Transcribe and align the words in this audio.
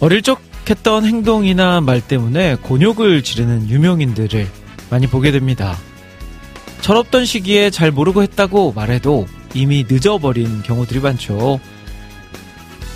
어릴 0.00 0.22
적 0.22 0.40
했던 0.68 1.04
행동이나 1.04 1.80
말 1.80 2.00
때문에 2.00 2.56
곤욕을 2.56 3.22
지르는 3.22 3.68
유명인들을 3.68 4.46
많이 4.88 5.06
보게 5.06 5.32
됩니다. 5.32 5.76
철없던 6.80 7.24
시기에 7.24 7.70
잘 7.70 7.90
모르고 7.90 8.22
했다고 8.22 8.72
말해도 8.72 9.26
이미 9.54 9.84
늦어버린 9.88 10.62
경우들이 10.62 11.00
많죠. 11.00 11.60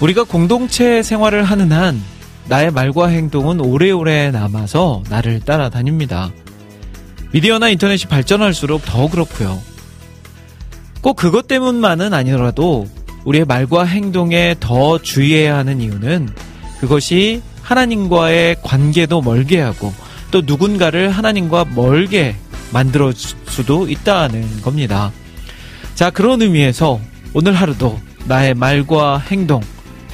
우리가 0.01 0.25
공동체 0.25 1.03
생활을 1.03 1.45
하는 1.45 1.73
한 1.73 2.01
나의 2.47 2.71
말과 2.71 3.09
행동은 3.09 3.61
오래오래 3.61 4.31
남아서 4.31 5.03
나를 5.09 5.41
따라다닙니다. 5.41 6.31
미디어나 7.33 7.71
인터넷이 7.71 8.09
발전할수록 8.09 8.85
더 8.85 9.09
그렇고요. 9.09 9.61
꼭 11.01 11.17
그것 11.17 11.49
때문만은 11.49 12.15
아니더라도 12.15 12.87
우리의 13.25 13.45
말과 13.45 13.85
행동에 13.85 14.55
더 14.61 14.99
주의해야 14.99 15.57
하는 15.57 15.81
이유는 15.81 16.29
그것이 16.85 17.41
하나님과의 17.63 18.57
관계도 18.63 19.23
멀게 19.23 19.59
하고 19.59 19.95
또 20.31 20.43
누군가를 20.45 21.09
하나님과 21.09 21.65
멀게 21.75 22.37
만들어 22.73 23.11
줄 23.13 23.39
수도 23.47 23.89
있다는 23.89 24.61
겁니다. 24.61 25.11
자, 25.95 26.11
그런 26.11 26.43
의미에서 26.43 27.01
오늘 27.33 27.55
하루도 27.55 27.99
나의 28.27 28.53
말과 28.53 29.17
행동, 29.19 29.63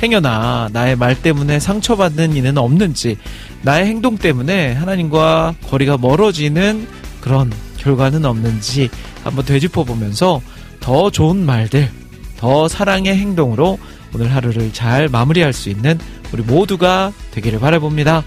행여나 0.00 0.68
나의 0.72 0.94
말 0.94 1.20
때문에 1.20 1.58
상처받는 1.58 2.36
이는 2.36 2.56
없는지, 2.56 3.16
나의 3.62 3.86
행동 3.86 4.16
때문에 4.16 4.74
하나님과 4.74 5.54
거리가 5.66 5.98
멀어지는 5.98 6.86
그런 7.20 7.50
결과는 7.78 8.24
없는지 8.24 8.90
한번 9.24 9.44
되짚어 9.44 9.82
보면서 9.82 10.40
더 10.78 11.10
좋은 11.10 11.44
말들, 11.44 11.90
더 12.36 12.68
사랑의 12.68 13.16
행동으로 13.16 13.78
오늘 14.14 14.32
하루를 14.32 14.72
잘 14.72 15.08
마무리할 15.08 15.52
수 15.52 15.68
있는 15.68 15.98
우리 16.32 16.42
모두가 16.42 17.12
되기를 17.32 17.58
바라봅니다. 17.60 18.24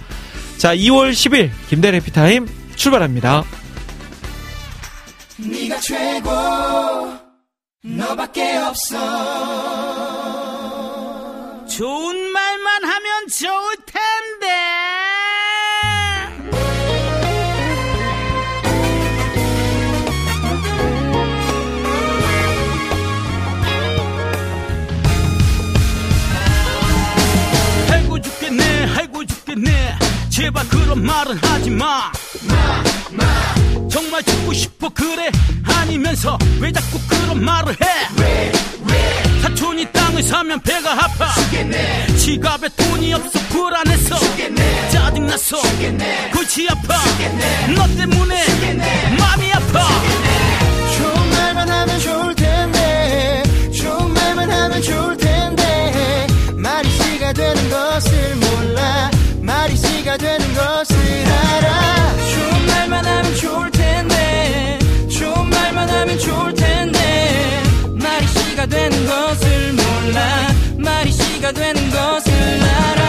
자, 0.58 0.76
2월 0.76 1.12
10일 1.12 1.52
김대래 1.70 2.00
피타임 2.00 2.48
출발합니다. 2.76 3.44
네가 5.38 5.80
최고 5.80 6.30
너밖에 7.84 8.56
없어 8.58 8.98
좋은 11.68 12.32
말만 12.32 12.84
하면 12.86 13.28
좋을 13.28 13.76
텐 13.86 13.93
제발 30.34 30.68
그런 30.68 31.04
말은 31.04 31.38
하지 31.38 31.70
마. 31.70 32.12
정말 33.88 34.24
죽고 34.24 34.52
싶어 34.52 34.90
그래? 34.90 35.30
아니면서 35.64 36.40
왜 36.60 36.72
자꾸 36.72 36.98
그런 37.08 37.46
말을 37.46 37.74
해? 37.74 39.40
사촌이 39.44 39.92
땅을 39.92 40.24
사면 40.24 40.60
배가 40.62 40.92
아파. 40.94 41.30
지갑에 42.18 42.68
돈이 42.76 43.14
없어 43.14 43.40
불안해서. 43.50 44.16
짜증나서. 44.92 45.58
골치 46.34 46.68
아파. 46.68 46.96
너 47.76 47.88
때문에. 47.96 48.44
마음이 49.20 49.54
아파. 49.54 49.88
좋은 50.98 51.30
말만 51.30 51.70
하면 51.70 52.00
좋을 52.00 52.34
텐데. 52.34 53.44
좋은 53.78 54.12
말만 54.12 54.50
하면 54.52 54.82
좋을 54.82 55.16
텐데. 55.16 56.28
말이 56.56 56.90
씨가 56.90 57.34
되는 57.34 57.70
것을 57.70 58.43
씨가 60.04 60.18
되는 60.18 60.54
것을 60.54 60.96
알아. 61.26 62.18
좋은 62.18 62.66
말만 62.68 63.06
하면 63.06 63.36
좋을 63.36 63.72
텐데 63.72 64.78
좋은 65.10 65.50
말만 65.50 65.90
하면 65.90 66.20
좋을 66.20 66.54
텐데. 66.54 67.64
말이 67.94 68.28
씨가 68.28 68.66
되는 68.66 69.06
것을 69.06 69.74
몰라. 69.74 70.48
말이 70.78 71.10
씨가 71.10 71.54
되는 71.54 71.90
것을 71.90 72.34
알아 72.34 73.03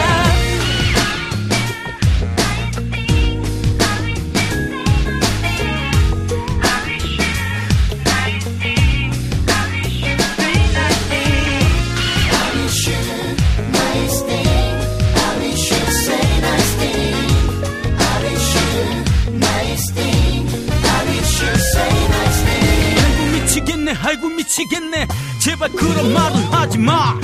미치겠네. 23.85 23.93
아이고 24.01 24.29
미치겠네. 24.29 25.07
제발 25.39 25.69
그런 25.71 26.11
말은 26.13 26.35
하지 26.51 26.77
마. 26.79 27.17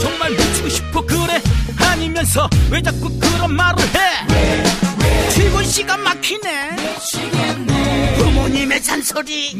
정말 0.00 0.30
미치고 0.30 0.68
싶어 0.68 1.00
그래. 1.02 1.40
아니면서 1.78 2.48
왜 2.70 2.80
자꾸 2.80 3.10
그런 3.18 3.54
말을 3.54 3.82
해? 3.82 5.30
출근 5.34 5.64
시간 5.64 6.02
막히네. 6.02 6.76
부모님의 8.18 8.82
잔소리. 8.82 9.58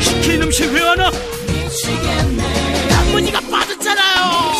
시킨 0.00 0.42
음식 0.42 0.72
왜안 0.72 0.98
와? 1.00 1.10
단무지가 2.90 3.40
빠졌잖아요 3.50 4.51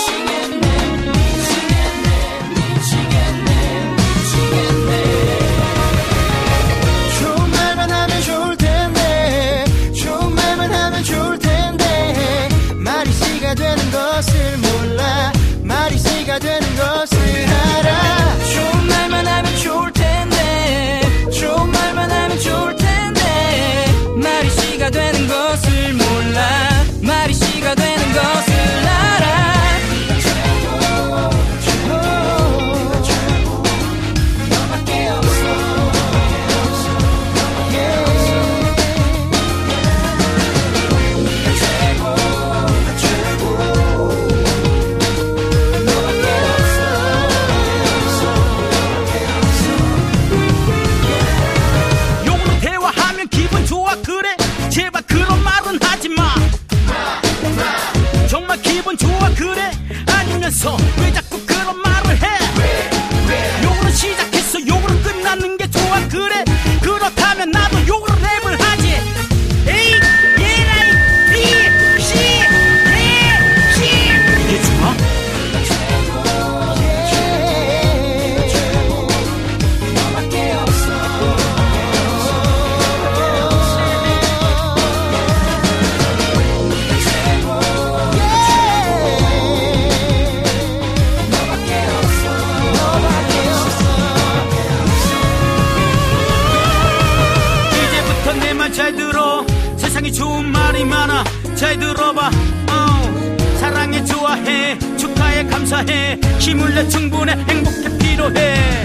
해. 105.88 106.18
힘을 106.38 106.74
내 106.74 106.88
충분해. 106.88 107.32
행복해 107.48 107.98
필요해. 107.98 108.84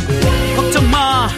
걱정 0.56 0.90
마. 0.90 1.30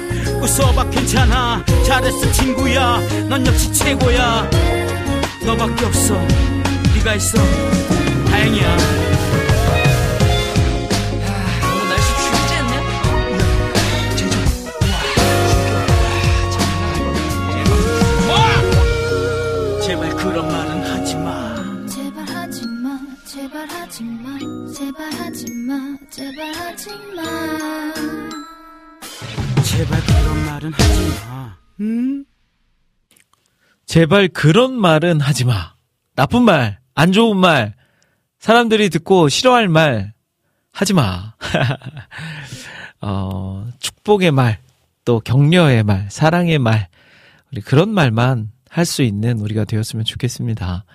웃어봐 0.41 0.89
괜찮아. 0.89 1.63
잘했어 1.85 2.31
친구야. 2.31 3.00
넌 3.27 3.45
역시 3.45 3.71
최고야. 3.73 4.50
너밖에 5.45 5.85
없어. 5.85 6.15
네가 6.95 7.15
있어. 7.15 7.38
다행이야 8.29 9.08
제발 33.89 34.27
그런 34.27 34.74
말은 34.80 35.19
하지 35.19 35.45
마. 35.45 35.74
나쁜 36.15 36.44
말, 36.44 36.77
안 36.94 37.12
좋은 37.12 37.36
말, 37.36 37.74
사람들이 38.38 38.91
듣고 38.91 39.30
싫어할 39.30 39.68
말 39.68 40.13
하지 40.71 40.94
마. 40.94 41.33
어, 43.01 43.68
축복의 43.80 44.30
말, 44.30 44.59
또 45.06 45.19
격려의 45.19 45.81
말, 45.81 46.06
사랑의 46.12 46.59
말, 46.59 46.88
우리 47.51 47.62
그런 47.62 47.89
말만 47.89 48.51
할 48.69 48.86
수 48.86 49.01
있는 49.01 49.39
우리가 49.39 49.65
되었으면 49.65 50.06
좋겠습니다. 50.06 50.86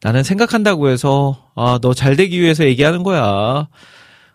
나는 0.00 0.22
생각한다고 0.22 0.88
해서, 0.88 1.50
아, 1.56 1.80
너 1.82 1.94
잘 1.94 2.14
되기 2.14 2.40
위해서 2.40 2.64
얘기하는 2.64 3.02
거야. 3.02 3.66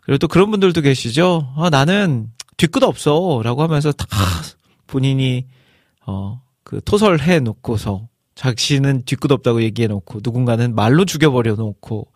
그리고 0.02 0.18
또 0.18 0.28
그런 0.28 0.52
분들도 0.52 0.82
계시죠? 0.82 1.54
아, 1.56 1.70
나는 1.70 2.28
뒤끝 2.58 2.84
없어. 2.84 3.40
라고 3.42 3.64
하면서 3.64 3.94
다 3.94 4.06
본인이, 4.88 5.46
어, 6.06 6.42
그 6.72 6.80
토설해 6.86 7.42
놓고서 7.42 8.08
자신은 8.34 9.04
뒤끝 9.04 9.30
없다고 9.30 9.62
얘기해 9.62 9.90
놓고 9.90 10.22
누군가는 10.24 10.74
말로 10.74 11.04
죽여버려 11.04 11.56
놓고 11.56 12.08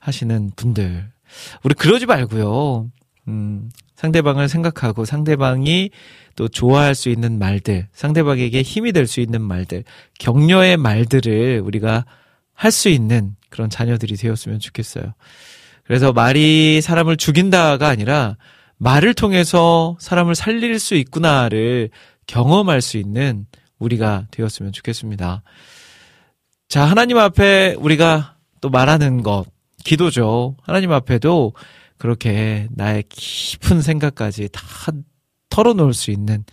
하시는 0.00 0.50
분들. 0.56 1.12
우리 1.62 1.74
그러지 1.74 2.06
말고요. 2.06 2.90
음, 3.28 3.70
상대방을 3.94 4.48
생각하고 4.48 5.04
상대방이 5.04 5.90
또 6.34 6.48
좋아할 6.48 6.96
수 6.96 7.08
있는 7.08 7.38
말들, 7.38 7.86
상대방에게 7.92 8.62
힘이 8.62 8.90
될 8.90 9.06
수 9.06 9.20
있는 9.20 9.42
말들, 9.42 9.84
격려의 10.18 10.76
말들을 10.76 11.60
우리가 11.64 12.04
할 12.52 12.72
수 12.72 12.88
있는 12.88 13.36
그런 13.48 13.70
자녀들이 13.70 14.16
되었으면 14.16 14.58
좋겠어요. 14.58 15.14
그래서 15.84 16.12
말이 16.12 16.80
사람을 16.80 17.16
죽인다가 17.16 17.86
아니라 17.86 18.36
말을 18.76 19.14
통해서 19.14 19.96
사람을 20.00 20.34
살릴 20.34 20.80
수 20.80 20.96
있구나를 20.96 21.90
경험할 22.26 22.80
수 22.80 22.96
있는 22.96 23.46
우리가 23.80 24.26
되었으면 24.30 24.70
좋겠습니다. 24.72 25.42
자, 26.68 26.84
하나님 26.84 27.18
앞에 27.18 27.74
우리가 27.78 28.36
또 28.60 28.70
말하는 28.70 29.24
것, 29.24 29.46
기도죠. 29.84 30.56
하나님 30.62 30.92
앞에도 30.92 31.52
그렇게 31.98 32.68
나의 32.70 33.02
깊은 33.08 33.82
생각까지 33.82 34.48
다 34.52 34.62
털어놓을 35.48 35.92
수 35.94 36.10
있는. 36.12 36.44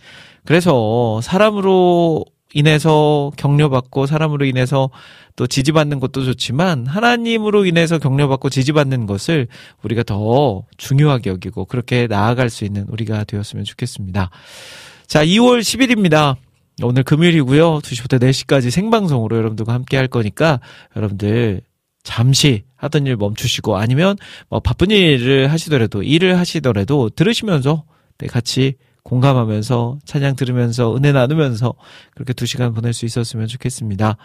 그래서 0.44 1.20
사람으로 1.22 2.24
인해서 2.54 3.30
격려받고 3.36 4.06
사람으로 4.06 4.44
인해서 4.46 4.90
또 5.36 5.46
지지받는 5.46 6.00
것도 6.00 6.24
좋지만 6.24 6.86
하나님으로 6.86 7.66
인해서 7.66 7.98
격려받고 7.98 8.50
지지받는 8.50 9.06
것을 9.06 9.48
우리가 9.82 10.02
더 10.02 10.64
중요하게 10.78 11.30
여기고 11.30 11.66
그렇게 11.66 12.06
나아갈 12.06 12.50
수 12.50 12.64
있는 12.64 12.86
우리가 12.88 13.24
되었으면 13.24 13.64
좋겠습니다. 13.64 14.30
자, 15.06 15.24
2월 15.24 15.60
10일입니다. 15.60 16.36
오늘 16.82 17.02
금요일이고요. 17.02 17.78
2시부터 17.80 18.20
4시까지 18.22 18.70
생방송으로 18.70 19.36
여러분들과 19.36 19.72
함께 19.72 19.96
할 19.96 20.06
거니까 20.08 20.60
여러분들 20.96 21.60
잠시 22.04 22.64
하던 22.76 23.06
일 23.06 23.16
멈추시고 23.16 23.76
아니면 23.76 24.16
뭐 24.48 24.60
바쁜 24.60 24.90
일을 24.90 25.50
하시더라도 25.50 26.02
일을 26.02 26.38
하시더라도 26.38 27.10
들으시면서 27.10 27.84
네, 28.18 28.26
같이 28.28 28.74
공감하면서 29.02 29.98
찬양 30.04 30.36
들으면서 30.36 30.94
은혜 30.96 31.12
나누면서 31.12 31.74
그렇게 32.14 32.32
두 32.32 32.46
시간 32.46 32.74
보낼 32.74 32.92
수 32.92 33.04
있었으면 33.06 33.46
좋겠습니다. 33.48 34.16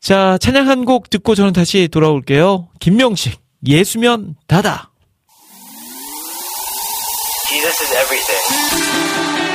자, 0.00 0.38
찬양 0.38 0.68
한 0.68 0.84
곡 0.84 1.10
듣고 1.10 1.34
저는 1.34 1.52
다시 1.52 1.88
돌아올게요. 1.88 2.68
김명식, 2.80 3.38
예수면 3.66 4.34
다다. 4.46 4.90
Jesus 7.48 7.82
is 7.82 7.92
everything. 7.94 9.49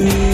위 0.00 0.29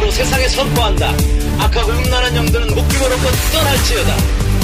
이름으로 0.00 0.10
세상에 0.10 0.48
선포한다. 0.48 1.12
악하고 1.58 1.92
음란한 1.92 2.36
영들은 2.36 2.74
목숨으로껏 2.74 3.32
떠날지어다. 3.52 4.16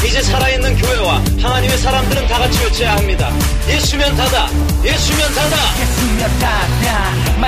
이제 0.07 0.23
살아있는 0.23 0.77
교회와 0.77 1.23
하나님의 1.41 1.79
사람들은 1.79 2.27
다 2.29 2.39
같이 2.39 2.63
외쳐야 2.65 2.97
합니다. 2.97 3.31
예수면 3.69 4.17
다다. 4.17 4.49
예수면 4.85 5.35
다다. 5.35 5.57
예수면 5.81 6.39
다다 6.39 7.41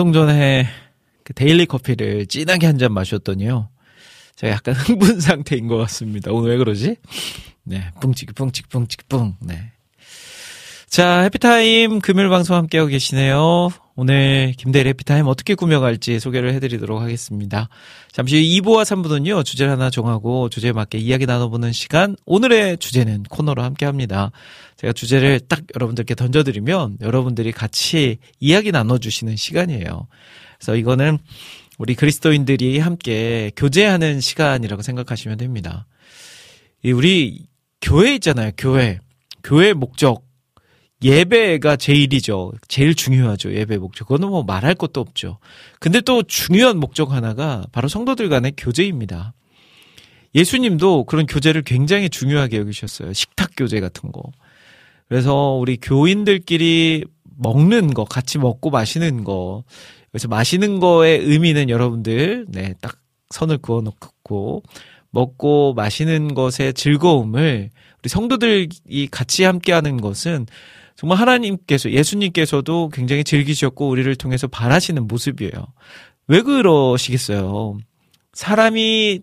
방송 0.00 0.14
전에 0.14 0.66
그 1.24 1.34
daily 1.34 1.66
커피를 1.66 2.24
진하게 2.24 2.66
한 2.66 2.78
잔 2.78 2.94
마셨더니요 2.94 3.68
제가 4.34 4.54
약간 4.54 4.72
흥분 4.80 5.20
상태인 5.20 5.68
것 5.68 5.76
같습니다 5.76 6.32
오늘 6.32 6.52
왜 6.52 6.56
그러지? 6.56 6.96
네 7.64 7.90
뿡치기 8.00 8.32
뿡치기 8.32 8.68
뿡치기 8.70 9.04
뿡 9.10 9.34
네 9.40 9.72
자, 10.88 11.20
해피타임 11.20 12.00
금요일 12.00 12.30
방송 12.30 12.56
함께하고 12.56 12.88
계시네요. 12.88 13.68
오늘 14.02 14.54
김대일의 14.56 14.88
해피타임 14.88 15.26
어떻게 15.26 15.54
꾸며갈지 15.54 16.20
소개를 16.20 16.54
해드리도록 16.54 17.02
하겠습니다. 17.02 17.68
잠시 18.12 18.36
후 18.36 18.62
2부와 18.62 18.82
3부는요, 18.82 19.44
주제를 19.44 19.70
하나 19.70 19.90
정하고 19.90 20.48
주제에 20.48 20.72
맞게 20.72 20.96
이야기 20.96 21.26
나눠보는 21.26 21.72
시간. 21.72 22.16
오늘의 22.24 22.78
주제는 22.78 23.24
코너로 23.24 23.62
함께 23.62 23.84
합니다. 23.84 24.30
제가 24.78 24.94
주제를 24.94 25.40
딱 25.40 25.60
여러분들께 25.74 26.14
던져드리면 26.14 26.96
여러분들이 27.02 27.52
같이 27.52 28.16
이야기 28.38 28.72
나눠주시는 28.72 29.36
시간이에요. 29.36 30.08
그래서 30.56 30.76
이거는 30.76 31.18
우리 31.76 31.94
그리스도인들이 31.94 32.78
함께 32.78 33.52
교제하는 33.54 34.22
시간이라고 34.22 34.80
생각하시면 34.80 35.36
됩니다. 35.36 35.86
이 36.82 36.92
우리 36.92 37.44
교회 37.82 38.14
있잖아요, 38.14 38.52
교회. 38.56 38.98
교회 39.44 39.74
목적. 39.74 40.29
예배가 41.02 41.76
제일이죠. 41.76 42.52
제일 42.68 42.94
중요하죠. 42.94 43.54
예배 43.54 43.78
목적. 43.78 44.06
그거는 44.06 44.28
뭐 44.28 44.42
말할 44.42 44.74
것도 44.74 45.00
없죠. 45.00 45.38
근데 45.78 46.00
또 46.00 46.22
중요한 46.22 46.78
목적 46.78 47.12
하나가 47.12 47.64
바로 47.72 47.88
성도들 47.88 48.28
간의 48.28 48.52
교제입니다. 48.56 49.32
예수님도 50.34 51.04
그런 51.04 51.26
교제를 51.26 51.62
굉장히 51.62 52.08
중요하게 52.08 52.58
여기셨어요. 52.58 53.12
식탁 53.12 53.50
교제 53.56 53.80
같은 53.80 54.12
거. 54.12 54.22
그래서 55.08 55.54
우리 55.54 55.76
교인들끼리 55.76 57.04
먹는 57.38 57.94
거, 57.94 58.04
같이 58.04 58.38
먹고 58.38 58.70
마시는 58.70 59.24
거. 59.24 59.64
그래서 60.12 60.28
마시는 60.28 60.78
거의 60.80 61.18
의미는 61.18 61.68
여러분들, 61.68 62.46
네, 62.48 62.74
딱 62.80 62.96
선을 63.30 63.58
그어 63.58 63.80
놓고, 63.80 64.62
먹고 65.10 65.74
마시는 65.74 66.34
것의 66.34 66.74
즐거움을 66.74 67.70
우리 67.98 68.08
성도들이 68.08 68.68
같이 69.10 69.44
함께 69.44 69.72
하는 69.72 70.00
것은 70.00 70.46
정말 71.00 71.16
하나님께서, 71.16 71.90
예수님께서도 71.90 72.90
굉장히 72.92 73.24
즐기셨고, 73.24 73.88
우리를 73.88 74.14
통해서 74.16 74.46
바라시는 74.48 75.06
모습이에요. 75.06 75.52
왜 76.28 76.42
그러시겠어요? 76.42 77.78
사람이 78.34 79.20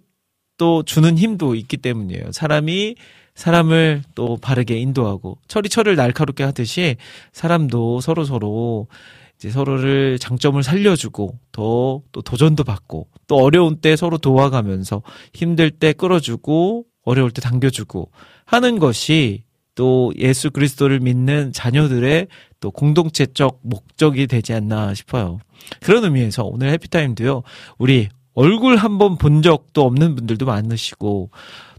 또 0.57 0.81
주는 0.81 1.15
힘도 1.19 1.53
있기 1.53 1.77
때문이에요. 1.77 2.31
사람이 2.31 2.95
사람을 3.35 4.01
또 4.15 4.37
바르게 4.37 4.75
인도하고, 4.79 5.37
철이 5.47 5.69
철을 5.69 5.95
날카롭게 5.95 6.43
하듯이 6.43 6.95
사람도 7.31 8.01
서로 8.01 8.23
서로 8.23 8.87
이제 9.35 9.51
서로를 9.51 10.17
장점을 10.17 10.63
살려주고, 10.63 11.37
더 11.51 12.01
또 12.11 12.23
도전도 12.23 12.63
받고, 12.63 13.07
또 13.27 13.35
어려운 13.35 13.79
때 13.81 13.95
서로 13.95 14.17
도와가면서 14.17 15.03
힘들 15.35 15.69
때 15.69 15.93
끌어주고, 15.93 16.85
어려울 17.03 17.29
때 17.29 17.39
당겨주고 17.39 18.09
하는 18.45 18.79
것이 18.79 19.43
또 19.77 20.11
예수 20.17 20.49
그리스도를 20.49 20.99
믿는 20.99 21.53
자녀들의 21.53 22.27
또 22.59 22.71
공동체적 22.71 23.59
목적이 23.61 24.25
되지 24.25 24.53
않나 24.53 24.95
싶어요. 24.95 25.37
그런 25.81 26.03
의미에서 26.03 26.43
오늘 26.43 26.71
해피타임도요, 26.71 27.43
우리 27.77 28.09
얼굴 28.33 28.75
한번 28.75 29.19
본 29.19 29.43
적도 29.43 29.85
없는 29.85 30.15
분들도 30.15 30.47
많으시고, 30.47 31.29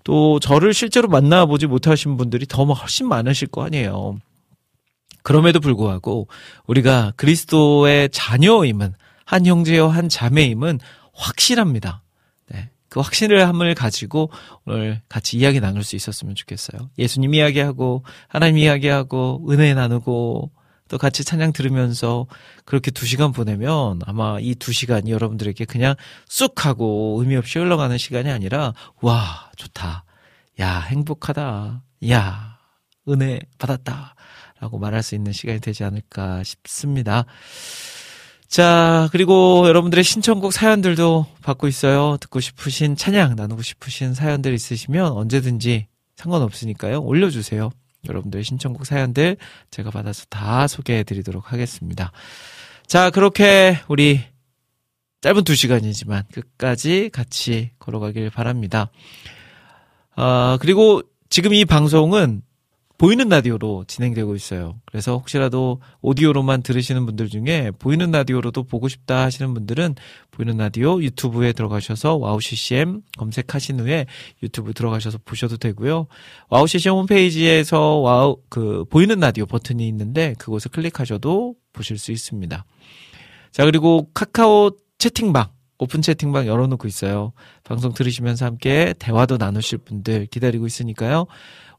또 0.05 0.38
저를 0.38 0.75
실제로 0.75 1.09
만나보지 1.09 1.67
못하신 1.67 2.17
분들이 2.17 2.47
더 2.47 2.64
훨씬 2.64 3.09
많으실 3.09 3.49
거 3.49 3.64
아니에요. 3.64 4.19
그럼에도 5.25 5.59
불구하고 5.59 6.28
우리가 6.69 7.14
그리스도의 7.17 8.11
자녀임은, 8.12 8.95
한 9.25 9.45
형제여 9.45 9.88
한 9.88 10.09
자매임은 10.09 10.78
확실합니다. 11.14 12.02
네. 12.88 12.95
그 12.95 13.00
확신을 13.00 13.47
함을 13.47 13.75
가지고 13.75 14.30
오늘 14.64 15.00
같이 15.09 15.37
이야기 15.37 15.61
나눌 15.61 15.85
수 15.85 15.97
있었으면 15.97 16.35
좋겠어요. 16.35 16.90
예수님 16.99 17.35
이야기하고 17.35 18.04
하나님 18.28 18.59
이야기하고 18.59 19.47
은혜 19.50 19.75
나누고 19.75 20.50
또 20.88 20.97
같이 20.97 21.23
찬양 21.23 21.52
들으면서 21.52 22.26
그렇게 22.64 22.90
두 22.90 23.04
시간 23.07 23.33
보내면 23.33 24.00
아마 24.07 24.38
이 24.40 24.54
두 24.54 24.73
시간이 24.73 25.11
여러분들에게 25.11 25.66
그냥 25.66 25.95
쑥 26.26 26.64
하고 26.64 27.18
의미 27.21 27.37
없이 27.37 27.59
흘러가는 27.59 27.97
시간이 27.99 28.30
아니라 28.30 28.73
와 29.02 29.50
좋다. 29.57 30.04
야 30.61 30.80
행복하다. 30.80 31.83
야 32.11 32.59
은혜 33.09 33.40
받았다. 33.59 34.14
라고 34.61 34.78
말할 34.78 35.02
수 35.02 35.14
있는 35.14 35.33
시간이 35.33 35.61
되지 35.61 35.85
않을까 35.85 36.42
싶습니다. 36.42 37.26
자, 38.49 39.09
그리고 39.12 39.69
여러분들의 39.69 40.02
신청곡 40.02 40.55
사연들도 40.55 41.26
받고 41.43 41.69
있어요. 41.69 42.17
듣고 42.19 42.40
싶으신 42.40 42.97
찬양, 42.97 43.37
나누고 43.37 43.61
싶으신 43.61 44.14
사연들 44.14 44.55
있으시면 44.55 45.12
언제든지 45.12 45.87
상관없으니까요. 46.17 47.02
올려주세요. 47.02 47.71
여러분들의 48.09 48.45
신청곡 48.45 48.87
사연들 48.87 49.37
제가 49.71 49.90
받아서 49.90 50.25
다 50.31 50.67
소개해 50.67 51.02
드리도록 51.05 51.52
하겠습니다. 51.52 52.11
자, 52.87 53.11
그렇게 53.11 53.81
우리 53.87 54.23
짧은 55.21 55.45
두 55.45 55.55
시간이지만 55.55 56.25
끝까지 56.33 57.11
같이 57.12 57.73
걸어가길 57.78 58.31
바랍니다. 58.31 58.90
아, 60.17 60.57
그리고 60.61 61.02
지금 61.28 61.52
이 61.52 61.67
방송은 61.67 62.40
보이는 62.99 63.28
라디오로 63.28 63.85
진행되고 63.87 64.35
있어요. 64.35 64.75
그래서 64.85 65.17
혹시라도 65.17 65.81
오디오로만 66.00 66.62
들으시는 66.62 67.07
분들 67.07 67.28
중에 67.28 67.71
보이는 67.78 68.11
라디오로도 68.11 68.64
보고 68.64 68.88
싶다 68.88 69.23
하시는 69.23 69.55
분들은 69.55 69.95
보이는 70.33 70.57
라디오 70.57 71.00
유튜브에 71.00 71.52
들어가셔서 71.52 72.17
와우 72.17 72.40
CCM 72.40 73.02
검색하신 73.17 73.78
후에 73.78 74.07
유튜브 74.43 74.75
들어가셔서 74.75 75.19
보셔도 75.25 75.57
되고요. 75.57 76.09
와우 76.50 76.67
CCM 76.67 76.95
홈페이지에서 76.95 77.99
와우 77.99 78.38
그 78.49 78.85
보이는 78.90 79.21
라디오 79.21 79.47
버튼이 79.47 79.87
있는데 79.87 80.35
그곳을 80.37 80.73
클릭하셔도 80.73 81.55
보실 81.73 81.99
수 81.99 82.11
있습니다. 82.11 82.64
자, 83.52 83.64
그리고 83.64 84.11
카카오 84.12 84.73
채팅방 84.99 85.50
오픈 85.78 86.02
채팅방 86.02 86.49
열어놓고 86.49 86.88
있어요. 86.88 87.33
방송 87.62 87.95
들으시면서 87.95 88.45
함께 88.45 88.95
대화도 88.99 89.37
나누실 89.37 89.78
분들 89.78 90.26
기다리고 90.26 90.67
있으니까요. 90.67 91.26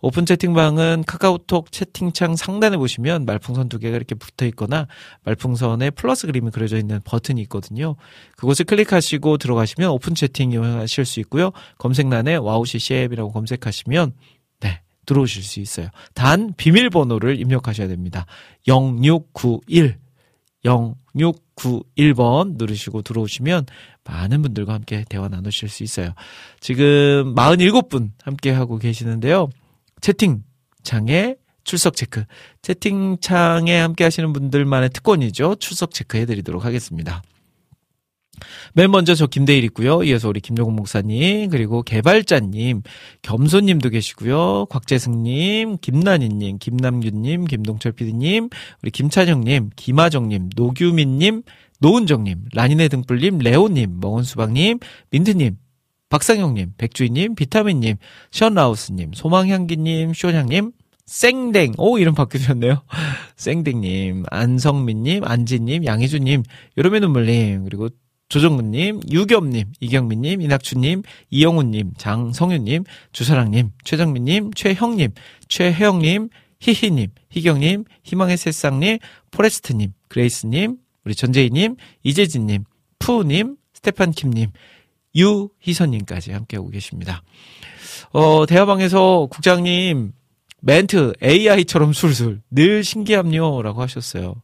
오픈 0.01 0.25
채팅방은 0.25 1.03
카카오톡 1.05 1.71
채팅창 1.71 2.35
상단에 2.35 2.77
보시면 2.77 3.25
말풍선 3.25 3.67
두 3.67 3.79
개가 3.79 3.97
이렇게 3.97 4.15
붙어 4.15 4.45
있거나 4.47 4.87
말풍선에 5.23 5.89
플러스 5.91 6.25
그림이 6.25 6.51
그려져 6.51 6.77
있는 6.77 7.01
버튼이 7.03 7.41
있거든요. 7.43 7.95
그곳을 8.37 8.65
클릭하시고 8.65 9.37
들어가시면 9.37 9.89
오픈 9.89 10.15
채팅 10.15 10.51
이용하실 10.51 11.05
수 11.05 11.19
있고요. 11.21 11.51
검색란에 11.77 12.37
와우 12.37 12.65
CCM이라고 12.65 13.31
검색하시면 13.31 14.13
네, 14.61 14.81
들어오실 15.05 15.43
수 15.43 15.59
있어요. 15.59 15.89
단 16.13 16.53
비밀번호를 16.55 17.39
입력하셔야 17.39 17.87
됩니다. 17.89 18.25
0691 18.67 19.97
0691번 20.63 22.57
누르시고 22.57 23.01
들어오시면 23.01 23.65
많은 24.03 24.41
분들과 24.41 24.73
함께 24.73 25.03
대화 25.09 25.27
나누실 25.27 25.69
수 25.69 25.83
있어요. 25.83 26.13
지금 26.59 27.35
47분 27.35 28.11
함께 28.23 28.51
하고 28.51 28.77
계시는데요. 28.77 29.49
채팅창에 30.01 31.35
출석 31.63 31.95
체크. 31.95 32.23
채팅창에 32.61 33.77
함께 33.77 34.03
하시는 34.03 34.33
분들만의 34.33 34.89
특권이죠. 34.89 35.55
출석 35.55 35.93
체크 35.93 36.17
해드리도록 36.17 36.65
하겠습니다. 36.65 37.21
맨 38.73 38.89
먼저 38.91 39.15
저 39.15 39.27
김대일 39.27 39.63
있고요. 39.65 40.01
이어서 40.03 40.29
우리 40.29 40.39
김종국 40.39 40.73
목사님, 40.73 41.49
그리고 41.49 41.83
개발자님, 41.83 42.83
겸손님도 43.21 43.89
계시고요. 43.89 44.67
곽재승님, 44.67 45.77
김난희님, 45.81 46.57
김남균님, 46.59 47.45
김동철 47.45 47.91
PD님, 47.93 48.49
우리 48.81 48.91
김찬영님, 48.91 49.71
김하정님, 49.75 50.49
노규민님, 50.55 51.43
노은정님, 51.81 52.45
라니네 52.53 52.87
등불님, 52.87 53.39
레오님, 53.39 53.99
먹은수박님, 53.99 54.79
민트님, 55.11 55.57
박상영님, 56.09 56.73
백주희님, 56.77 57.35
비타민님, 57.35 57.97
션라우스님, 58.31 59.13
소망향기님, 59.13 60.13
쇼냥님, 60.13 60.71
쌩댕, 61.05 61.73
오, 61.77 61.97
이름 61.97 62.13
바뀌셨네요. 62.13 62.83
쌩댕님, 63.37 64.25
안성민님, 64.29 65.23
안지님, 65.23 65.85
양희주님, 65.85 66.43
여름의 66.77 66.99
눈물님, 67.01 67.63
그리고 67.63 67.89
조정근님, 68.29 69.01
유겸님, 69.11 69.71
이경민님, 69.79 70.41
이낙주님, 70.41 71.01
이영훈님, 71.31 71.93
장성윤님, 71.97 72.83
주사랑님, 73.11 73.71
최정민님, 73.83 74.53
최형님, 74.53 75.11
최혜영님, 75.47 76.29
희희님, 76.59 77.07
희경님, 77.31 77.85
희망의 78.03 78.37
새싹님, 78.37 78.99
포레스트님, 79.31 79.93
그레이스님, 80.09 80.77
우리 81.05 81.15
전재희님, 81.15 81.77
이재진님, 82.03 82.65
푸우님, 82.99 83.55
스테판킴님, 83.73 84.51
유희선님까지 85.15 86.31
함께하고 86.31 86.69
계십니다. 86.69 87.23
어, 88.11 88.45
대화방에서 88.45 89.27
국장님, 89.29 90.11
멘트 90.61 91.13
AI처럼 91.23 91.93
술술 91.93 92.41
늘 92.49 92.83
신기함요 92.83 93.61
라고 93.61 93.81
하셨어요. 93.81 94.35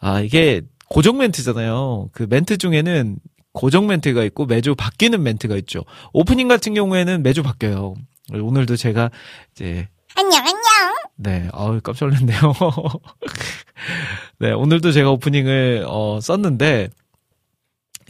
아, 0.00 0.20
이게 0.20 0.62
고정 0.88 1.18
멘트잖아요. 1.18 2.10
그 2.12 2.26
멘트 2.28 2.58
중에는 2.58 3.18
고정 3.52 3.86
멘트가 3.86 4.24
있고 4.24 4.46
매주 4.46 4.74
바뀌는 4.74 5.22
멘트가 5.22 5.56
있죠. 5.58 5.84
오프닝 6.12 6.48
같은 6.48 6.74
경우에는 6.74 7.22
매주 7.22 7.42
바뀌어요. 7.42 7.94
오늘도 8.32 8.76
제가 8.76 9.10
이제 9.52 9.88
안녕 10.16 10.40
안녕 10.40 10.60
네, 11.16 11.48
어우 11.52 11.80
깜짝 11.80 12.06
놀랐네요. 12.06 12.52
네, 14.38 14.52
오늘도 14.52 14.92
제가 14.92 15.10
오프닝을 15.10 15.84
어, 15.86 16.18
썼는데 16.20 16.88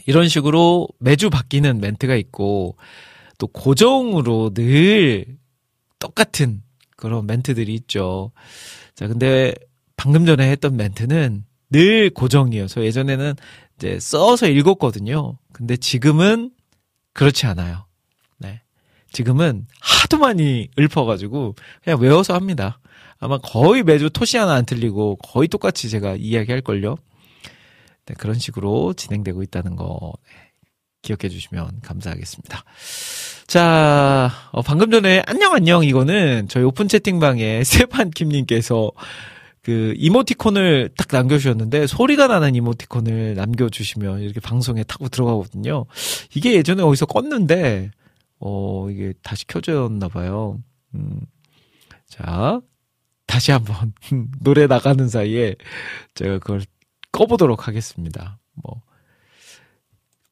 이런 0.05 0.27
식으로 0.27 0.87
매주 0.99 1.29
바뀌는 1.29 1.79
멘트가 1.79 2.15
있고 2.15 2.77
또 3.37 3.47
고정으로 3.47 4.53
늘 4.53 5.25
똑같은 5.99 6.61
그런 6.95 7.25
멘트들이 7.27 7.73
있죠. 7.75 8.31
자, 8.95 9.07
근데 9.07 9.53
방금 9.97 10.25
전에 10.25 10.49
했던 10.49 10.77
멘트는 10.77 11.43
늘 11.71 12.09
고정이어서 12.09 12.85
예전에는 12.85 13.33
이제 13.77 13.99
써서 13.99 14.47
읽었거든요. 14.47 15.37
근데 15.51 15.75
지금은 15.75 16.51
그렇지 17.13 17.45
않아요. 17.47 17.85
네. 18.37 18.61
지금은 19.11 19.67
하도 19.81 20.17
많이 20.17 20.69
읊어가지고 20.77 21.55
그냥 21.83 21.99
외워서 21.99 22.33
합니다. 22.33 22.79
아마 23.19 23.37
거의 23.37 23.83
매주 23.83 24.09
토시 24.09 24.37
하나 24.37 24.53
안 24.53 24.65
틀리고 24.65 25.17
거의 25.17 25.47
똑같이 25.47 25.89
제가 25.89 26.15
이야기할걸요. 26.15 26.97
네, 28.05 28.13
그런 28.17 28.37
식으로 28.37 28.93
진행되고 28.93 29.41
있다는 29.43 29.75
거 29.75 30.13
네, 30.27 30.51
기억해 31.01 31.29
주시면 31.29 31.81
감사하겠습니다. 31.81 32.63
자, 33.47 34.31
어, 34.51 34.61
방금 34.61 34.91
전에 34.91 35.23
안녕 35.27 35.53
안녕 35.53 35.83
이거는 35.83 36.47
저희 36.47 36.63
오픈 36.63 36.87
채팅방에 36.87 37.63
세판 37.65 38.11
김님께서 38.11 38.91
그 39.61 39.95
이모티콘을 39.97 40.91
딱 40.95 41.07
남겨주셨는데 41.11 41.87
소리가 41.87 42.27
나는 42.27 42.53
이모티콘을 42.53 43.33
남겨주시면 43.33 44.21
이렇게 44.21 44.39
방송에 44.39 44.83
타고 44.83 45.09
들어가거든요. 45.09 45.85
이게 46.35 46.53
예전에 46.53 46.83
어디서 46.83 47.07
껐는데 47.07 47.89
어 48.39 48.87
이게 48.91 49.13
다시 49.23 49.47
켜졌나 49.47 50.07
봐요. 50.09 50.59
음. 50.93 51.19
자 52.07 52.61
다시 53.25 53.51
한번 53.51 53.93
노래 54.39 54.67
나가는 54.67 55.07
사이에 55.07 55.55
제가 56.13 56.37
그걸 56.37 56.61
꺼보도록 57.15 57.67
하겠습니다. 57.67 58.39
뭐 58.53 58.81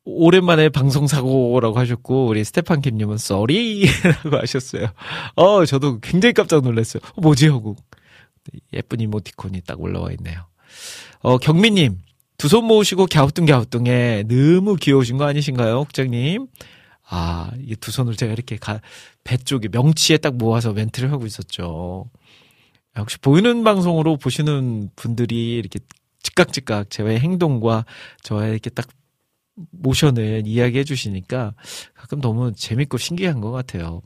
오랜만에 0.06 0.68
방송 0.70 1.08
사고라고 1.08 1.80
하셨고 1.80 2.28
우리 2.28 2.44
스테판 2.44 2.82
김님은 2.82 3.18
쏘리라고 3.18 4.38
하셨어요. 4.42 4.88
어 5.36 5.66
저도 5.66 6.00
굉장히 6.02 6.34
깜짝 6.34 6.62
놀랐어요. 6.62 7.02
어, 7.16 7.22
뭐지 7.22 7.48
하고 7.48 7.76
예쁜 8.74 9.00
이모티콘이 9.00 9.62
딱 9.66 9.80
올라와 9.82 10.12
있네요. 10.12 10.42
어, 11.22 11.38
경미님, 11.38 12.00
두 12.38 12.50
손 12.50 12.66
모으시고 12.66 13.06
갸우뚱갸우뚱해. 13.10 14.24
너무 14.28 14.76
귀여우신 14.76 15.18
거 15.18 15.24
아니신가요, 15.26 15.80
국장님? 15.86 16.48
아, 17.10 17.52
이 17.66 17.76
두 17.78 17.92
손을 17.92 18.18
제가 18.18 18.34
이렇게 18.34 18.58
가, 18.58 18.82
배 19.24 19.38
쪽에 19.38 19.70
명치에 19.72 20.18
딱 20.18 20.36
모아서 20.36 20.74
멘트를 20.74 21.12
하고 21.14 21.26
있었죠. 21.26 22.10
혹시 22.98 23.18
보이는 23.20 23.64
방송으로 23.64 24.18
보시는 24.18 24.90
분들이 24.98 25.54
이렇게 25.56 25.80
즉각즉각 26.24 26.90
저의 26.90 27.20
행동과 27.20 27.86
저의 28.24 28.52
이렇게 28.54 28.70
딱 28.70 28.88
모션을 29.72 30.44
이야기해 30.48 30.84
주시니까 30.84 31.54
가끔 31.94 32.22
너무 32.22 32.54
재밌고 32.54 32.98
신기한 32.98 33.40
것 33.42 33.52
같아요. 33.52 34.02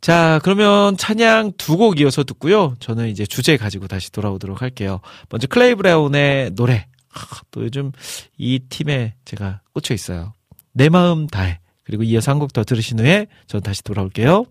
자, 0.00 0.38
그러면 0.42 0.96
찬양 0.98 1.52
두 1.56 1.76
곡 1.78 1.98
이어서 2.00 2.24
듣고요. 2.24 2.74
저는 2.80 3.08
이제 3.08 3.24
주제 3.24 3.56
가지고 3.56 3.88
다시 3.88 4.12
돌아오도록 4.12 4.60
할게요. 4.60 5.00
먼저 5.30 5.46
클레이 5.46 5.74
브라운의 5.76 6.50
노래. 6.50 6.86
아, 7.14 7.40
또 7.50 7.62
요즘 7.64 7.92
이 8.36 8.58
팀에 8.68 9.14
제가 9.24 9.62
꽂혀 9.72 9.94
있어요. 9.94 10.34
내 10.72 10.88
마음 10.90 11.26
다해. 11.26 11.60
그리고 11.84 12.02
이어서 12.02 12.30
한 12.32 12.38
곡 12.38 12.52
더 12.52 12.64
들으신 12.64 12.98
후에 13.00 13.26
저는 13.46 13.62
다시 13.62 13.82
돌아올게요. 13.82 14.44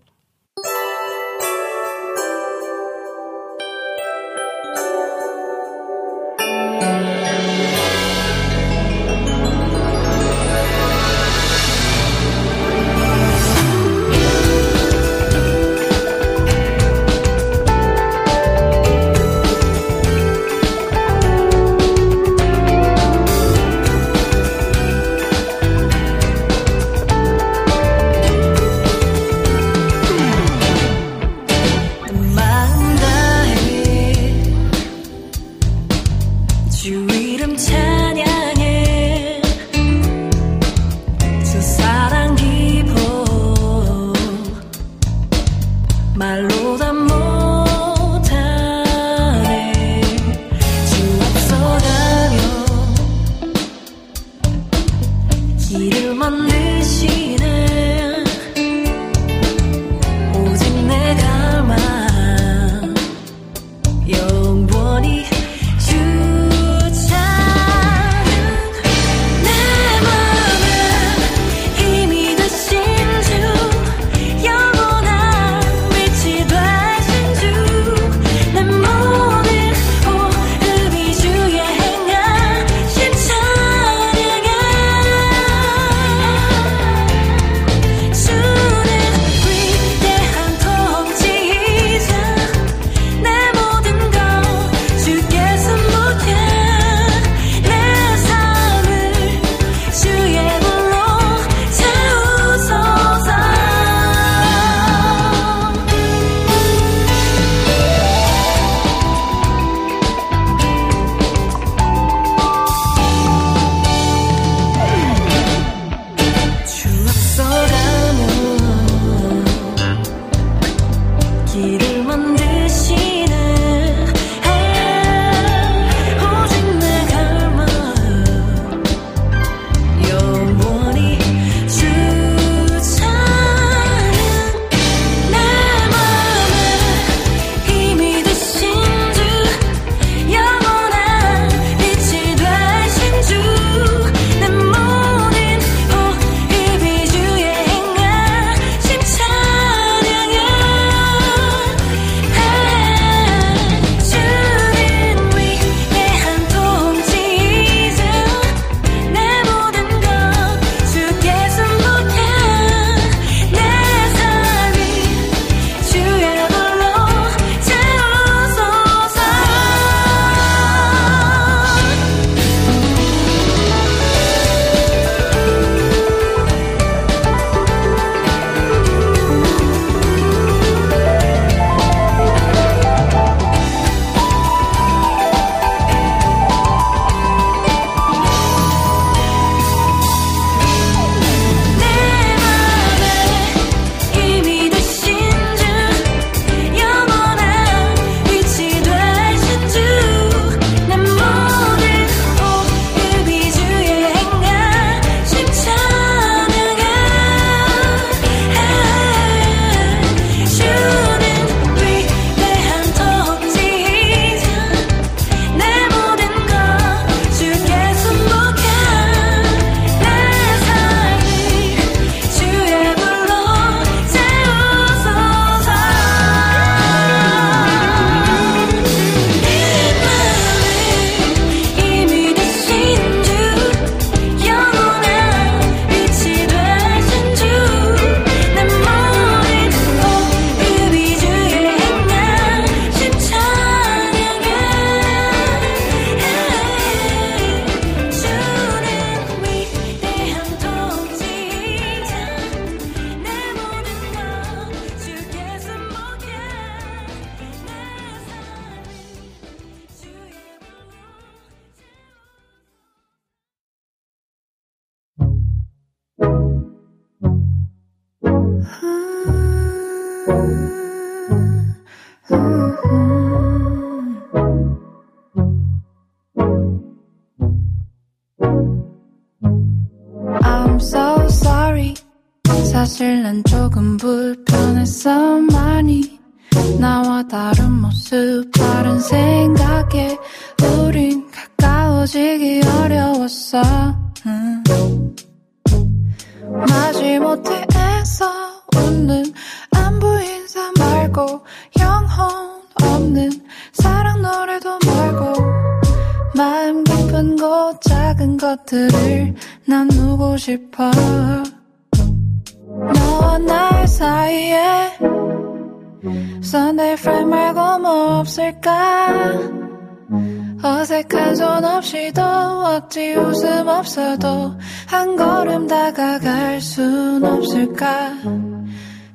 없이도 321.62 322.22
억지 322.22 323.14
웃음 323.14 323.68
없어도 323.68 324.54
한 324.86 325.14
걸음 325.14 325.66
다가갈 325.66 326.60
순 326.60 327.22
없을까? 327.22 328.14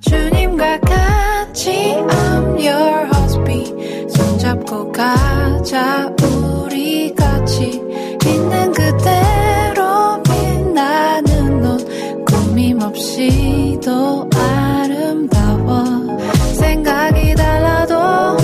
주님과 0.02 0.80
같이 0.82 1.95
I'm 1.97 2.60
your 2.60 3.08
husband. 3.13 4.13
손잡고 4.13 4.91
가자 4.91 6.13
우리 6.21 7.13
같이. 7.15 7.82
있는 8.25 8.71
그대로 8.71 10.21
빛나는 10.23 11.65
옷. 11.65 12.25
꾸밈 12.25 12.82
없이도 12.82 14.30
아름다워. 14.36 15.84
생각이 16.54 17.36
달라도 17.36 18.38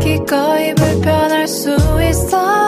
기꺼이 0.00 0.74
불편할 0.74 1.46
수 1.46 1.76
있어 2.08 2.63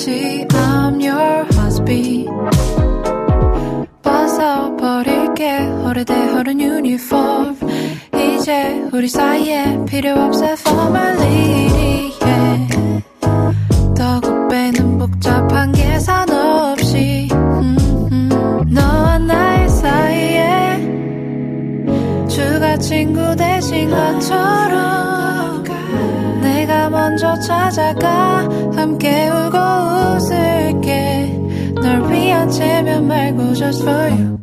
같이 0.00 0.46
I'm 0.48 0.98
your 1.02 1.46
husband. 1.52 2.30
벗어버릴게. 4.02 5.66
오래돼 5.84 6.14
흐른 6.14 6.58
유니폼 6.60 7.56
이제 8.14 8.88
우리 8.92 9.08
사이에 9.08 9.84
필요 9.86 10.12
없어 10.12 10.52
formality 10.52 12.12
yeah. 12.22 13.04
더 13.94 14.20
곱빼는 14.20 14.98
복잡한 14.98 15.72
계산 15.72 16.30
없이. 16.30 17.28
음, 17.32 17.76
음. 18.10 18.64
너와 18.70 19.18
나의 19.18 19.68
사이에. 19.68 20.78
주가 22.26 22.78
친구 22.78 23.36
되신 23.36 23.90
것처럼 23.90 25.39
먼저 26.90 27.38
찾아가. 27.40 28.48
함께 28.74 29.28
울고 29.28 29.56
웃을게. 30.16 31.38
널 31.80 32.10
위한 32.10 32.50
체면 32.50 33.06
말고 33.06 33.54
just 33.54 33.82
for 33.82 34.10
you. 34.10 34.38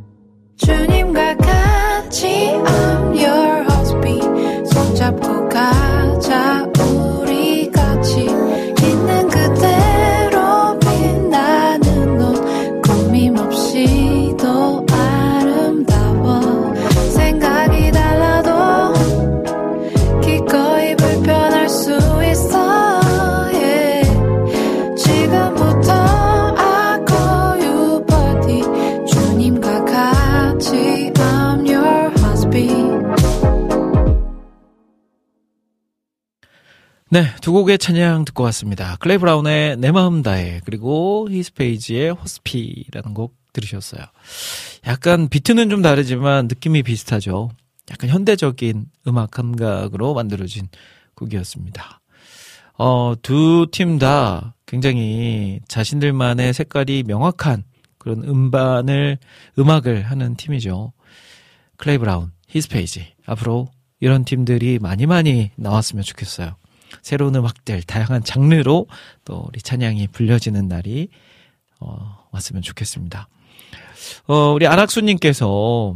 주님과 0.58 1.36
같이 1.38 2.28
I'm 2.28 3.16
your 3.16 3.66
husband. 3.70 4.70
손잡고 4.74 5.50
가자 5.50 6.67
네, 37.10 37.24
두 37.42 37.54
곡의 37.54 37.78
찬양 37.78 38.26
듣고 38.26 38.44
왔습니다. 38.46 38.98
클레이 38.98 39.18
브라운의 39.18 39.78
내 39.78 39.92
마음 39.92 40.22
다해 40.24 40.60
그리고 40.66 41.28
히스페이지의 41.32 42.12
호스피라는 42.12 43.14
곡 43.14 43.34
들으셨어요. 43.54 44.02
약간 44.86 45.30
비트는 45.30 45.70
좀 45.70 45.82
다르지만 45.82 46.48
느낌이 46.48 46.84
비슷하죠. 46.84 47.50
약간 47.92 48.10
현대적인 48.10 48.86
음악 49.08 49.32
감각으로 49.32 50.14
만들어진 50.14 50.68
곡이었습니다. 51.16 52.02
어, 52.78 53.14
두 53.22 53.68
팀 53.72 53.98
다 54.00 54.54
굉장히 54.66 55.62
자신들만의 55.70 56.54
색깔이 56.54 57.04
명확한 57.08 57.64
그런 57.98 58.24
음반을 58.24 59.18
음악을 59.58 60.04
하는 60.04 60.36
팀이죠. 60.36 60.92
클레이 61.78 61.98
브라운, 62.00 62.32
히스페이지 62.50 63.14
앞으로 63.26 63.70
이런 64.02 64.26
팀들이 64.26 64.78
많이 64.80 65.06
많이 65.06 65.52
나왔으면 65.56 66.04
좋겠어요. 66.04 66.56
새로운 67.08 67.34
음악들, 67.36 67.84
다양한 67.84 68.22
장르로 68.26 68.86
또 69.24 69.46
우리 69.48 69.62
찬양이 69.62 70.08
불려지는 70.08 70.68
날이 70.68 71.08
어, 71.80 72.28
왔으면 72.32 72.62
좋겠습니다. 72.62 73.30
어, 74.26 74.52
우리 74.52 74.68
안학수님께서 74.68 75.96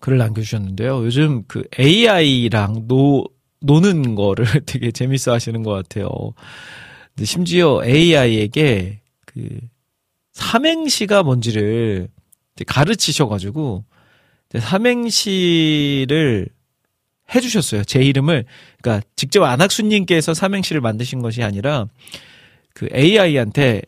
글을 0.00 0.16
남겨주셨는데요. 0.16 1.04
요즘 1.04 1.44
그 1.46 1.64
AI랑 1.78 2.88
노, 2.88 3.26
노는 3.60 4.14
거를 4.14 4.46
되게 4.64 4.90
재밌어 4.90 5.34
하시는 5.34 5.62
것 5.62 5.72
같아요. 5.72 6.08
심지어 7.22 7.84
AI에게 7.84 9.02
그 9.26 9.58
삼행시가 10.32 11.24
뭔지를 11.24 12.08
가르치셔가지고 12.66 13.84
삼행시를 14.58 16.48
해주셨어요. 17.34 17.84
제 17.84 18.00
이름을 18.00 18.46
그러니까 18.82 19.06
직접 19.16 19.42
안학수님께서 19.42 20.34
삼행시를 20.34 20.80
만드신 20.80 21.20
것이 21.22 21.42
아니라 21.42 21.86
그 22.74 22.88
AI한테 22.94 23.82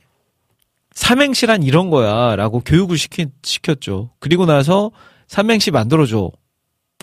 삼행시란 0.92 1.62
이런 1.62 1.90
거야라고 1.90 2.60
교육을 2.60 2.98
시키, 2.98 3.26
시켰죠. 3.42 4.10
그리고 4.18 4.46
나서 4.46 4.90
삼행시 5.28 5.70
만들어줘. 5.70 6.30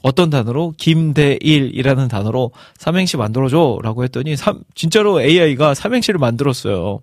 어떤 0.03 0.29
단어로 0.29 0.73
김대일이라는 0.77 2.07
단어로 2.07 2.51
삼행시 2.77 3.17
만들어줘라고 3.17 4.03
했더니 4.03 4.35
삼, 4.35 4.61
진짜로 4.75 5.21
AI가 5.21 5.73
삼행시를 5.73 6.19
만들었어요. 6.19 7.01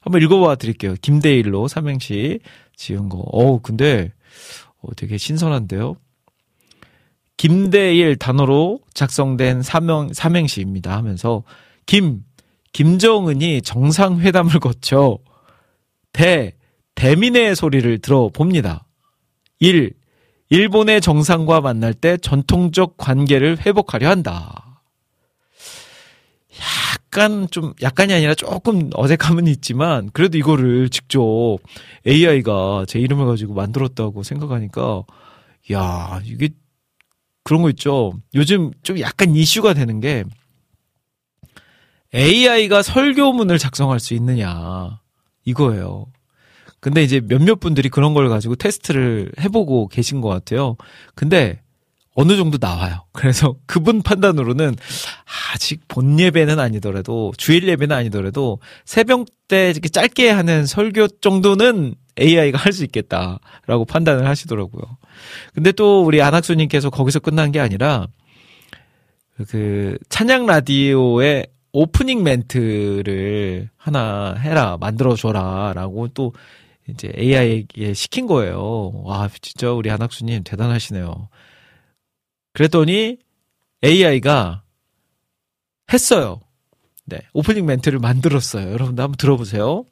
한번 0.00 0.22
읽어봐 0.22 0.56
드릴게요. 0.56 0.94
김대일로 1.00 1.68
삼행시 1.68 2.40
지은 2.76 3.08
거. 3.08 3.18
어우 3.18 3.60
근데 3.60 4.12
어, 4.82 4.94
되게 4.94 5.16
신선한데요. 5.16 5.96
김대일 7.36 8.16
단어로 8.16 8.80
작성된 8.94 9.62
삼행, 9.62 10.12
삼행시입니다 10.12 10.96
하면서 10.96 11.42
김 11.86 12.24
김정은이 12.72 13.62
정상회담을 13.62 14.60
거쳐 14.60 15.18
대 16.12 16.54
대민의 16.94 17.56
소리를 17.56 17.98
들어봅니다. 17.98 18.86
1. 19.60 19.92
일본의 20.50 21.00
정상과 21.00 21.60
만날 21.60 21.94
때 21.94 22.16
전통적 22.16 22.96
관계를 22.96 23.58
회복하려 23.58 24.08
한다. 24.08 24.80
약간 26.60 27.48
좀 27.50 27.72
약간이 27.82 28.12
아니라 28.12 28.34
조금 28.34 28.90
어색함은 28.94 29.46
있지만 29.46 30.10
그래도 30.12 30.38
이거를 30.38 30.88
직접 30.90 31.58
AI가 32.06 32.84
제 32.86 32.98
이름을 32.98 33.26
가지고 33.26 33.54
만들었다고 33.54 34.22
생각하니까 34.22 35.04
야 35.72 36.20
이게 36.24 36.50
그런 37.44 37.62
거 37.62 37.70
있죠. 37.70 38.12
요즘 38.34 38.70
좀 38.82 39.00
약간 39.00 39.34
이슈가 39.34 39.74
되는 39.74 40.00
게 40.00 40.24
AI가 42.14 42.82
설교문을 42.82 43.58
작성할 43.58 44.00
수 44.00 44.14
있느냐 44.14 45.00
이거예요. 45.44 46.06
근데 46.80 47.02
이제 47.02 47.20
몇몇 47.20 47.60
분들이 47.60 47.88
그런 47.88 48.12
걸 48.12 48.28
가지고 48.28 48.56
테스트를 48.56 49.32
해보고 49.40 49.88
계신 49.88 50.20
것 50.20 50.28
같아요. 50.28 50.76
근데 51.14 51.62
어느 52.14 52.36
정도 52.36 52.58
나와요. 52.60 53.04
그래서 53.12 53.54
그분 53.66 54.02
판단으로는 54.02 54.76
아직 55.54 55.86
본 55.88 56.18
예배는 56.18 56.58
아니더라도 56.58 57.32
주일 57.36 57.68
예배는 57.68 57.94
아니더라도 57.94 58.58
새벽 58.84 59.26
때 59.48 59.70
이렇게 59.70 59.88
짧게 59.88 60.30
하는 60.30 60.66
설교 60.66 61.08
정도는 61.20 61.94
AI가 62.18 62.58
할 62.58 62.72
수 62.72 62.84
있겠다라고 62.84 63.84
판단을 63.86 64.26
하시더라고요. 64.26 64.82
근데 65.54 65.72
또 65.72 66.04
우리 66.04 66.22
안학수님께서 66.22 66.90
거기서 66.90 67.20
끝난 67.20 67.52
게 67.52 67.60
아니라 67.60 68.08
그 69.48 69.98
찬양 70.08 70.46
라디오에 70.46 71.46
오프닝 71.72 72.22
멘트를 72.22 73.70
하나 73.76 74.34
해라, 74.34 74.76
만들어 74.78 75.16
줘라, 75.16 75.72
라고 75.74 76.08
또 76.08 76.34
이제 76.88 77.12
AI에게 77.16 77.94
시킨 77.94 78.26
거예요. 78.26 78.92
와, 79.04 79.28
진짜 79.40 79.72
우리 79.72 79.90
안학수님 79.90 80.44
대단하시네요. 80.44 81.28
그랬더니 82.52 83.18
AI가 83.82 84.62
했어요. 85.92 86.42
네, 87.06 87.20
오프닝 87.32 87.64
멘트를 87.64 87.98
만들었어요. 87.98 88.70
여러분들 88.70 89.02
한번 89.02 89.16
들어보세요. 89.16 89.84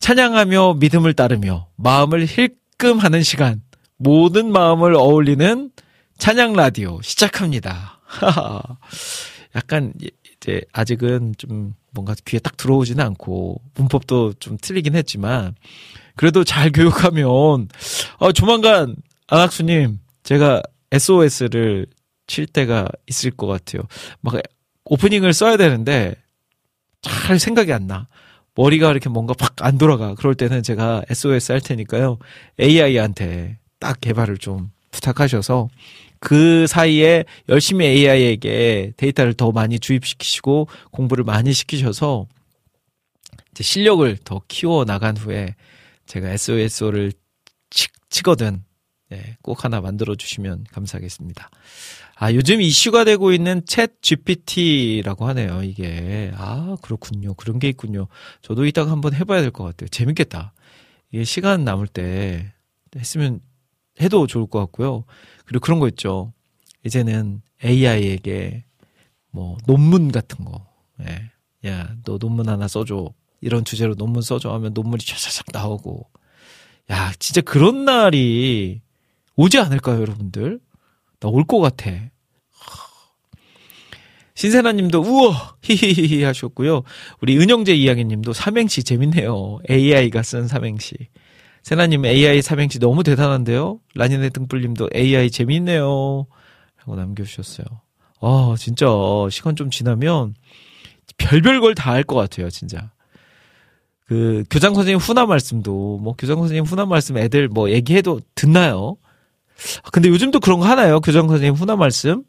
찬양하며 0.00 0.74
믿음을 0.74 1.14
따르며 1.14 1.68
마음을 1.76 2.26
힐끔하는 2.26 3.22
시간, 3.22 3.62
모든 3.96 4.52
마음을 4.52 4.94
어울리는 4.94 5.70
찬양 6.18 6.54
라디오 6.54 7.00
시작합니다. 7.02 8.00
약간 9.54 9.92
이제 9.98 10.60
아직은 10.72 11.34
좀 11.38 11.74
뭔가 11.92 12.14
귀에 12.24 12.38
딱 12.38 12.56
들어오지는 12.56 13.04
않고 13.04 13.60
문법도 13.74 14.34
좀 14.34 14.58
틀리긴 14.60 14.94
했지만 14.94 15.54
그래도 16.14 16.44
잘 16.44 16.70
교육하면 16.70 17.68
어, 18.18 18.32
조만간 18.32 18.96
안학수님 19.28 19.98
제가 20.22 20.62
SOS를 20.92 21.86
칠 22.26 22.46
때가 22.46 22.88
있을 23.06 23.30
것 23.30 23.46
같아요. 23.46 23.82
막 24.20 24.34
오프닝을 24.84 25.32
써야 25.32 25.56
되는데 25.56 26.14
잘 27.02 27.38
생각이 27.38 27.72
안 27.72 27.86
나. 27.86 28.08
머리가 28.56 28.90
이렇게 28.90 29.08
뭔가 29.08 29.34
팍 29.34 29.56
안 29.62 29.78
돌아가. 29.78 30.14
그럴 30.14 30.34
때는 30.34 30.62
제가 30.62 31.02
SOS 31.08 31.52
할 31.52 31.60
테니까요. 31.60 32.18
AI한테 32.60 33.58
딱 33.78 34.00
개발을 34.00 34.38
좀 34.38 34.70
부탁하셔서 34.90 35.68
그 36.20 36.66
사이에 36.66 37.24
열심히 37.48 37.86
AI에게 37.86 38.92
데이터를 38.96 39.34
더 39.34 39.52
많이 39.52 39.78
주입시키시고 39.78 40.68
공부를 40.90 41.24
많이 41.24 41.52
시키셔서 41.52 42.26
이제 43.52 43.62
실력을 43.64 44.16
더 44.24 44.42
키워 44.48 44.84
나간 44.84 45.16
후에 45.16 45.54
제가 46.06 46.30
SOS를 46.30 47.12
치, 47.70 47.88
치거든 48.10 48.62
네, 49.08 49.36
꼭 49.42 49.64
하나 49.64 49.80
만들어 49.80 50.14
주시면 50.14 50.66
감사하겠습니다. 50.72 51.50
아, 52.18 52.32
요즘 52.32 52.62
이슈가 52.62 53.04
되고 53.04 53.32
있는 53.32 53.60
챗 53.62 54.00
GPT라고 54.00 55.26
하네요, 55.28 55.62
이게. 55.62 56.32
아, 56.36 56.76
그렇군요. 56.80 57.34
그런 57.34 57.58
게 57.58 57.68
있군요. 57.68 58.08
저도 58.40 58.64
이따가 58.64 58.90
한번 58.90 59.12
해봐야 59.14 59.42
될 59.42 59.50
것 59.50 59.64
같아요. 59.64 59.88
재밌겠다. 59.88 60.54
이게 61.12 61.24
시간 61.24 61.64
남을 61.64 61.88
때 61.88 62.52
했으면 62.96 63.40
해도 64.00 64.26
좋을 64.26 64.46
것 64.46 64.58
같고요. 64.60 65.04
그리고 65.44 65.62
그런 65.62 65.78
거 65.78 65.88
있죠. 65.88 66.32
이제는 66.86 67.42
AI에게 67.62 68.64
뭐 69.30 69.58
논문 69.66 70.10
같은 70.10 70.44
거. 70.44 70.66
예. 71.06 71.30
야, 71.68 71.94
너 72.04 72.16
논문 72.16 72.48
하나 72.48 72.66
써줘. 72.66 73.12
이런 73.42 73.64
주제로 73.64 73.94
논문 73.94 74.22
써줘 74.22 74.52
하면 74.54 74.72
논문이 74.72 75.04
쫙쫙 75.04 75.46
나오고. 75.52 76.08
야, 76.90 77.12
진짜 77.18 77.42
그런 77.42 77.84
날이 77.84 78.80
오지 79.36 79.58
않을까요, 79.58 80.00
여러분들? 80.00 80.60
나올것 81.26 81.60
같아. 81.60 81.90
신세나 84.34 84.72
님도 84.72 85.00
우와 85.00 85.56
히히히히 85.62 86.22
하셨고요. 86.22 86.82
우리 87.22 87.38
은영재 87.38 87.72
이야기 87.74 88.04
님도 88.04 88.32
삼행시 88.34 88.84
재밌네요. 88.84 89.60
AI가 89.70 90.22
쓴 90.22 90.46
삼행시. 90.46 90.94
세나님 91.62 92.04
AI 92.04 92.42
삼행시 92.42 92.78
너무 92.78 93.02
대단한데요? 93.02 93.80
라니네 93.94 94.28
등불님도 94.30 94.90
AI 94.94 95.30
재밌네요. 95.30 96.26
하고 96.76 96.96
남겨주셨어요. 96.96 97.66
아, 98.20 98.54
진짜, 98.58 98.86
시간 99.30 99.56
좀 99.56 99.70
지나면 99.70 100.34
별별 101.18 101.60
걸 101.60 101.74
다 101.74 101.92
할 101.92 102.04
것 102.04 102.14
같아요, 102.16 102.50
진짜. 102.50 102.90
그, 104.06 104.44
교장 104.50 104.74
선생님 104.74 104.98
훈화 104.98 105.26
말씀도, 105.26 105.98
뭐, 105.98 106.14
교장 106.16 106.38
선생님 106.38 106.64
훈화 106.64 106.86
말씀 106.86 107.16
애들 107.18 107.48
뭐 107.48 107.70
얘기해도 107.70 108.20
듣나요? 108.34 108.96
아, 109.82 109.90
근데 109.90 110.08
요즘도 110.08 110.40
그런 110.40 110.60
거 110.60 110.66
하나요? 110.66 111.00
교장 111.00 111.28
선생님 111.28 111.54
훈화 111.54 111.76
말씀? 111.76 112.24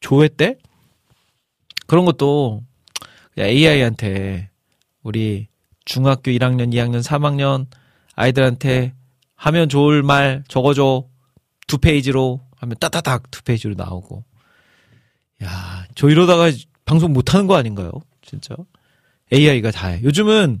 조회 0.00 0.28
때? 0.28 0.56
그런 1.86 2.04
것도 2.04 2.62
AI한테 3.38 4.50
우리 5.02 5.48
중학교 5.84 6.30
1학년, 6.30 6.72
2학년, 6.72 7.02
3학년 7.02 7.66
아이들한테 8.14 8.94
하면 9.34 9.68
좋을 9.68 10.02
말 10.02 10.44
적어줘. 10.48 11.04
두 11.66 11.78
페이지로 11.78 12.40
하면 12.56 12.76
따다닥 12.78 13.30
두 13.30 13.42
페이지로 13.42 13.74
나오고. 13.74 14.24
야, 15.42 15.86
저 15.94 16.08
이러다가 16.08 16.50
방송 16.84 17.12
못 17.12 17.34
하는 17.34 17.46
거 17.46 17.56
아닌가요? 17.56 17.90
진짜. 18.22 18.54
AI가 19.32 19.70
다 19.70 19.88
해. 19.88 20.02
요즘은 20.02 20.60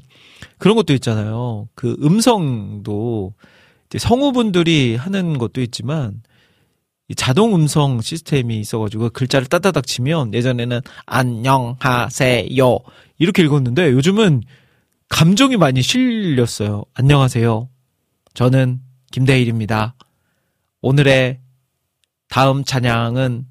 그런 0.58 0.76
것도 0.76 0.92
있잖아요. 0.94 1.68
그 1.74 1.96
음성도 2.02 3.34
성우분들이 3.98 4.96
하는 4.96 5.38
것도 5.38 5.60
있지만 5.60 6.22
이 7.08 7.14
자동 7.14 7.54
음성 7.54 8.00
시스템이 8.00 8.58
있어가지고 8.60 9.10
글자를 9.10 9.46
따다닥 9.46 9.86
치면 9.86 10.32
예전에는 10.32 10.80
안녕하세요 11.06 12.78
이렇게 13.18 13.42
읽었는데 13.42 13.92
요즘은 13.92 14.42
감정이 15.08 15.56
많이 15.56 15.82
실렸어요. 15.82 16.84
안녕하세요. 16.94 17.68
저는 18.32 18.80
김대일입니다. 19.12 19.94
오늘의 20.80 21.40
다음 22.28 22.64
찬양은 22.64 23.46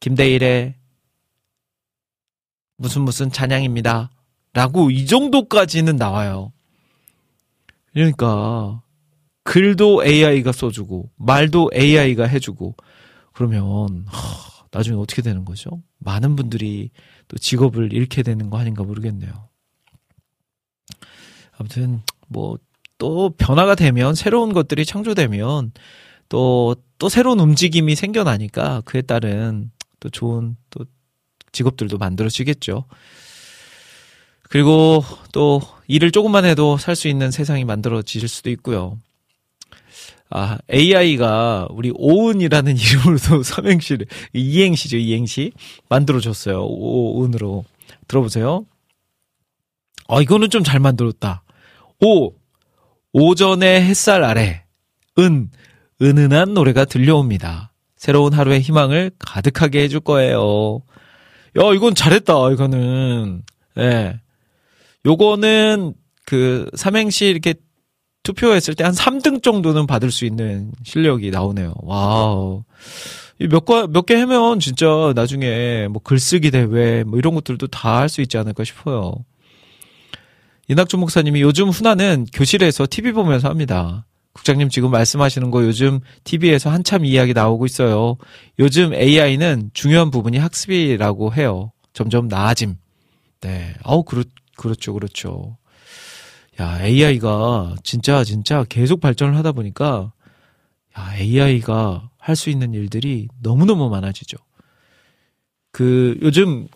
김대일의 0.00 0.76
무슨 2.78 3.02
무슨 3.02 3.30
찬양입니다. 3.30 4.10
라고 4.52 4.90
이 4.90 5.06
정도까지는 5.06 5.96
나와요. 5.96 6.52
그러니까 7.92 8.82
글도 9.46 10.04
AI가 10.04 10.52
써주고 10.52 11.10
말도 11.16 11.70
AI가 11.74 12.26
해주고 12.26 12.76
그러면 13.32 14.04
하, 14.06 14.64
나중에 14.70 14.96
어떻게 14.98 15.22
되는 15.22 15.44
거죠? 15.44 15.82
많은 15.98 16.36
분들이 16.36 16.90
또 17.28 17.38
직업을 17.38 17.92
잃게 17.92 18.22
되는 18.22 18.50
거 18.50 18.58
아닌가 18.58 18.82
모르겠네요. 18.82 19.48
아무튼 21.58 22.02
뭐 22.28 22.58
또 22.98 23.30
변화가 23.30 23.74
되면 23.74 24.14
새로운 24.14 24.52
것들이 24.52 24.84
창조되면 24.84 25.72
또또 26.28 27.08
새로운 27.08 27.40
움직임이 27.40 27.94
생겨나니까 27.94 28.82
그에 28.84 29.02
따른 29.02 29.70
또 30.00 30.08
좋은 30.08 30.56
또 30.70 30.84
직업들도 31.52 31.98
만들어지겠죠. 31.98 32.84
그리고 34.48 35.04
또 35.32 35.60
일을 35.88 36.10
조금만 36.10 36.44
해도 36.44 36.76
살 36.78 36.96
수 36.96 37.08
있는 37.08 37.30
세상이 37.30 37.64
만들어질 37.64 38.26
수도 38.28 38.50
있고요. 38.50 38.98
아, 40.30 40.58
AI가 40.72 41.68
우리 41.70 41.92
오은이라는 41.94 42.76
이름으로도 42.78 43.42
삼행시를, 43.42 44.06
이행시죠, 44.32 44.96
이행시. 44.96 45.52
만들어줬어요. 45.88 46.64
오은으로. 46.64 47.64
들어보세요. 48.08 48.66
아, 50.08 50.20
이거는 50.20 50.50
좀 50.50 50.62
잘 50.62 50.80
만들었다. 50.80 51.42
오, 52.00 52.32
오전의 53.12 53.82
햇살 53.82 54.22
아래, 54.24 54.64
은, 55.18 55.50
은은한 56.02 56.54
노래가 56.54 56.84
들려옵니다. 56.84 57.72
새로운 57.96 58.32
하루의 58.32 58.60
희망을 58.60 59.10
가득하게 59.18 59.82
해줄 59.82 60.00
거예요. 60.00 60.82
야, 61.58 61.72
이건 61.74 61.94
잘했다, 61.94 62.50
이거는. 62.52 63.42
예. 63.78 63.82
네. 63.82 64.20
요거는 65.06 65.94
그 66.26 66.68
삼행시 66.74 67.26
이렇게 67.26 67.54
투표했을 68.26 68.74
때 68.74 68.84
한 68.84 68.92
3등 68.92 69.42
정도는 69.42 69.86
받을 69.86 70.10
수 70.10 70.24
있는 70.24 70.72
실력이 70.84 71.30
나오네요. 71.30 71.74
와우. 71.82 72.64
몇, 73.38 73.64
몇개 73.90 74.14
하면 74.14 74.60
진짜 74.60 75.12
나중에 75.14 75.88
뭐 75.88 76.00
글쓰기 76.02 76.50
대회 76.50 77.04
뭐 77.04 77.18
이런 77.18 77.34
것들도 77.34 77.66
다 77.68 77.98
할 77.98 78.08
수 78.08 78.20
있지 78.22 78.36
않을까 78.38 78.64
싶어요. 78.64 79.12
이낙준 80.68 80.98
목사님이 81.00 81.42
요즘 81.42 81.68
훈화는 81.68 82.26
교실에서 82.32 82.86
TV 82.90 83.12
보면서 83.12 83.48
합니다. 83.48 84.04
국장님 84.32 84.68
지금 84.68 84.90
말씀하시는 84.90 85.50
거 85.50 85.62
요즘 85.64 86.00
TV에서 86.24 86.70
한참 86.70 87.04
이야기 87.04 87.32
나오고 87.32 87.66
있어요. 87.66 88.16
요즘 88.58 88.92
AI는 88.92 89.70
중요한 89.72 90.10
부분이 90.10 90.38
학습이라고 90.38 91.32
해요. 91.34 91.72
점점 91.92 92.28
나아짐. 92.28 92.74
네. 93.40 93.74
아우, 93.82 94.02
그렇, 94.02 94.24
그렇죠, 94.56 94.92
그렇죠. 94.92 95.56
야, 96.60 96.82
AI가 96.82 97.76
진짜, 97.82 98.24
진짜 98.24 98.64
계속 98.68 99.00
발전을 99.00 99.36
하다 99.36 99.52
보니까, 99.52 100.12
야, 100.98 101.16
AI가 101.18 102.10
할 102.18 102.34
수 102.34 102.50
있는 102.50 102.74
일들이 102.74 103.28
너무너무 103.40 103.88
많아지죠. 103.88 104.36
그, 105.70 106.18
요즘 106.22 106.66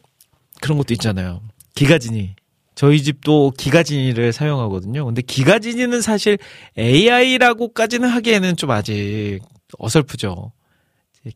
그런 0.60 0.78
것도 0.78 0.94
있잖아요. 0.94 1.42
기가진이. 1.74 2.36
저희 2.76 3.02
집도 3.02 3.50
기가진이를 3.58 4.32
사용하거든요. 4.32 5.04
근데 5.04 5.22
기가진이는 5.22 6.00
사실 6.02 6.38
AI라고까지는 6.78 8.08
하기에는 8.08 8.56
좀 8.56 8.70
아직 8.70 9.40
어설프죠. 9.78 10.52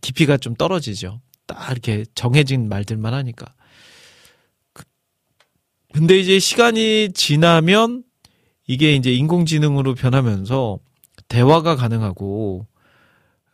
깊이가 0.01 0.37
좀 0.37 0.55
떨어지죠. 0.55 1.21
딱 1.47 1.71
이렇게 1.73 2.05
정해진 2.15 2.69
말들만 2.69 3.13
하니까. 3.15 3.53
그- 4.73 4.85
근데 5.93 6.19
이제 6.19 6.39
시간이 6.39 7.11
지나면 7.15 8.04
이게 8.67 8.95
이제 8.95 9.13
인공지능으로 9.13 9.95
변하면서 9.95 10.79
대화가 11.29 11.77
가능하고, 11.77 12.67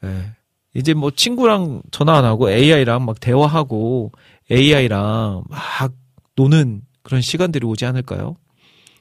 예. 0.05 0.33
이제 0.75 0.95
뭐 0.95 1.11
친구랑 1.11 1.83
전화 1.91 2.17
안 2.17 2.25
하고 2.25 2.51
AI랑 2.51 3.05
막 3.05 3.19
대화하고 3.19 4.13
AI랑 4.51 5.43
막 5.49 5.93
노는 6.37 6.83
그런 7.03 7.21
시간들이 7.21 7.67
오지 7.67 7.85
않을까요? 7.87 8.37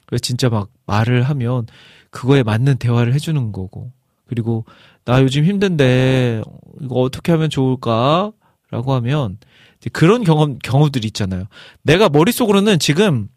그래서 0.08 0.22
진짜 0.22 0.50
막 0.50 0.70
말을 0.88 1.22
하면 1.24 1.68
그거에 2.10 2.42
맞는 2.42 2.78
대화를 2.78 3.14
해주는 3.14 3.52
거고. 3.52 3.92
그리고 4.26 4.66
나 5.06 5.22
요즘 5.22 5.46
힘든데 5.46 6.42
이거 6.82 6.96
어떻게 6.96 7.32
하면 7.32 7.50
좋을까? 7.50 8.32
라고 8.72 8.94
하면 8.94 9.38
이제 9.78 9.90
그런 9.92 10.24
경험, 10.24 10.58
경우들이 10.60 11.08
있잖아요. 11.08 11.46
내가 11.84 12.10
머릿속으로는 12.10 12.80
지금 12.80 13.28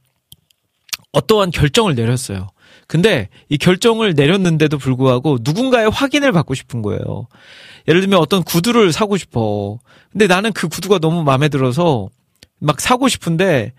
어떠한 1.12 1.50
결정을 1.50 1.94
내렸어요. 1.94 2.48
근데 2.92 3.30
이 3.48 3.56
결정을 3.56 4.12
내렸는데도 4.12 4.76
불구하고 4.76 5.38
누군가의 5.40 5.88
확인을 5.88 6.30
받고 6.30 6.52
싶은 6.52 6.82
거예요. 6.82 7.26
예를 7.88 8.02
들면 8.02 8.18
어떤 8.18 8.42
구두를 8.42 8.92
사고 8.92 9.16
싶어. 9.16 9.78
근데 10.10 10.26
나는 10.26 10.52
그 10.52 10.68
구두가 10.68 10.98
너무 10.98 11.22
마음에 11.22 11.48
들어서 11.48 12.10
막 12.58 12.82
사고 12.82 13.08
싶은데 13.08 13.72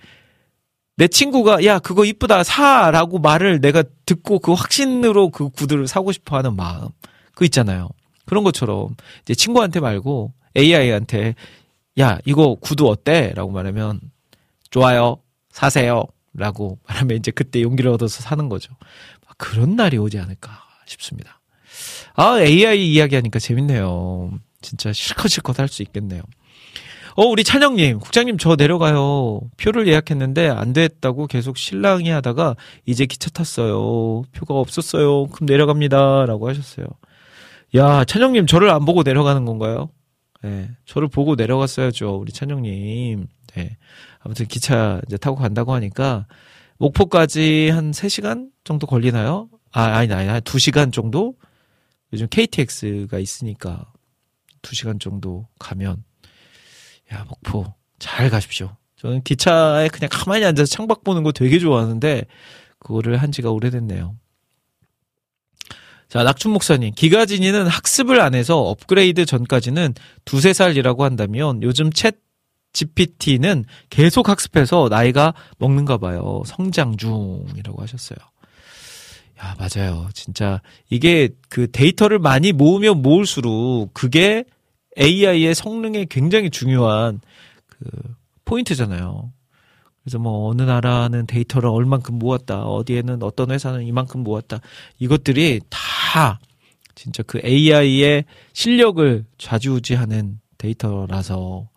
내 0.97 1.07
친구가 1.07 1.63
야 1.63 1.77
그거 1.77 2.05
이쁘다 2.05 2.43
사라고 2.43 3.19
말을 3.19 3.61
내가 3.61 3.83
듣고 4.07 4.39
그 4.39 4.53
확신으로 4.53 5.29
그 5.29 5.49
구두를 5.49 5.87
사고 5.87 6.11
싶어 6.11 6.35
하는 6.35 6.55
마음 6.55 6.87
그 7.35 7.45
있잖아요. 7.45 7.89
그런 8.25 8.43
것처럼 8.43 8.95
이제 9.21 9.35
친구한테 9.35 9.79
말고 9.79 10.33
AI한테 10.57 11.35
야 11.99 12.17
이거 12.25 12.55
구두 12.59 12.89
어때?라고 12.89 13.51
말하면 13.51 13.99
좋아요 14.71 15.17
사세요 15.51 16.05
라고 16.33 16.79
말하면 16.87 17.17
이제 17.17 17.31
그때 17.31 17.61
용기를 17.61 17.91
얻어서 17.91 18.21
사는 18.21 18.49
거죠. 18.49 18.73
그런 19.37 19.75
날이 19.75 19.97
오지 19.97 20.19
않을까 20.19 20.51
싶습니다. 20.85 21.39
아, 22.15 22.39
AI 22.39 22.91
이야기 22.93 23.15
하니까 23.15 23.39
재밌네요. 23.39 24.31
진짜 24.61 24.93
실컷 24.93 25.27
실컷 25.29 25.59
할 25.59 25.67
수 25.67 25.81
있겠네요. 25.83 26.21
어, 27.15 27.25
우리 27.25 27.43
찬영님, 27.43 27.99
국장님 27.99 28.37
저 28.39 28.55
내려가요. 28.55 29.41
표를 29.57 29.87
예약했는데 29.87 30.49
안 30.49 30.73
됐다고 30.73 31.27
계속 31.27 31.57
실랑이 31.57 32.09
하다가 32.09 32.55
이제 32.85 33.05
기차 33.05 33.29
탔어요. 33.29 34.23
표가 34.31 34.55
없었어요. 34.55 35.27
그럼 35.27 35.45
내려갑니다. 35.45 36.25
라고 36.25 36.49
하셨어요. 36.49 36.87
야, 37.75 38.03
찬영님 38.05 38.47
저를 38.47 38.69
안 38.71 38.85
보고 38.85 39.03
내려가는 39.03 39.45
건가요? 39.45 39.89
네, 40.43 40.69
저를 40.85 41.07
보고 41.07 41.35
내려갔어야죠. 41.35 42.15
우리 42.17 42.31
찬영님. 42.31 43.27
네. 43.55 43.77
아무튼 44.23 44.45
기차 44.47 45.01
이제 45.07 45.17
타고 45.17 45.35
간다고 45.35 45.73
하니까 45.73 46.27
목포까지 46.77 47.69
한 47.69 47.91
3시간 47.91 48.49
정도 48.63 48.87
걸리나요? 48.87 49.49
아, 49.71 49.83
아니, 49.83 50.11
아니, 50.13 50.27
한 50.27 50.41
2시간 50.41 50.93
정도? 50.93 51.35
요즘 52.13 52.27
KTX가 52.29 53.19
있으니까 53.19 53.91
2시간 54.61 54.99
정도 54.99 55.47
가면 55.59 56.03
야, 57.11 57.25
목포 57.27 57.73
잘 57.99 58.29
가십시오. 58.29 58.75
저는 58.95 59.23
기차에 59.23 59.89
그냥 59.89 60.09
가만히 60.11 60.45
앉아서 60.45 60.69
창밖 60.69 61.03
보는 61.03 61.23
거 61.23 61.31
되게 61.31 61.59
좋아하는데 61.59 62.25
그거를 62.79 63.17
한 63.17 63.31
지가 63.31 63.51
오래됐네요. 63.51 64.15
자, 66.07 66.23
낙춘 66.23 66.51
목사님. 66.51 66.93
기가진이는 66.93 67.65
학습을 67.67 68.21
안 68.21 68.35
해서 68.35 68.59
업그레이드 68.59 69.25
전까지는 69.25 69.95
두세 70.25 70.53
살이라고 70.53 71.03
한다면 71.03 71.63
요즘 71.63 71.89
챗 71.89 72.15
GPT는 72.73 73.65
계속 73.89 74.29
학습해서 74.29 74.89
나이가 74.89 75.33
먹는가 75.57 75.97
봐요. 75.97 76.41
성장 76.45 76.97
중이라고 76.97 77.81
하셨어요. 77.81 78.17
야, 79.39 79.55
맞아요. 79.57 80.09
진짜 80.13 80.61
이게 80.89 81.29
그 81.49 81.69
데이터를 81.71 82.19
많이 82.19 82.51
모으면 82.51 83.01
모을수록 83.01 83.93
그게 83.93 84.43
AI의 84.99 85.55
성능에 85.55 86.05
굉장히 86.09 86.49
중요한 86.49 87.19
그 87.67 87.89
포인트잖아요. 88.45 89.31
그래서 90.03 90.19
뭐 90.19 90.49
어느 90.49 90.61
나라는 90.61 91.25
데이터를 91.27 91.69
얼만큼 91.69 92.19
모았다. 92.19 92.63
어디에는 92.63 93.23
어떤 93.23 93.51
회사는 93.51 93.83
이만큼 93.83 94.23
모았다. 94.23 94.59
이것들이 94.99 95.61
다 95.69 96.39
진짜 96.95 97.23
그 97.23 97.41
AI의 97.43 98.25
실력을 98.51 99.25
좌지우지하는 99.37 100.39
데이터라서 100.57 101.69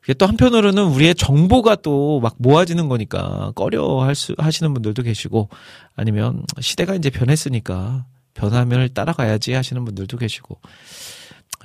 그게 0.00 0.14
또 0.14 0.26
한편으로는 0.26 0.84
우리의 0.84 1.14
정보가 1.14 1.76
또 1.76 2.20
막 2.20 2.34
모아지는 2.38 2.88
거니까 2.88 3.52
꺼려 3.54 4.00
할 4.02 4.14
수, 4.14 4.34
하시는 4.38 4.72
분들도 4.72 5.02
계시고 5.02 5.48
아니면 5.96 6.44
시대가 6.60 6.94
이제 6.94 7.10
변했으니까 7.10 8.04
변함을 8.34 8.90
따라가야지 8.90 9.52
하시는 9.52 9.84
분들도 9.84 10.16
계시고 10.16 10.58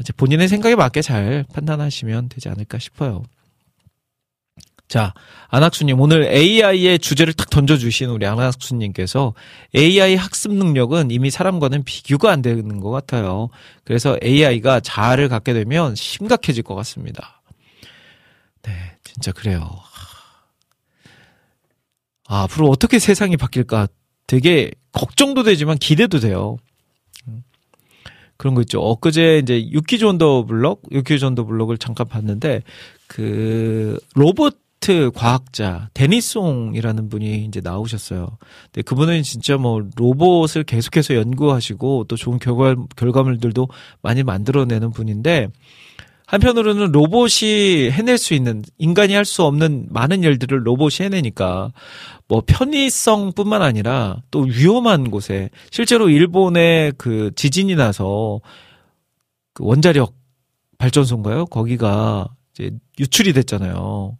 이제 0.02 0.14
본인의 0.14 0.48
생각에 0.48 0.76
맞게 0.76 1.02
잘 1.02 1.46
판단하시면 1.54 2.30
되지 2.30 2.50
않을까 2.50 2.80
싶어요. 2.80 3.24
자, 4.88 5.14
안학수님, 5.48 6.00
오늘 6.00 6.26
AI의 6.26 7.00
주제를 7.00 7.34
탁 7.34 7.50
던져주신 7.50 8.10
우리 8.10 8.26
안학수님께서 8.28 9.34
AI 9.76 10.16
학습 10.16 10.54
능력은 10.54 11.10
이미 11.10 11.32
사람과는 11.32 11.84
비교가 11.86 12.32
안 12.32 12.42
되는 12.44 12.80
것 12.80 12.92
같아요. 12.92 13.50
그래서 13.84 14.18
AI가 14.24 14.82
자아를 14.82 15.28
갖게 15.28 15.54
되면 15.54 15.96
심각해질 15.96 16.64
것 16.64 16.76
같습니다. 16.76 17.35
네, 18.66 18.72
진짜 19.04 19.32
그래요. 19.32 19.70
아, 22.28 22.44
앞으로 22.44 22.70
어떻게 22.70 23.00
세상이 23.00 23.38
바뀔까 23.38 23.88
되게 24.28 24.72
걱정도 24.92 25.44
되지만 25.44 25.78
기대도 25.78 26.20
돼요. 26.20 26.58
음. 27.28 27.44
그런 28.38 28.56
거 28.56 28.62
있죠. 28.62 28.82
엊그제 28.82 29.40
이제 29.40 29.70
유퀴즈 29.70 30.04
온더 30.04 30.46
블럭, 30.46 30.82
유퀴즈 30.92 31.24
온더 31.24 31.46
블럭을 31.46 31.78
잠깐 31.78 32.08
봤는데 32.08 32.64
그 33.08 34.00
로봇 34.16 34.66
과학자 35.16 35.90
데니스 35.96 36.40
홍이라는 36.40 37.10
분이 37.10 37.46
이제 37.46 37.60
나오셨어요. 37.64 38.38
근데 38.66 38.82
그분은 38.84 39.24
진짜 39.24 39.58
뭐 39.58 39.82
로봇을 39.96 40.64
계속해서 40.64 41.16
연구하시고 41.16 42.06
또 42.08 42.16
좋은 42.16 42.38
결과 42.38 42.76
결과물들도 42.96 43.68
많이 44.04 44.22
만들어내는 44.22 44.92
분인데 44.92 45.48
한편으로는 46.28 46.92
로봇이 46.92 47.92
해낼 47.92 48.18
수 48.18 48.34
있는 48.34 48.64
인간이 48.78 49.14
할 49.14 49.26
수 49.26 49.44
없는 49.44 49.88
많은 49.90 50.24
일들을 50.24 50.66
로봇이 50.66 50.98
해내니까 51.02 51.72
뭐 52.28 52.42
편의성뿐만 52.46 53.62
아니라 53.62 54.22
또 54.32 54.42
위험한 54.42 55.12
곳에 55.12 55.50
실제로 55.72 56.10
일본의 56.10 56.94
그 56.98 57.32
지진이 57.36 57.76
나서 57.76 58.40
그 59.54 59.64
원자력 59.66 60.14
발전소인가요? 60.78 61.46
거기가 61.46 62.28
이제 62.54 62.72
유출이 63.00 63.34
됐잖아요. 63.34 64.18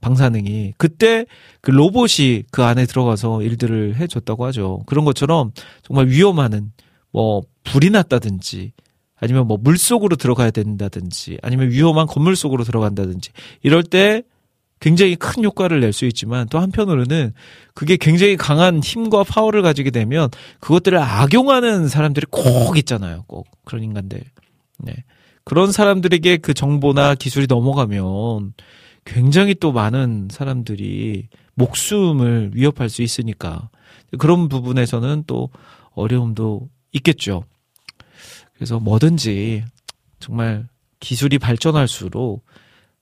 방사능이 0.00 0.74
그때 0.76 1.26
그 1.60 1.70
로봇이 1.70 2.44
그 2.52 2.62
안에 2.62 2.86
들어가서 2.86 3.42
일들을 3.42 3.96
해줬다고 3.96 4.44
하죠. 4.46 4.82
그런 4.86 5.04
것처럼 5.04 5.52
정말 5.82 6.06
위험한 6.08 6.72
뭐 7.10 7.42
불이 7.64 7.90
났다든지 7.90 8.72
아니면 9.18 9.46
뭐 9.46 9.56
물 9.58 9.78
속으로 9.78 10.16
들어가야 10.16 10.50
된다든지 10.50 11.38
아니면 11.42 11.70
위험한 11.70 12.06
건물 12.06 12.36
속으로 12.36 12.64
들어간다든지 12.64 13.30
이럴 13.62 13.82
때 13.82 14.22
굉장히 14.78 15.16
큰 15.16 15.42
효과를 15.42 15.80
낼 15.80 15.92
수 15.92 16.04
있지만 16.04 16.46
또 16.50 16.58
한편으로는 16.58 17.32
그게 17.74 17.96
굉장히 17.96 18.36
강한 18.36 18.80
힘과 18.82 19.24
파워를 19.24 19.62
가지게 19.62 19.90
되면 19.90 20.28
그것들을 20.60 20.98
악용하는 20.98 21.88
사람들이 21.88 22.26
꼭 22.30 22.76
있잖아요. 22.76 23.24
꼭 23.26 23.46
그런 23.64 23.82
인간들. 23.82 24.20
네. 24.80 24.92
그런 25.44 25.72
사람들에게 25.72 26.36
그 26.38 26.52
정보나 26.52 27.14
기술이 27.14 27.46
넘어가면 27.48 28.52
굉장히 29.06 29.54
또 29.54 29.72
많은 29.72 30.28
사람들이 30.30 31.28
목숨을 31.54 32.50
위협할 32.52 32.90
수 32.90 33.00
있으니까 33.02 33.70
그런 34.18 34.48
부분에서는 34.50 35.24
또 35.26 35.48
어려움도 35.94 36.68
있겠죠. 36.92 37.44
그래서 38.56 38.80
뭐든지 38.80 39.64
정말 40.18 40.66
기술이 41.00 41.38
발전할수록 41.38 42.44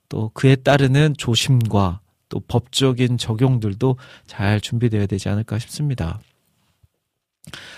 또 0.08 0.30
그에 0.34 0.56
따르는 0.56 1.14
조심과 1.16 2.00
또 2.28 2.40
법적인 2.40 3.18
적용들도 3.18 3.96
잘 4.26 4.60
준비되어야 4.60 5.06
되지 5.06 5.28
않을까 5.28 5.58
싶습니다. 5.58 6.20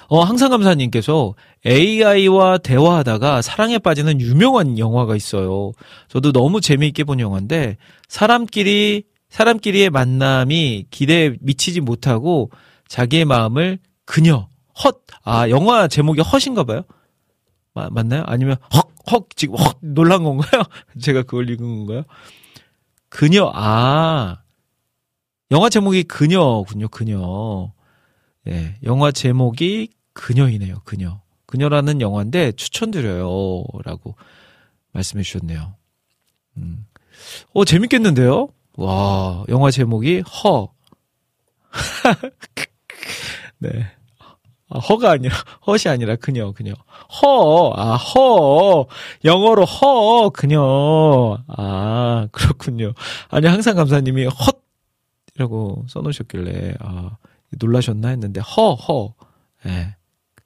어, 0.08 0.22
항상 0.22 0.50
감사님께서 0.50 1.34
AI와 1.66 2.58
대화하다가 2.58 3.42
사랑에 3.42 3.78
빠지는 3.78 4.20
유명한 4.20 4.78
영화가 4.78 5.16
있어요. 5.16 5.72
저도 6.08 6.32
너무 6.32 6.60
재미있게 6.60 7.04
본 7.04 7.18
영화인데, 7.18 7.76
사람끼리, 8.08 9.04
사람끼리의 9.28 9.90
만남이 9.90 10.86
기대에 10.90 11.34
미치지 11.40 11.80
못하고 11.80 12.50
자기의 12.88 13.24
마음을 13.24 13.80
그녀, 14.04 14.48
헛, 14.84 15.02
아, 15.24 15.50
영화 15.50 15.88
제목이 15.88 16.20
헛인가 16.20 16.62
봐요. 16.62 16.84
마- 17.76 17.90
맞나요? 17.90 18.22
아니면 18.26 18.56
헉, 18.74 18.90
헉, 19.12 19.28
지금 19.36 19.56
헉 19.58 19.76
놀란 19.82 20.24
건가요? 20.24 20.62
제가 21.00 21.22
그걸 21.22 21.50
읽은 21.50 21.64
건가요? 21.86 22.02
그녀, 23.10 23.52
아. 23.54 24.38
영화 25.52 25.68
제목이 25.68 26.04
그녀군요, 26.04 26.88
그녀. 26.88 27.70
예, 28.48 28.74
영화 28.82 29.12
제목이 29.12 29.90
그녀이네요, 30.14 30.80
그녀. 30.84 31.20
그녀라는 31.46 32.00
영화인데 32.00 32.52
추천드려요. 32.52 33.64
라고 33.84 34.16
말씀해 34.92 35.22
주셨네요. 35.22 35.74
음. 36.56 36.86
어, 37.52 37.64
재밌겠는데요? 37.64 38.48
와, 38.76 39.44
영화 39.48 39.70
제목이 39.70 40.20
허. 40.20 40.72
네. 43.58 43.95
아, 44.76 44.78
허가 44.78 45.10
아니라, 45.12 45.34
헛이 45.66 45.88
아니라 45.88 46.16
그녀, 46.16 46.52
그녀. 46.52 46.74
허, 47.22 47.72
아, 47.76 47.96
허. 47.96 48.86
영어로 49.24 49.64
허, 49.64 50.28
그녀. 50.30 51.38
아, 51.48 52.28
그렇군요. 52.30 52.92
아니, 53.28 53.46
항상 53.46 53.74
감사님이 53.74 54.28
헛이라고 55.36 55.86
써놓으셨길래, 55.88 56.74
아, 56.80 57.16
놀라셨나 57.58 58.08
했는데, 58.08 58.40
허, 58.40 58.74
허. 58.74 59.14
예. 59.66 59.96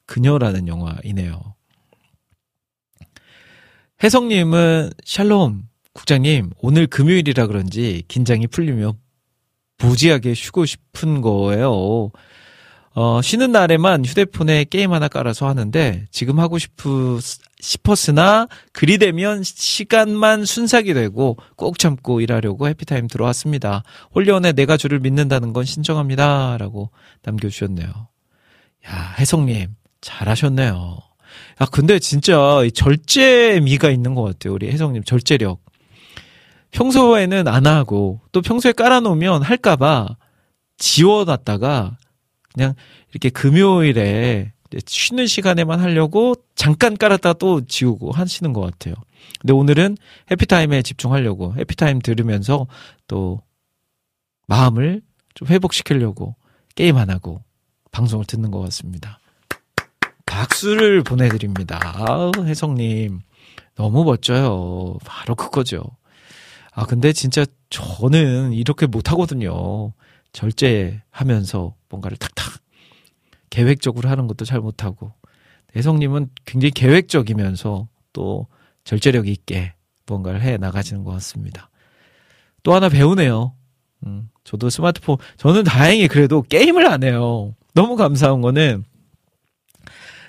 그녀라는 0.06 0.68
영화이네요. 0.68 1.40
혜성님은, 4.02 4.92
샬롬, 5.04 5.68
국장님, 5.92 6.50
오늘 6.62 6.86
금요일이라 6.86 7.48
그런지 7.48 8.04
긴장이 8.08 8.46
풀리며 8.46 8.94
무지하게 9.78 10.34
쉬고 10.34 10.64
싶은 10.66 11.20
거예요. 11.20 12.10
어, 13.02 13.22
쉬는 13.22 13.50
날에만 13.50 14.04
휴대폰에 14.04 14.64
게임 14.64 14.92
하나 14.92 15.08
깔아서 15.08 15.48
하는데 15.48 16.04
지금 16.10 16.38
하고 16.38 16.58
싶으, 16.58 17.18
싶었으나 17.58 18.46
그리 18.74 18.98
되면 18.98 19.42
시간만 19.42 20.44
순삭이 20.44 20.92
되고 20.92 21.38
꼭 21.56 21.78
참고 21.78 22.20
일하려고 22.20 22.68
해피타임 22.68 23.08
들어왔습니다. 23.08 23.84
홀리원에 24.14 24.52
내가 24.52 24.76
주를 24.76 25.00
믿는다는 25.00 25.54
건 25.54 25.64
신청합니다. 25.64 26.58
라고 26.58 26.90
남겨주셨네요. 27.22 27.88
야, 27.88 29.14
혜성님, 29.18 29.68
잘하셨네요. 30.02 30.98
야, 31.62 31.66
근데 31.72 31.98
진짜 32.00 32.62
이 32.64 32.70
절제 32.70 33.60
미가 33.60 33.88
있는 33.88 34.14
것 34.14 34.24
같아요. 34.24 34.52
우리 34.52 34.70
혜성님, 34.70 35.04
절제력. 35.04 35.62
평소에는 36.72 37.48
안 37.48 37.66
하고 37.66 38.20
또 38.30 38.42
평소에 38.42 38.72
깔아놓으면 38.72 39.40
할까봐 39.40 40.16
지워놨다가 40.76 41.96
그냥 42.54 42.74
이렇게 43.10 43.30
금요일에 43.30 44.52
쉬는 44.86 45.26
시간에만 45.26 45.80
하려고 45.80 46.34
잠깐 46.54 46.96
깔았다 46.96 47.34
또 47.34 47.64
지우고 47.66 48.12
하시는 48.12 48.52
것 48.52 48.60
같아요. 48.60 48.94
근데 49.40 49.52
오늘은 49.52 49.96
해피타임에 50.30 50.82
집중하려고 50.82 51.54
해피타임 51.56 52.00
들으면서 52.00 52.66
또 53.08 53.42
마음을 54.46 55.02
좀 55.34 55.48
회복시키려고 55.48 56.36
게임 56.74 56.96
안 56.96 57.10
하고 57.10 57.42
방송을 57.92 58.24
듣는 58.26 58.50
것 58.50 58.60
같습니다. 58.60 59.18
박수를 60.26 61.02
보내드립니다. 61.02 61.80
아우, 61.82 62.30
혜성님. 62.38 63.20
너무 63.74 64.04
멋져요. 64.04 64.96
바로 65.04 65.34
그거죠. 65.34 65.82
아, 66.72 66.86
근데 66.86 67.12
진짜 67.12 67.44
저는 67.68 68.52
이렇게 68.52 68.86
못하거든요. 68.86 69.92
절제하면서 70.32 71.74
뭔가를 71.88 72.16
탁탁 72.16 72.60
계획적으로 73.50 74.08
하는 74.08 74.26
것도 74.26 74.44
잘 74.44 74.60
못하고. 74.60 75.12
혜성님은 75.76 76.30
굉장히 76.44 76.70
계획적이면서 76.72 77.88
또 78.12 78.46
절제력 78.84 79.28
있게 79.28 79.74
뭔가를 80.06 80.42
해 80.42 80.56
나가시는 80.56 81.04
것 81.04 81.12
같습니다. 81.12 81.70
또 82.62 82.74
하나 82.74 82.88
배우네요. 82.88 83.54
음, 84.06 84.30
저도 84.44 84.70
스마트폰, 84.70 85.16
저는 85.36 85.64
다행히 85.64 86.08
그래도 86.08 86.42
게임을 86.42 86.86
안 86.86 87.04
해요. 87.04 87.54
너무 87.74 87.96
감사한 87.96 88.40
거는 88.40 88.84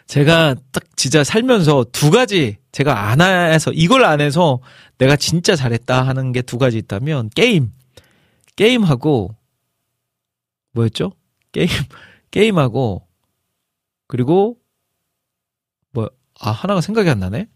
제가 0.07 0.55
딱 0.71 0.83
진짜 0.95 1.23
살면서 1.23 1.85
두 1.91 2.11
가지 2.11 2.57
제가 2.71 3.09
안 3.09 3.21
해서 3.21 3.71
이걸 3.73 4.03
안 4.03 4.19
해서 4.21 4.59
내가 4.97 5.15
진짜 5.15 5.55
잘했다 5.55 6.05
하는 6.05 6.31
게 6.33 6.41
두 6.41 6.57
가지 6.57 6.77
있다면 6.77 7.29
게임 7.33 7.71
게임하고 8.57 9.33
뭐였죠? 10.73 11.13
게임 11.51 11.67
게임하고 12.31 13.07
그리고 14.07 14.57
뭐 15.91 16.09
아 16.39 16.51
하나가 16.51 16.81
생각이 16.81 17.09
안 17.09 17.19
나네. 17.19 17.47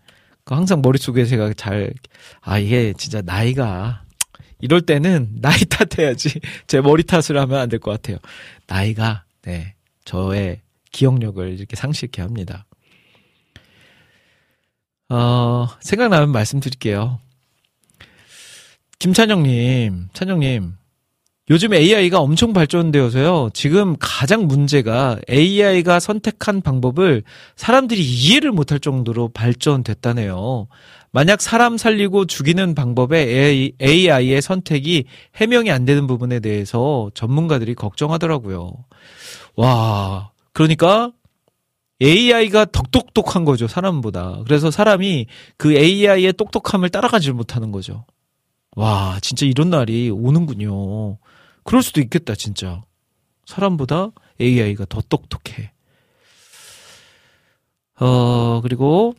그 0.44 0.54
항상 0.54 0.82
머릿속에 0.82 1.26
제가 1.26 1.54
잘 1.54 1.92
아 2.42 2.60
이게 2.60 2.94
진짜 2.94 3.22
나이가 3.22 4.04
이럴 4.60 4.82
때는 4.82 5.38
나이 5.42 5.58
탓해야지 5.66 6.40
제 6.68 6.82
머리 6.82 7.04
탓을 7.04 7.38
하면 7.40 7.60
안 7.60 7.70
될 7.70 7.80
것 7.80 7.92
같아요. 7.92 8.18
나이가 8.68 9.26
네 9.42 9.76
저의 10.06 10.62
기억력을 10.92 11.48
이렇게 11.58 11.76
상실케 11.76 12.22
합니다. 12.22 12.66
어, 15.10 15.68
생각나면 15.82 16.32
말씀드릴게요. 16.32 17.20
김찬영님, 19.00 20.10
찬영님, 20.14 20.74
요즘 21.52 21.76
AI가 21.76 22.20
엄청 22.20 22.54
발전되어서요, 22.54 23.52
지금 23.54 23.96
가장 24.00 24.48
문제가 24.48 25.20
AI가 25.30 26.00
선택한 26.00 26.62
방법을 26.62 27.22
사람들이 27.56 28.02
이해를 28.04 28.52
못할 28.52 28.80
정도로 28.80 29.30
발전됐다네요. 29.30 30.68
만약 31.12 31.42
사람 31.42 31.78
살리고 31.78 32.26
죽이는 32.26 32.74
방법에 32.74 33.72
AI의 33.80 34.42
선택이 34.42 35.06
해명이 35.36 35.70
안 35.70 35.86
되는 35.86 36.08
부분에 36.08 36.40
대해서 36.40 37.12
전문가들이 37.14 37.76
걱정하더라고요. 37.76 38.74
와, 39.56 40.32
그러니까 40.52 41.12
AI가 42.02 42.66
더 42.72 42.82
똑똑한 42.92 43.46
거죠, 43.46 43.68
사람보다. 43.68 44.40
그래서 44.46 44.72
사람이 44.72 45.28
그 45.58 45.74
AI의 45.76 46.34
똑똑함을 46.34 46.90
따라가지 46.90 47.32
못하는 47.34 47.72
거죠. 47.72 48.04
와, 48.76 49.20
진짜 49.22 49.46
이런 49.46 49.70
날이 49.70 50.10
오는군요. 50.10 51.20
그럴 51.66 51.84
수도 51.84 52.00
있겠다, 52.00 52.36
진짜. 52.36 52.84
사람보다 53.46 54.12
AI가 54.40 54.86
더 54.86 55.02
똑똑해. 55.02 55.72
어, 58.00 58.62
그리고, 58.62 59.16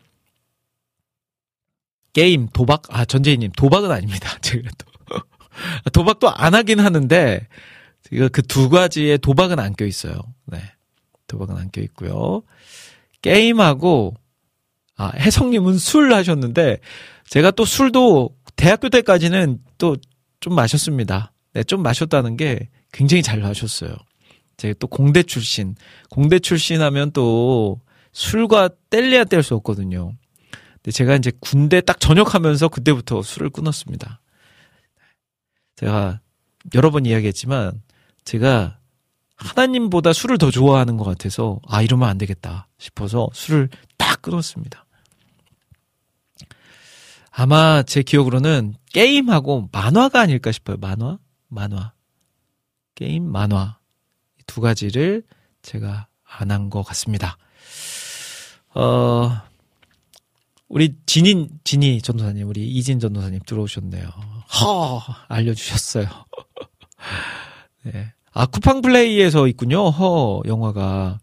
게임, 2.12 2.48
도박, 2.48 2.82
아, 2.88 3.04
전재희님, 3.04 3.52
도박은 3.52 3.90
아닙니다. 3.90 4.38
제가 4.40 4.70
또. 4.78 4.86
도박도 5.92 6.30
안 6.30 6.54
하긴 6.54 6.80
하는데, 6.80 7.46
그 8.10 8.42
두 8.42 8.68
가지의 8.68 9.18
도박은 9.18 9.58
안 9.58 9.74
껴 9.74 9.84
있어요. 9.86 10.18
네. 10.46 10.58
도박은 11.26 11.56
안 11.56 11.70
껴 11.70 11.80
있고요. 11.82 12.42
게임하고 13.22 14.14
아 14.96 15.10
혜성님은 15.16 15.76
술 15.78 16.14
하셨는데 16.14 16.78
제가 17.28 17.50
또 17.50 17.64
술도 17.64 18.36
대학교 18.54 18.88
때까지는 18.90 19.58
또 19.78 19.96
좀 20.38 20.54
마셨습니다. 20.54 21.32
네, 21.56 21.64
좀 21.64 21.82
마셨다는 21.82 22.36
게 22.36 22.68
굉장히 22.92 23.22
잘 23.22 23.40
마셨어요. 23.40 23.96
제가 24.58 24.74
또 24.78 24.86
공대 24.86 25.22
출신, 25.22 25.74
공대 26.10 26.38
출신 26.38 26.82
하면 26.82 27.12
또 27.12 27.80
술과 28.12 28.68
뗄래야 28.90 29.24
뗄 29.24 29.42
수 29.42 29.54
없거든요. 29.54 30.12
근데 30.74 30.90
제가 30.90 31.16
이제 31.16 31.32
군대 31.40 31.80
딱 31.80 31.98
전역하면서 31.98 32.68
그때부터 32.68 33.22
술을 33.22 33.48
끊었습니다. 33.48 34.20
제가 35.76 36.20
여러 36.74 36.90
번 36.90 37.06
이야기했지만 37.06 37.80
제가 38.26 38.78
하나님보다 39.36 40.12
술을 40.12 40.36
더 40.36 40.50
좋아하는 40.50 40.98
것 40.98 41.04
같아서 41.04 41.58
아 41.66 41.80
이러면 41.80 42.06
안 42.06 42.18
되겠다 42.18 42.68
싶어서 42.76 43.30
술을 43.32 43.70
딱 43.96 44.20
끊었습니다. 44.20 44.84
아마 47.30 47.82
제 47.82 48.02
기억으로는 48.02 48.74
게임하고 48.92 49.70
만화가 49.72 50.20
아닐까 50.20 50.52
싶어요. 50.52 50.76
만화, 50.78 51.18
만화, 51.56 51.92
게임, 52.94 53.24
만화 53.32 53.78
이두 54.40 54.60
가지를 54.60 55.22
제가 55.62 56.06
안 56.22 56.50
한 56.50 56.68
것 56.70 56.82
같습니다. 56.82 57.38
어 58.74 59.30
우리 60.68 60.94
진인 61.06 61.48
진이 61.64 62.02
전도사님, 62.02 62.46
우리 62.48 62.68
이진 62.68 63.00
전도사님 63.00 63.40
들어오셨네요. 63.46 64.06
허 64.06 65.00
알려주셨어요. 65.28 66.06
네. 67.84 68.12
아, 68.32 68.44
쿠팡 68.46 68.82
플레이에서 68.82 69.46
있군요. 69.48 69.88
허 69.90 70.42
영화가. 70.46 71.20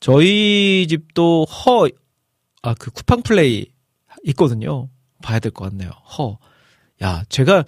저희 0.00 0.86
집도 0.88 1.44
허, 1.44 1.86
아, 2.62 2.74
그 2.74 2.90
쿠팡 2.90 3.22
플레이 3.22 3.66
있거든요. 4.24 4.88
봐야 5.22 5.38
될 5.38 5.52
것 5.52 5.64
같네요. 5.70 5.90
허. 5.90 6.38
야, 7.02 7.22
제가 7.28 7.64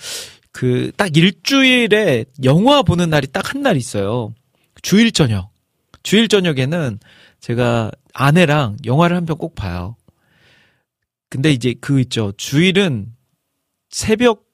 그 0.53 0.91
딱 0.97 1.17
일주일에 1.17 2.25
영화 2.45 2.83
보는 2.83 3.11
날이 3.11 3.27
딱 3.29 3.55
한 3.55 3.63
날 3.63 3.77
있어요. 3.77 4.35
주일 4.83 5.13
저녁. 5.13 5.51
주일 6.03 6.29
저녁에는 6.29 6.99
제가 7.41 7.91
아내랑 8.15 8.77
영화를 8.85 9.17
한 9.17 9.27
편 9.27 9.37
꼭 9.39 9.55
봐요. 9.55 9.97
근데 11.29 11.53
이제 11.53 11.75
그 11.81 12.01
있죠. 12.01 12.33
주일은 12.37 13.15
새벽 13.91 14.45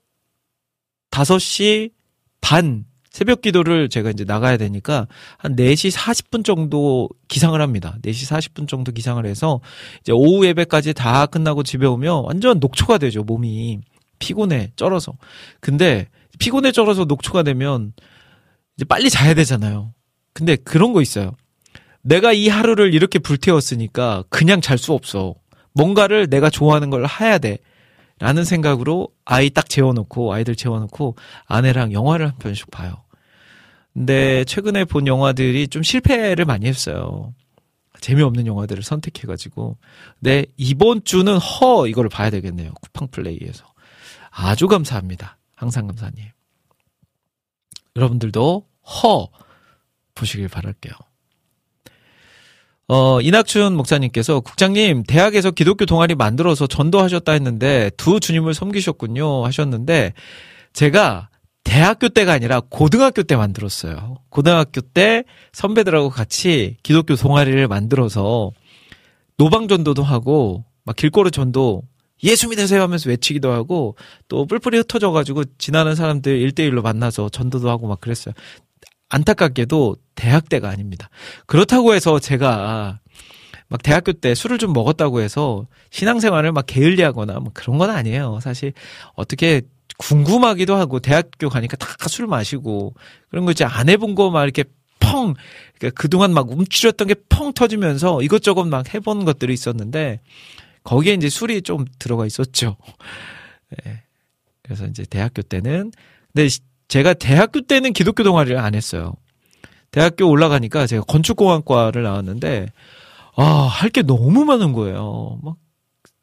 5시 1.11 1.93
반 2.41 2.85
새벽 3.11 3.41
기도를 3.41 3.89
제가 3.89 4.11
이제 4.11 4.25
나가야 4.25 4.59
되니까 4.59 5.07
한 5.39 5.57
4시 5.57 5.91
40분 5.97 6.45
정도 6.45 7.09
기상을 7.29 7.59
합니다. 7.59 7.97
4시 8.03 8.29
40분 8.31 8.69
정도 8.69 8.93
기상을 8.93 9.25
해서 9.25 9.61
이제 10.03 10.13
오후 10.13 10.45
예배까지 10.47 10.93
다 10.93 11.25
끝나고 11.25 11.63
집에 11.63 11.87
오면 11.87 12.25
완전 12.25 12.59
녹초가 12.61 12.99
되죠, 12.99 13.23
몸이. 13.25 13.81
피곤해, 14.19 14.73
쩔어서. 14.77 15.15
근데 15.61 16.09
피곤해 16.39 16.73
쩔어서 16.73 17.05
녹초가 17.05 17.43
되면 17.43 17.93
이제 18.77 18.85
빨리 18.85 19.11
자야 19.11 19.35
되잖아요. 19.35 19.93
근데 20.33 20.57
그런 20.57 20.93
거 20.93 21.01
있어요. 21.03 21.33
내가 22.03 22.33
이 22.33 22.49
하루를 22.49 22.95
이렇게 22.95 23.19
불태웠으니까 23.19 24.25
그냥 24.29 24.61
잘 24.61 24.79
수 24.79 24.93
없어. 24.93 25.35
뭔가를 25.73 26.29
내가 26.29 26.51
좋아하는 26.51 26.91
걸 26.91 27.07
해야 27.07 27.39
돼. 27.39 27.59
라는 28.19 28.45
생각으로 28.45 29.09
아이 29.25 29.51
딱 29.51 29.69
재워놓고, 29.69 30.33
아이들 30.33 30.57
재워놓고 30.57 31.17
아내랑 31.47 31.93
영화를 31.93 32.29
한 32.29 32.39
편씩 32.39 32.71
봐요. 32.71 32.95
근데 33.93 34.45
최근에 34.45 34.85
본 34.85 35.07
영화들이 35.07 35.69
좀 35.69 35.83
실패를 35.83 36.45
많이 36.45 36.67
했어요. 36.67 37.35
재미없는 38.01 38.47
영화들을 38.47 38.83
선택해가지고. 38.83 39.77
근데 40.21 40.47
이번 40.57 41.03
주는 41.05 41.37
허, 41.37 41.87
이거를 41.87 42.09
봐야 42.09 42.31
되겠네요. 42.31 42.73
쿠팡 42.81 43.09
플레이에서. 43.09 43.65
아주 44.39 44.69
감사합니다. 44.69 45.39
항상 45.55 45.87
감사님. 45.87 46.27
여러분들도 47.97 48.67
허, 48.85 49.29
보시길 50.15 50.49
바랄게요. 50.49 50.93
어, 52.89 53.21
이낙춘 53.23 53.75
목사님께서 53.75 54.41
국장님 54.41 55.05
대학에서 55.05 55.51
기독교 55.51 55.87
동아리 55.87 56.15
만들어서 56.15 56.67
전도하셨다 56.67 57.33
했는데 57.33 57.91
두 57.97 58.21
주님을 58.21 58.53
섬기셨군요 58.53 59.45
하셨는데 59.47 60.13
제가 60.73 61.31
대학교 61.65 62.11
때가 62.11 62.33
아니라 62.33 62.61
고등학교 62.61 63.23
때 63.23 63.37
만들었어요. 63.37 64.19
고등학교 64.29 64.83
때 64.83 65.25
선배들하고 65.53 66.11
같이 66.11 66.77
기독교 66.83 67.17
동아리를 67.17 67.67
만들어서 67.67 68.53
노방 69.39 69.67
전도도 69.67 70.03
하고 70.03 70.65
막 70.85 70.95
길거리 70.95 71.31
전도 71.31 71.83
예수 72.23 72.49
믿으세요 72.49 72.83
하면서 72.83 73.09
외치기도 73.11 73.53
하고 73.53 73.97
또 74.29 74.47
뿔뿔이 74.47 74.79
흩어져 74.79 75.11
가지고 75.11 75.45
지나는 75.59 75.95
사람들 75.95 76.37
일대일로 76.39 76.83
만나서 76.83 77.29
전도도 77.29 77.69
하고 77.71 77.87
막 77.89 78.01
그랬어요. 78.01 78.35
안타깝게도 79.09 79.97
대학 80.15 80.49
때가 80.49 80.69
아닙니다. 80.69 81.09
그렇다고 81.47 81.95
해서 81.95 82.19
제가 82.19 83.01
막 83.69 83.83
대학교 83.83 84.13
때 84.13 84.35
술을 84.35 84.59
좀 84.59 84.73
먹었다고 84.73 85.21
해서 85.21 85.67
신앙생활을 85.91 86.53
막 86.53 86.65
게을리하거나 86.67 87.41
뭐 87.41 87.51
그런 87.55 87.79
건 87.79 87.91
아니에요. 87.91 88.39
사실 88.43 88.73
어떻게 89.15 89.63
궁금하기도 89.99 90.75
하고 90.75 91.01
대학교 91.01 91.49
가니까 91.49 91.77
다 91.77 91.97
술 92.09 92.27
마시고 92.27 92.95
그런 93.31 93.45
거 93.45 93.51
이제 93.51 93.65
안 93.65 93.89
해본 93.89 94.15
거 94.15 94.31
막 94.31 94.45
이렇게 94.45 94.65
펑 95.01 95.35
그러니까 95.79 96.01
그동안 96.01 96.33
막 96.33 96.51
움츠렸던 96.51 97.09
게 97.09 97.15
펑 97.29 97.53
터지면서 97.53 98.23
이것저것 98.23 98.65
막 98.65 98.93
해본 98.95 99.25
것들이 99.25 99.53
있었는데 99.53 100.21
거기에 100.87 101.15
이제 101.15 101.29
술이 101.29 101.63
좀 101.63 101.85
들어가 101.99 102.25
있었죠. 102.27 102.77
네. 103.85 104.03
그래서 104.63 104.87
이제 104.87 105.05
대학교 105.05 105.43
때는 105.43 105.93
근데 106.33 106.49
제가 106.89 107.15
대학교 107.15 107.61
때는 107.61 107.93
기독교 107.93 108.23
동아리를 108.23 108.57
안 108.59 108.75
했어요. 108.75 109.15
대학교 109.91 110.29
올라가니까 110.29 110.87
제가 110.87 111.03
건축공학과를 111.05 112.03
나왔는데 112.03 112.69
아, 113.37 113.45
할 113.45 113.91
게 113.91 114.03
너무 114.03 114.45
많은 114.45 114.73
거예요. 114.73 115.39
막 115.43 115.57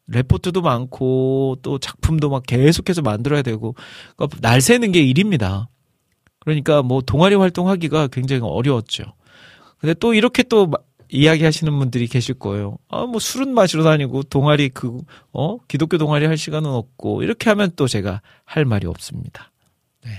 레포트도 0.08 0.62
많고 0.62 1.58
또 1.62 1.78
작품도 1.80 2.30
막 2.30 2.44
계속해서 2.46 3.02
만들어야 3.02 3.42
되고 3.42 3.76
그러니까 4.16 4.38
날 4.42 4.62
새는 4.62 4.92
게 4.92 5.02
일입니다. 5.02 5.70
그러니까 6.40 6.82
뭐 6.82 7.02
동아리 7.02 7.36
활동하기가 7.36 8.08
굉장히 8.08 8.42
어려웠죠. 8.44 9.04
근데 9.80 9.94
또 9.94 10.14
이렇게 10.14 10.44
또 10.44 10.70
이야기 11.14 11.44
하시는 11.44 11.78
분들이 11.78 12.08
계실 12.08 12.34
거예요. 12.34 12.80
아, 12.90 13.06
뭐 13.06 13.20
술은 13.20 13.54
마시러 13.54 13.84
다니고 13.84 14.24
동아리 14.24 14.70
그, 14.70 14.98
어? 15.32 15.60
기독교 15.68 16.00
동아리 16.00 16.26
할 16.26 16.38
시간은 16.38 16.68
없고 16.68 17.22
이렇게 17.22 17.52
하면 17.52 17.72
또 17.76 17.88
제가 17.88 18.22
할 18.46 18.66
말이 18.66 18.88
없습니다. 18.88 19.52
네. 20.04 20.12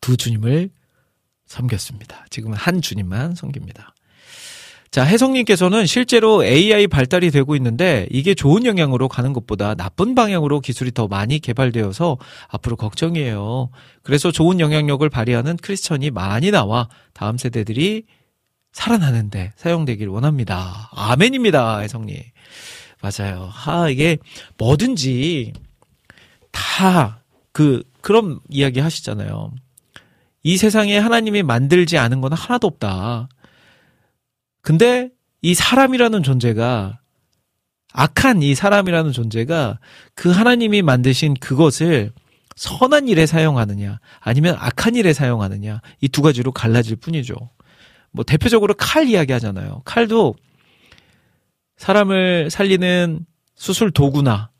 두 0.00 0.16
주님을 0.16 0.70
섬겼습니다. 1.46 2.26
지금은 2.30 2.56
한 2.56 2.82
주님만 2.82 3.36
섬깁니다. 3.36 3.94
자, 4.90 5.04
혜성님께서는 5.04 5.86
실제로 5.86 6.44
AI 6.44 6.88
발달이 6.88 7.30
되고 7.30 7.54
있는데 7.54 8.08
이게 8.10 8.34
좋은 8.34 8.66
영향으로 8.66 9.06
가는 9.06 9.32
것보다 9.32 9.76
나쁜 9.76 10.16
방향으로 10.16 10.58
기술이 10.58 10.90
더 10.90 11.06
많이 11.06 11.38
개발되어서 11.38 12.18
앞으로 12.48 12.74
걱정이에요. 12.74 13.70
그래서 14.02 14.32
좋은 14.32 14.58
영향력을 14.58 15.08
발휘하는 15.08 15.56
크리스천이 15.58 16.10
많이 16.10 16.50
나와 16.50 16.88
다음 17.12 17.38
세대들이 17.38 18.02
살아나는데 18.72 19.52
사용되길 19.56 20.08
원합니다. 20.08 20.88
아멘입니다, 20.92 21.78
혜성님. 21.80 22.16
맞아요. 23.02 23.48
하, 23.50 23.88
이게 23.88 24.18
뭐든지 24.58 25.52
다 26.52 27.22
그, 27.52 27.82
그런 28.00 28.40
이야기 28.48 28.80
하시잖아요. 28.80 29.52
이 30.42 30.56
세상에 30.56 30.98
하나님이 30.98 31.42
만들지 31.42 31.98
않은 31.98 32.20
건 32.20 32.32
하나도 32.32 32.66
없다. 32.66 33.28
근데 34.62 35.10
이 35.42 35.54
사람이라는 35.54 36.22
존재가 36.22 36.98
악한 37.92 38.42
이 38.42 38.54
사람이라는 38.54 39.12
존재가 39.12 39.80
그 40.14 40.30
하나님이 40.30 40.82
만드신 40.82 41.34
그것을 41.34 42.12
선한 42.56 43.08
일에 43.08 43.26
사용하느냐 43.26 44.00
아니면 44.20 44.56
악한 44.58 44.94
일에 44.94 45.12
사용하느냐 45.12 45.80
이 46.00 46.08
두 46.08 46.22
가지로 46.22 46.52
갈라질 46.52 46.96
뿐이죠. 46.96 47.34
뭐 48.12 48.24
대표적으로 48.24 48.74
칼 48.74 49.06
이야기 49.08 49.32
하잖아요. 49.32 49.82
칼도 49.84 50.34
사람을 51.76 52.50
살리는 52.50 53.24
수술 53.54 53.90
도구나 53.90 54.50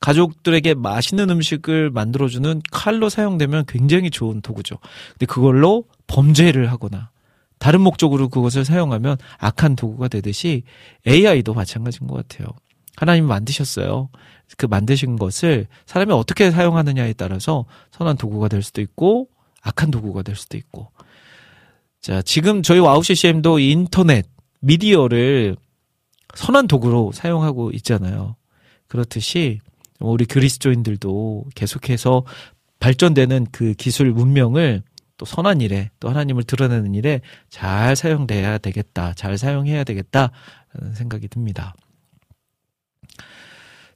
가족들에게 0.00 0.74
맛있는 0.74 1.30
음식을 1.30 1.90
만들어주는 1.90 2.60
칼로 2.70 3.08
사용되면 3.08 3.64
굉장히 3.66 4.10
좋은 4.10 4.42
도구죠. 4.42 4.76
근데 5.12 5.26
그걸로 5.26 5.84
범죄를 6.06 6.70
하거나 6.70 7.10
다른 7.58 7.80
목적으로 7.80 8.28
그것을 8.28 8.64
사용하면 8.64 9.16
악한 9.38 9.76
도구가 9.76 10.08
되듯이 10.08 10.64
AI도 11.06 11.54
마찬가지인 11.54 12.06
것 12.06 12.16
같아요. 12.16 12.48
하나님이 12.96 13.26
만드셨어요. 13.26 14.10
그 14.58 14.66
만드신 14.66 15.16
것을 15.16 15.66
사람이 15.86 16.12
어떻게 16.12 16.50
사용하느냐에 16.50 17.14
따라서 17.14 17.64
선한 17.92 18.18
도구가 18.18 18.48
될 18.48 18.62
수도 18.62 18.82
있고 18.82 19.28
악한 19.62 19.90
도구가 19.90 20.22
될 20.22 20.36
수도 20.36 20.58
있고. 20.58 20.90
자, 22.04 22.20
지금 22.20 22.62
저희 22.62 22.80
와우 22.80 23.02
CCM도 23.02 23.60
인터넷, 23.60 24.26
미디어를 24.60 25.56
선한 26.34 26.68
도구로 26.68 27.12
사용하고 27.14 27.70
있잖아요. 27.76 28.36
그렇듯이 28.88 29.60
우리 30.00 30.26
그리스도인들도 30.26 31.46
계속해서 31.54 32.26
발전되는 32.78 33.46
그 33.52 33.72
기술 33.72 34.12
문명을 34.12 34.82
또 35.16 35.24
선한 35.24 35.62
일에 35.62 35.88
또 35.98 36.10
하나님을 36.10 36.44
드러내는 36.44 36.94
일에 36.94 37.22
잘 37.48 37.96
사용돼야 37.96 38.58
되겠다. 38.58 39.14
잘 39.14 39.38
사용해야 39.38 39.84
되겠다. 39.84 40.30
라는 40.74 40.94
생각이 40.94 41.28
듭니다. 41.28 41.74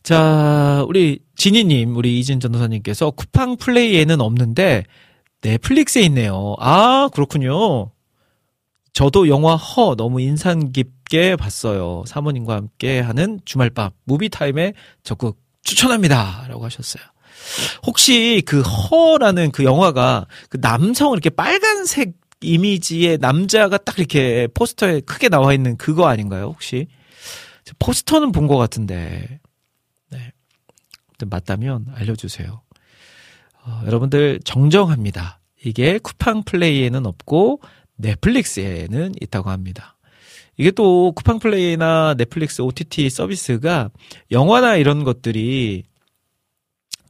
자, 0.02 0.82
우리 0.88 1.18
진희님, 1.36 1.94
우리 1.94 2.18
이진 2.18 2.40
전도사님께서 2.40 3.10
쿠팡 3.10 3.58
플레이에는 3.58 4.22
없는데 4.22 4.84
넷플릭스에 5.42 6.04
있네요. 6.04 6.56
아, 6.58 7.10
그렇군요. 7.12 7.90
저도 8.98 9.28
영화 9.28 9.54
허 9.54 9.94
너무 9.94 10.20
인상 10.20 10.72
깊게 10.72 11.36
봤어요. 11.36 12.02
사모님과 12.08 12.56
함께 12.56 12.98
하는 12.98 13.38
주말밤 13.44 13.90
무비타임에 14.02 14.72
적극 15.04 15.38
추천합니다. 15.62 16.46
라고 16.48 16.64
하셨어요. 16.64 17.04
혹시 17.86 18.42
그 18.44 18.60
허라는 18.60 19.52
그 19.52 19.62
영화가 19.62 20.26
그 20.50 20.60
남성 20.60 21.12
이렇게 21.12 21.30
빨간색 21.30 22.14
이미지의 22.40 23.18
남자가 23.18 23.78
딱 23.78 24.00
이렇게 24.00 24.48
포스터에 24.52 24.98
크게 25.02 25.28
나와 25.28 25.54
있는 25.54 25.76
그거 25.76 26.08
아닌가요? 26.08 26.46
혹시 26.46 26.88
포스터는 27.78 28.32
본 28.32 28.48
것 28.48 28.56
같은데 28.56 29.38
네 30.10 30.32
맞다면 31.24 31.86
알려주세요. 31.94 32.62
어, 33.64 33.82
여러분들 33.86 34.40
정정합니다. 34.44 35.38
이게 35.64 35.98
쿠팡 35.98 36.42
플레이에는 36.42 37.06
없고 37.06 37.60
넷플릭스에는 37.98 39.14
있다고 39.20 39.50
합니다. 39.50 39.96
이게 40.56 40.70
또 40.72 41.12
쿠팡 41.12 41.38
플레이나 41.38 42.14
넷플릭스 42.14 42.62
OTT 42.62 43.10
서비스가 43.10 43.90
영화나 44.32 44.76
이런 44.76 45.04
것들이 45.04 45.84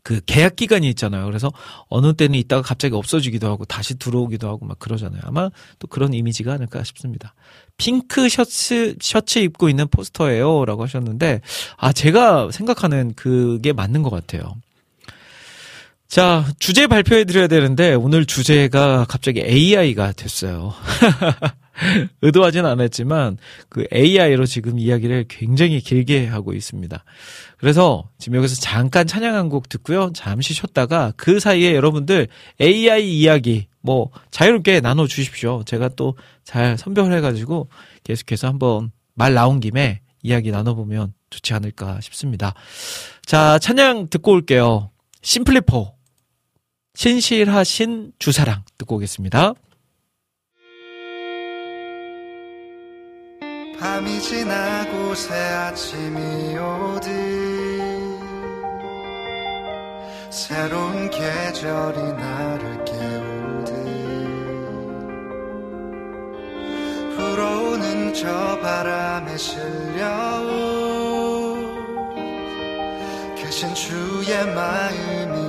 그 0.03 0.21
계약 0.25 0.57
기간이 0.57 0.89
있잖아요. 0.91 1.27
그래서 1.27 1.53
어느 1.89 2.15
때는 2.15 2.39
있다가 2.39 2.63
갑자기 2.63 2.95
없어지기도 2.95 3.47
하고 3.47 3.67
다시 3.67 3.99
들어오기도 3.99 4.49
하고 4.49 4.65
막 4.65 4.79
그러잖아요. 4.79 5.21
아마 5.25 5.51
또 5.79 5.87
그런 5.87 6.15
이미지가 6.15 6.55
아닐까 6.55 6.83
싶습니다. 6.83 7.35
핑크 7.77 8.29
셔츠 8.29 8.97
셔츠 9.01 9.39
입고 9.39 9.69
있는 9.69 9.87
포스터예요라고 9.89 10.83
하셨는데 10.85 11.43
아 11.77 11.93
제가 11.93 12.51
생각하는 12.53 13.13
그게 13.17 13.75
맞는 13.75 14.03
것 14.03 14.09
같아요. 14.09 14.55
자, 16.09 16.47
주제 16.59 16.87
발표해 16.87 17.25
드려야 17.25 17.49
되는데 17.49 17.93
오늘 17.95 18.25
주제가 18.25 19.05
갑자기 19.09 19.41
AI가 19.41 20.13
됐어요. 20.13 20.73
의도하진 22.23 22.65
않았지만 22.65 23.37
그 23.69 23.87
AI로 23.93 24.47
지금 24.47 24.79
이야기를 24.79 25.27
굉장히 25.29 25.81
길게 25.81 26.27
하고 26.27 26.55
있습니다. 26.55 27.05
그래서 27.59 28.09
지금 28.19 28.39
여기서 28.39 28.57
잠깐 28.61 29.07
찬양 29.07 29.35
한 29.35 29.49
곡 29.51 29.69
듣고요. 29.69 30.11
잠시 30.15 30.55
쉬었다가 30.55 31.13
그 31.17 31.39
사이에 31.41 31.75
여러분들 31.75 32.29
AI 32.61 33.07
이야기 33.19 33.69
뭐 33.81 34.11
자유롭게 34.31 34.81
나눠 34.81 35.07
주십시오. 35.07 35.63
제가 35.65 35.91
또 35.91 36.15
잘 36.43 36.79
선별해 36.79 37.21
가지고 37.21 37.69
계속해서 38.05 38.49
한번 38.49 38.91
말 39.15 39.35
나온 39.35 39.61
김에 39.61 40.01
이야기 40.23 40.51
나눠 40.51 40.75
보면 40.75 41.13
좋지 41.29 41.53
않을까 41.53 42.01
싶습니다. 42.01 42.55
자, 43.27 43.59
찬양 43.59 44.09
듣고 44.09 44.33
올게요. 44.33 44.91
심플리포. 45.21 45.98
신실하신 46.99 48.15
주사랑 48.19 48.65
듣고 48.77 48.97
오겠습니다. 48.97 49.55
밤이 53.79 54.21
지나고 54.21 55.15
새 55.15 55.33
아침이 55.33 56.59
오듯 56.59 57.05
새로운 60.29 61.09
계절이 61.09 62.01
나를 62.01 62.85
깨우듯 62.85 63.75
불어오는 67.17 68.13
저 68.13 68.59
바람에 68.61 69.37
실려온 69.37 70.59
크신 73.37 73.73
주의 73.77 74.47
마음이 74.53 75.48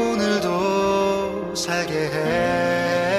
오늘도 0.00 1.54
살게 1.54 1.94
해 1.94 3.09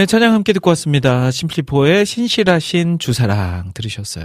네, 0.00 0.06
찬양 0.06 0.32
함께 0.32 0.54
듣고 0.54 0.70
왔습니다. 0.70 1.30
심플리포의 1.30 2.06
신실하신 2.06 2.98
주사랑 2.98 3.72
들으셨어요. 3.74 4.24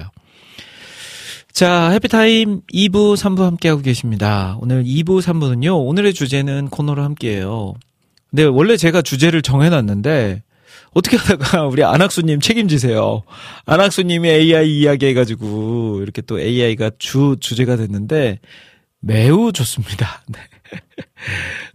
자, 1.52 1.90
해피타임 1.90 2.62
2부, 2.74 3.18
3부 3.18 3.42
함께하고 3.42 3.82
계십니다. 3.82 4.56
오늘 4.62 4.86
2부, 4.86 5.22
3부는요, 5.22 5.86
오늘의 5.86 6.14
주제는 6.14 6.70
코너로 6.70 7.04
함께해요. 7.04 7.74
근데 8.30 8.46
원래 8.46 8.78
제가 8.78 9.02
주제를 9.02 9.42
정해놨는데, 9.42 10.44
어떻게 10.94 11.18
하다가 11.18 11.66
우리 11.68 11.84
안학수님 11.84 12.40
책임지세요. 12.40 13.24
안학수님이 13.66 14.30
AI 14.30 14.80
이야기 14.80 15.08
해가지고, 15.08 16.00
이렇게 16.04 16.22
또 16.22 16.40
AI가 16.40 16.92
주, 17.00 17.36
주제가 17.38 17.76
됐는데, 17.76 18.40
매우 19.02 19.52
좋습니다. 19.52 20.24
네. 20.32 20.40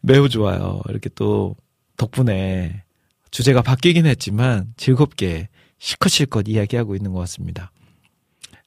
매우 0.01 0.31
좋아요. 0.31 0.81
이렇게 0.89 1.11
또 1.15 1.55
덕분에 1.99 2.83
주제가 3.31 3.63
바뀌긴 3.63 4.07
했지만 4.07 4.73
즐겁게 4.77 5.49
실컷실컷 5.79 6.49
이야기하고 6.49 6.95
있는 6.97 7.13
것 7.13 7.21
같습니다. 7.21 7.71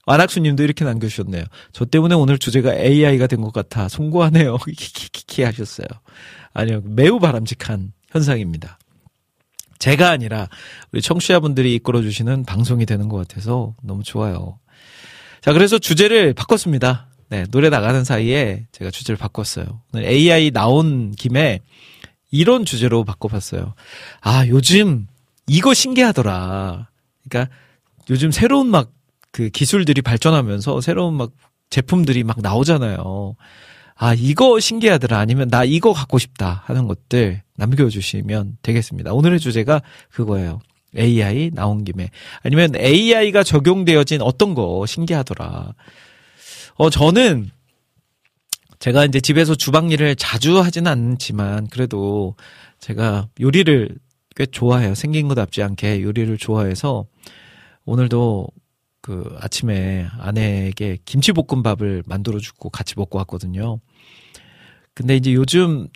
안학수님도 0.05 0.63
이렇게 0.63 0.83
남겨주셨네요. 0.83 1.45
저 1.71 1.85
때문에 1.85 2.15
오늘 2.15 2.37
주제가 2.37 2.75
AI가 2.75 3.27
된 3.27 3.41
것 3.41 3.53
같아 3.53 3.87
송구하네요. 3.87 4.57
키키키키 4.67 5.43
하셨어요. 5.43 5.87
아니요, 6.53 6.81
매우 6.83 7.19
바람직한 7.19 7.93
현상입니다. 8.09 8.77
제가 9.79 10.09
아니라 10.09 10.47
우리 10.91 11.01
청취자분들이 11.01 11.73
이끌어주시는 11.75 12.43
방송이 12.45 12.85
되는 12.85 13.09
것 13.09 13.17
같아서 13.17 13.75
너무 13.81 14.03
좋아요. 14.03 14.59
자, 15.41 15.51
그래서 15.53 15.77
주제를 15.77 16.33
바꿨습니다. 16.33 17.07
네, 17.29 17.45
노래 17.51 17.69
나가는 17.69 18.03
사이에 18.03 18.65
제가 18.71 18.91
주제를 18.91 19.17
바꿨어요. 19.17 19.81
오늘 19.93 20.05
AI 20.05 20.51
나온 20.51 21.11
김에 21.11 21.59
이런 22.33 22.65
주제로 22.65 23.03
바꿔봤어요. 23.05 23.73
아, 24.21 24.45
요즘 24.47 25.07
이거 25.47 25.73
신기하더라. 25.73 26.89
그러니까 27.29 27.55
요즘 28.09 28.31
새로운 28.31 28.67
막 28.67 28.91
그 29.33 29.49
기술들이 29.49 30.01
발전하면서 30.03 30.79
새로운 30.79 31.15
막 31.15 31.31
제품들이 31.71 32.23
막 32.23 32.37
나오잖아요. 32.39 33.35
아, 33.95 34.13
이거 34.13 34.59
신기하더라. 34.59 35.17
아니면 35.17 35.49
나 35.49 35.63
이거 35.63 35.91
갖고 35.91 36.19
싶다 36.19 36.61
하는 36.65 36.87
것들 36.87 37.41
남겨주시면 37.57 38.59
되겠습니다. 38.61 39.11
오늘의 39.11 39.39
주제가 39.39 39.81
그거예요. 40.11 40.59
AI 40.95 41.49
나온 41.53 41.83
김에. 41.83 42.11
아니면 42.43 42.75
AI가 42.75 43.43
적용되어진 43.43 44.21
어떤 44.21 44.53
거 44.53 44.85
신기하더라. 44.85 45.73
어, 46.75 46.89
저는 46.91 47.49
제가 48.83 49.05
이제 49.05 49.21
집에서 49.21 49.55
주방 49.55 49.91
일을 49.91 50.17
자주 50.17 50.59
하지는 50.59 50.91
않지만 50.91 51.67
그래도 51.67 52.35
제가 52.81 53.29
요리를 53.39 53.95
꽤 54.35 54.45
좋아해요. 54.45 54.93
생긴 54.93 55.29
것답지 55.29 55.63
않게 55.63 56.01
요리를 56.01 56.37
좋아해서 56.37 57.05
오늘도 57.85 58.49
그 58.99 59.37
아침에 59.39 60.05
아내에게 60.19 60.97
김치볶음밥을 61.05 62.03
만들어 62.07 62.39
주고 62.39 62.69
같이 62.69 62.95
먹고 62.97 63.17
왔거든요. 63.19 63.79
근데 64.93 65.15
이제 65.15 65.31
요즘 65.33 65.87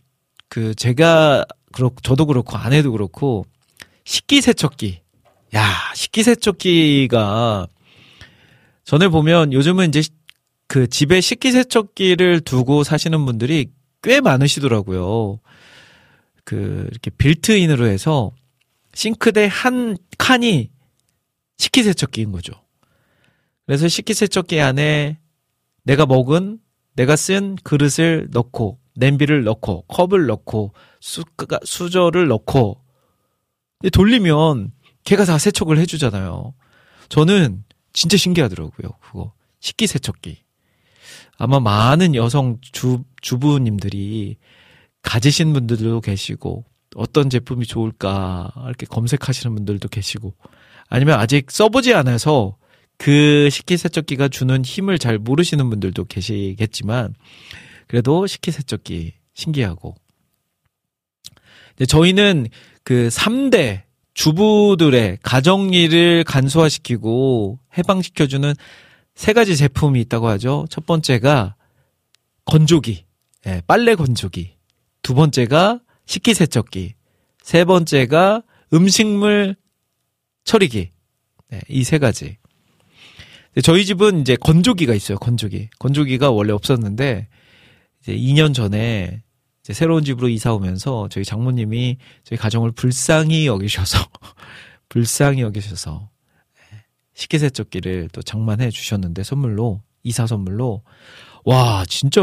그 0.47 0.73
제가 0.73 1.43
그렇고 1.73 1.97
저도 2.03 2.25
그렇고 2.25 2.55
아내도 2.55 2.93
그렇고 2.93 3.45
식기 4.05 4.39
세척기. 4.39 5.01
야, 5.55 5.73
식기 5.93 6.23
세척기가 6.23 7.67
전에 8.85 9.09
보면 9.09 9.51
요즘은 9.51 9.89
이제 9.89 10.03
그 10.67 10.87
집에 10.87 11.21
식기세척기를 11.21 12.41
두고 12.41 12.83
사시는 12.83 13.25
분들이 13.25 13.71
꽤 14.03 14.21
많으시더라고요. 14.21 15.39
그 16.43 16.87
이렇게 16.91 17.09
빌트인으로 17.11 17.87
해서 17.87 18.31
싱크대 18.93 19.47
한 19.51 19.97
칸이 20.17 20.69
식기세척기인 21.57 22.31
거죠. 22.31 22.53
그래서 23.65 23.87
식기세척기 23.87 24.59
안에 24.61 25.19
내가 25.83 26.05
먹은 26.05 26.59
내가 26.95 27.15
쓴 27.15 27.55
그릇을 27.63 28.27
넣고 28.31 28.79
냄비를 28.95 29.43
넣고 29.43 29.83
컵을 29.83 30.25
넣고 30.27 30.73
수, 30.99 31.23
수저를 31.63 32.27
넣고 32.27 32.81
돌리면 33.93 34.71
걔가 35.03 35.25
다 35.25 35.37
세척을 35.37 35.77
해주잖아요. 35.77 36.53
저는 37.09 37.63
진짜 37.93 38.17
신기하더라고요. 38.17 38.91
그거 39.01 39.33
식기세척기. 39.59 40.46
아마 41.37 41.59
많은 41.59 42.15
여성 42.15 42.57
주, 42.61 43.03
주부님들이 43.21 44.37
가지신 45.01 45.53
분들도 45.53 46.01
계시고 46.01 46.65
어떤 46.95 47.29
제품이 47.29 47.65
좋을까 47.65 48.51
이렇게 48.65 48.85
검색하시는 48.85 49.55
분들도 49.55 49.87
계시고 49.89 50.33
아니면 50.89 51.19
아직 51.19 51.51
써보지 51.51 51.93
않아서 51.93 52.57
그 52.97 53.49
식기세척기가 53.51 54.27
주는 54.27 54.63
힘을 54.65 54.97
잘 54.97 55.17
모르시는 55.19 55.69
분들도 55.69 56.05
계시겠지만 56.05 57.13
그래도 57.87 58.27
식기세척기 58.27 59.13
신기하고. 59.33 59.95
저희는 61.87 62.47
그 62.83 63.09
3대 63.09 63.83
주부들의 64.15 65.19
가정일을 65.21 66.23
간소화시키고 66.23 67.59
해방시켜주는 67.77 68.55
세 69.17 69.33
가지 69.33 69.57
제품이 69.57 69.99
있다고 70.01 70.27
하죠. 70.27 70.67
첫 70.69 70.85
번째가 70.85 71.55
건조기, 72.45 73.03
예, 73.47 73.61
빨래 73.65 73.95
건조기. 73.95 74.55
두 75.01 75.15
번째가 75.15 75.81
식기세척기. 76.05 76.93
세 77.41 77.65
번째가 77.65 78.43
음식물 78.73 79.55
처리기. 80.43 80.91
네, 81.49 81.61
이세 81.67 81.97
가지. 81.97 82.37
저희 83.63 83.85
집은 83.85 84.21
이제 84.21 84.35
건조기가 84.35 84.93
있어요. 84.93 85.17
건조기. 85.17 85.69
건조기가 85.79 86.29
원래 86.29 86.53
없었는데 86.53 87.27
이제 88.01 88.15
2년 88.15 88.53
전에 88.53 89.23
이제 89.63 89.73
새로운 89.73 90.03
집으로 90.03 90.29
이사 90.29 90.53
오면서 90.53 91.07
저희 91.09 91.25
장모님이 91.25 91.97
저희 92.23 92.37
가정을 92.37 92.71
불쌍히 92.71 93.47
여기셔서 93.47 93.97
불쌍히 94.89 95.41
여기셔서 95.41 96.07
식기세척기를 97.17 98.09
또 98.13 98.21
장만해 98.21 98.69
주셨는데 98.69 99.23
선물로 99.23 99.81
이사 100.03 100.27
선물로. 100.27 100.83
와 101.43 101.83
진짜 101.87 102.21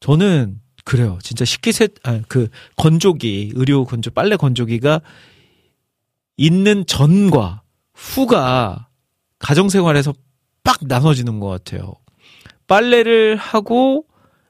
저는 0.00 0.60
그래요. 0.84 1.18
진짜 1.22 1.44
식기세 1.44 1.88
아 2.02 2.20
그 2.26 2.48
건조기 2.76 3.52
의료 3.54 3.84
건조 3.84 4.10
빨래 4.10 4.36
건조기가 4.36 5.02
있는 6.36 6.86
전과 6.86 7.62
후가 7.94 8.88
가정생활에서 9.38 10.14
빡 10.64 10.78
나눠지는 10.82 11.38
것 11.38 11.48
같아요. 11.48 11.92
빨래를 12.66 13.36
하고 13.36 14.06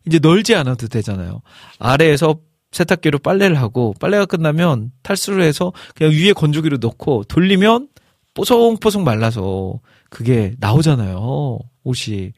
이제 0.07 0.19
널지 0.21 0.55
않아도 0.55 0.87
되잖아요. 0.87 1.43
아래에서 1.79 2.39
세탁기로 2.71 3.19
빨래를 3.19 3.57
하고 3.59 3.95
빨래가 3.99 4.25
끝나면 4.27 4.93
탈수를 5.03 5.43
해서 5.43 5.73
그냥 5.97 6.13
위에 6.13 6.33
건조기로 6.33 6.77
넣고 6.81 7.25
돌리면 7.25 7.89
뽀송뽀송 8.35 9.05
말라서 9.05 9.81
그게 10.09 10.55
나오잖아요. 10.59 11.59
옷이. 11.85 12.33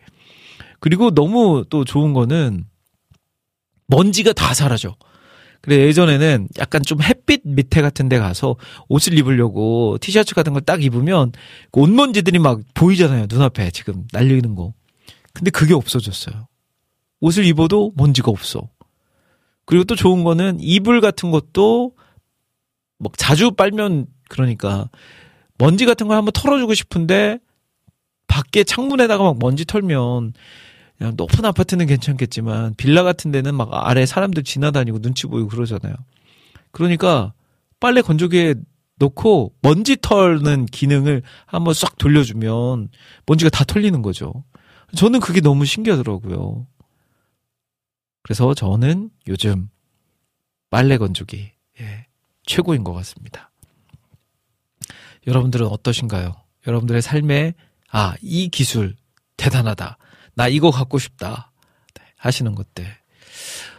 그리고 0.81 1.11
너무 1.11 1.65
또 1.71 1.85
좋은 1.85 2.13
거는 2.13 2.65
먼지가 3.87 4.33
다 4.33 4.55
사라져. 4.55 4.97
그래 5.61 5.77
예전에는 5.87 6.49
약간 6.59 6.83
좀 6.83 7.01
햇빛 7.03 7.43
밑에 7.45 7.83
같은 7.83 8.09
데 8.09 8.19
가서 8.19 8.57
옷을 8.89 9.17
입으려고 9.17 9.97
티셔츠 10.01 10.35
같은 10.35 10.53
걸 10.53 10.63
딱 10.63 10.83
입으면 10.83 11.31
그 11.71 11.81
옷먼지들이 11.81 12.39
막 12.41 12.61
보이잖아요. 12.75 13.27
눈앞에 13.29 13.71
지금 13.71 14.07
날리는 14.13 14.55
거. 14.57 14.75
근데 15.33 15.51
그게 15.51 15.73
없어졌어요. 15.75 16.49
옷을 17.21 17.45
입어도 17.45 17.93
먼지가 17.97 18.31
없어. 18.31 18.69
그리고 19.67 19.85
또 19.85 19.95
좋은 19.95 20.25
거는 20.25 20.59
이불 20.61 21.01
같은 21.01 21.31
것도 21.31 21.93
뭐 22.99 23.13
자주 23.17 23.53
빨면 23.53 24.07
그러니까 24.29 24.91
먼지 25.63 25.87
같은 25.87 26.09
걸 26.09 26.17
한번 26.17 26.33
털어주고 26.33 26.75
싶은데 26.75 27.39
밖에 28.27 28.65
창문에다가 28.65 29.23
막 29.23 29.39
먼지 29.39 29.65
털면 29.65 30.33
높은 31.15 31.45
아파트는 31.45 31.87
괜찮겠지만 31.87 32.75
빌라 32.75 33.05
같은 33.05 33.31
데는 33.31 33.55
막 33.55 33.69
아래 33.71 34.05
사람들 34.05 34.43
지나다니고 34.43 34.99
눈치 34.99 35.29
보이고 35.29 35.49
그러잖아요. 35.49 35.95
그러니까 36.73 37.33
빨래 37.79 38.03
건조기에 38.03 38.57
놓고 38.97 39.55
먼지 39.63 39.97
털는 40.01 40.67
기능을 40.67 41.23
한번 41.47 41.75
싹 41.75 41.97
돌려주면 41.97 42.89
먼지가 43.27 43.49
다 43.49 43.63
털리는 43.63 44.03
거죠. 44.03 44.43
저는 44.97 45.21
그게 45.21 45.41
너무 45.41 45.65
신기하더라고요. 45.65 46.67
그래서 48.25 48.53
저는 48.55 49.11
요즘 49.29 49.69
빨래 50.71 50.99
건조기 50.99 51.53
예, 51.81 52.07
최고인 52.47 52.83
것 52.83 52.93
같습니다. 52.95 53.52
여러분들은 55.27 55.67
어떠신가요? 55.67 56.35
여러분들의 56.67 57.03
삶에 57.03 57.55
아, 57.91 58.15
이 58.23 58.49
기술 58.49 58.97
대단하다. 59.37 59.99
나 60.35 60.49
이거 60.49 60.71
갖고 60.71 60.99
싶다. 60.99 61.53
네, 61.95 62.03
하시는 62.17 62.55
것들. 62.55 62.87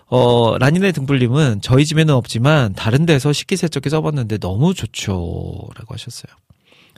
어, 0.07 0.57
라니네 0.59 0.91
등불님은 0.91 1.61
저희 1.61 1.85
집에는 1.85 2.13
없지만 2.13 2.73
다른 2.73 3.05
데서 3.05 3.33
식기세척기 3.33 3.89
써봤는데 3.89 4.37
너무 4.37 4.73
좋죠. 4.73 5.69
라고 5.75 5.93
하셨어요. 5.93 6.31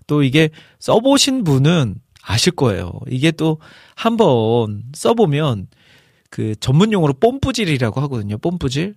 또 0.08 0.24
이게 0.24 0.50
써보신 0.80 1.44
분은 1.44 1.96
아실 2.22 2.52
거예요. 2.54 2.92
이게 3.10 3.32
또 3.32 3.60
한번 3.96 4.84
써보면 4.94 5.68
그 6.30 6.56
전문 6.60 6.92
용어로 6.92 7.14
뽐뿌질이라고 7.14 8.02
하거든요. 8.02 8.38
뽐뿌질. 8.38 8.96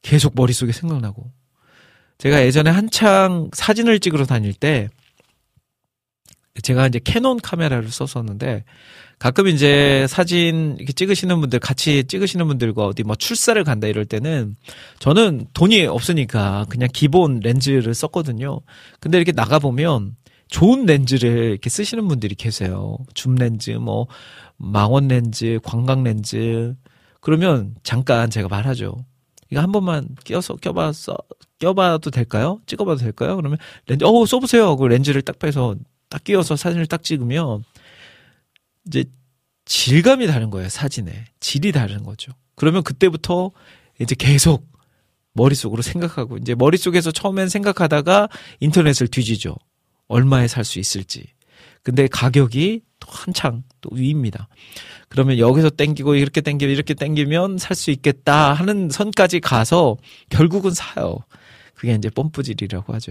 계속 0.00 0.34
머릿속에 0.34 0.72
생각나고. 0.72 1.30
제가 2.22 2.44
예전에 2.44 2.70
한창 2.70 3.50
사진을 3.52 3.98
찍으러 3.98 4.26
다닐 4.26 4.54
때 4.54 4.88
제가 6.62 6.86
이제 6.86 7.00
캐논 7.02 7.40
카메라를 7.40 7.90
썼었는데 7.90 8.62
가끔 9.18 9.48
이제 9.48 10.06
사진 10.08 10.76
이렇게 10.78 10.92
찍으시는 10.92 11.40
분들 11.40 11.58
같이 11.58 12.04
찍으시는 12.04 12.46
분들과 12.46 12.86
어디 12.86 13.02
뭐 13.02 13.16
출사를 13.16 13.64
간다 13.64 13.88
이럴 13.88 14.04
때는 14.04 14.54
저는 15.00 15.46
돈이 15.52 15.86
없으니까 15.86 16.66
그냥 16.68 16.88
기본 16.92 17.40
렌즈를 17.40 17.92
썼거든요. 17.92 18.60
근데 19.00 19.18
이렇게 19.18 19.32
나가 19.32 19.58
보면 19.58 20.14
좋은 20.46 20.86
렌즈를 20.86 21.50
이렇게 21.50 21.68
쓰시는 21.68 22.06
분들이 22.06 22.36
계세요. 22.36 22.98
줌 23.14 23.34
렌즈, 23.34 23.70
뭐 23.70 24.06
망원 24.58 25.08
렌즈, 25.08 25.58
광각 25.64 26.04
렌즈. 26.04 26.76
그러면 27.20 27.74
잠깐 27.82 28.30
제가 28.30 28.46
말하죠. 28.46 28.94
이거 29.50 29.60
한 29.60 29.72
번만 29.72 30.06
껴서 30.24 30.54
껴봐서 30.54 31.16
껴봐도 31.66 32.10
될까요? 32.10 32.60
찍어봐도 32.66 32.98
될까요? 32.98 33.36
그러면 33.36 33.56
렌즈, 33.86 34.04
어 34.04 34.26
써보세요. 34.26 34.76
그 34.76 34.84
렌즈를 34.86 35.22
딱 35.22 35.38
빼서 35.38 35.76
딱 36.08 36.24
끼워서 36.24 36.56
사진을 36.56 36.86
딱 36.86 37.04
찍으면 37.04 37.62
이제 38.88 39.04
질감이 39.64 40.26
다른 40.26 40.50
거예요, 40.50 40.68
사진에. 40.68 41.26
질이 41.38 41.70
다른 41.70 42.02
거죠. 42.02 42.32
그러면 42.56 42.82
그때부터 42.82 43.52
이제 44.00 44.16
계속 44.18 44.66
머릿속으로 45.34 45.82
생각하고, 45.82 46.36
이제 46.38 46.54
머릿속에서 46.56 47.12
처음엔 47.12 47.48
생각하다가 47.48 48.28
인터넷을 48.58 49.06
뒤지죠. 49.06 49.54
얼마에 50.08 50.48
살 50.48 50.64
수 50.64 50.80
있을지. 50.80 51.26
근데 51.84 52.08
가격이 52.08 52.80
또 52.98 53.08
한창 53.10 53.62
또 53.80 53.90
위입니다. 53.94 54.48
그러면 55.08 55.38
여기서 55.38 55.70
땡기고 55.70 56.16
이렇게 56.16 56.40
땡기고 56.40 56.70
이렇게 56.70 56.94
땡기면 56.94 57.58
살 57.58 57.76
수 57.76 57.90
있겠다 57.92 58.52
하는 58.52 58.90
선까지 58.90 59.38
가서 59.40 59.96
결국은 60.28 60.72
사요. 60.72 61.18
그게 61.82 61.94
이제 61.94 62.10
펌프질이라고 62.10 62.94
하죠. 62.94 63.10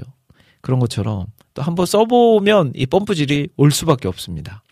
그런 0.61 0.79
것처럼 0.79 1.25
또 1.53 1.61
한번 1.61 1.85
써보면 1.85 2.71
이 2.73 2.85
펌프질이 2.85 3.49
올 3.57 3.69
수밖에 3.69 4.07
없습니다. 4.07 4.63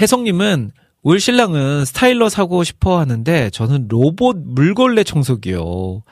혜성님은 0.00 0.70
올 1.02 1.18
신랑은 1.18 1.84
스타일러 1.84 2.28
사고 2.28 2.62
싶어 2.62 3.00
하는데 3.00 3.50
저는 3.50 3.88
로봇 3.88 4.36
물걸레 4.36 5.02
청소기요. 5.02 6.04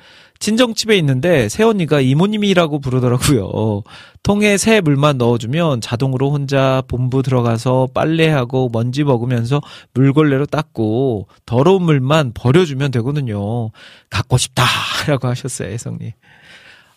친정집에 0.42 0.98
있는데 0.98 1.48
새언니가 1.48 2.00
이모님이라고 2.00 2.80
부르더라고요. 2.80 3.84
통에 4.24 4.56
새 4.56 4.80
물만 4.80 5.16
넣어주면 5.16 5.80
자동으로 5.80 6.32
혼자 6.32 6.82
본부 6.88 7.22
들어가서 7.22 7.90
빨래하고 7.94 8.68
먼지 8.72 9.04
먹으면서 9.04 9.60
물걸레로 9.94 10.46
닦고 10.46 11.28
더러운 11.46 11.84
물만 11.84 12.32
버려주면 12.34 12.90
되거든요. 12.90 13.70
갖고 14.10 14.36
싶다! 14.36 14.64
라고 15.06 15.28
하셨어요, 15.28 15.68
혜성님. 15.68 16.10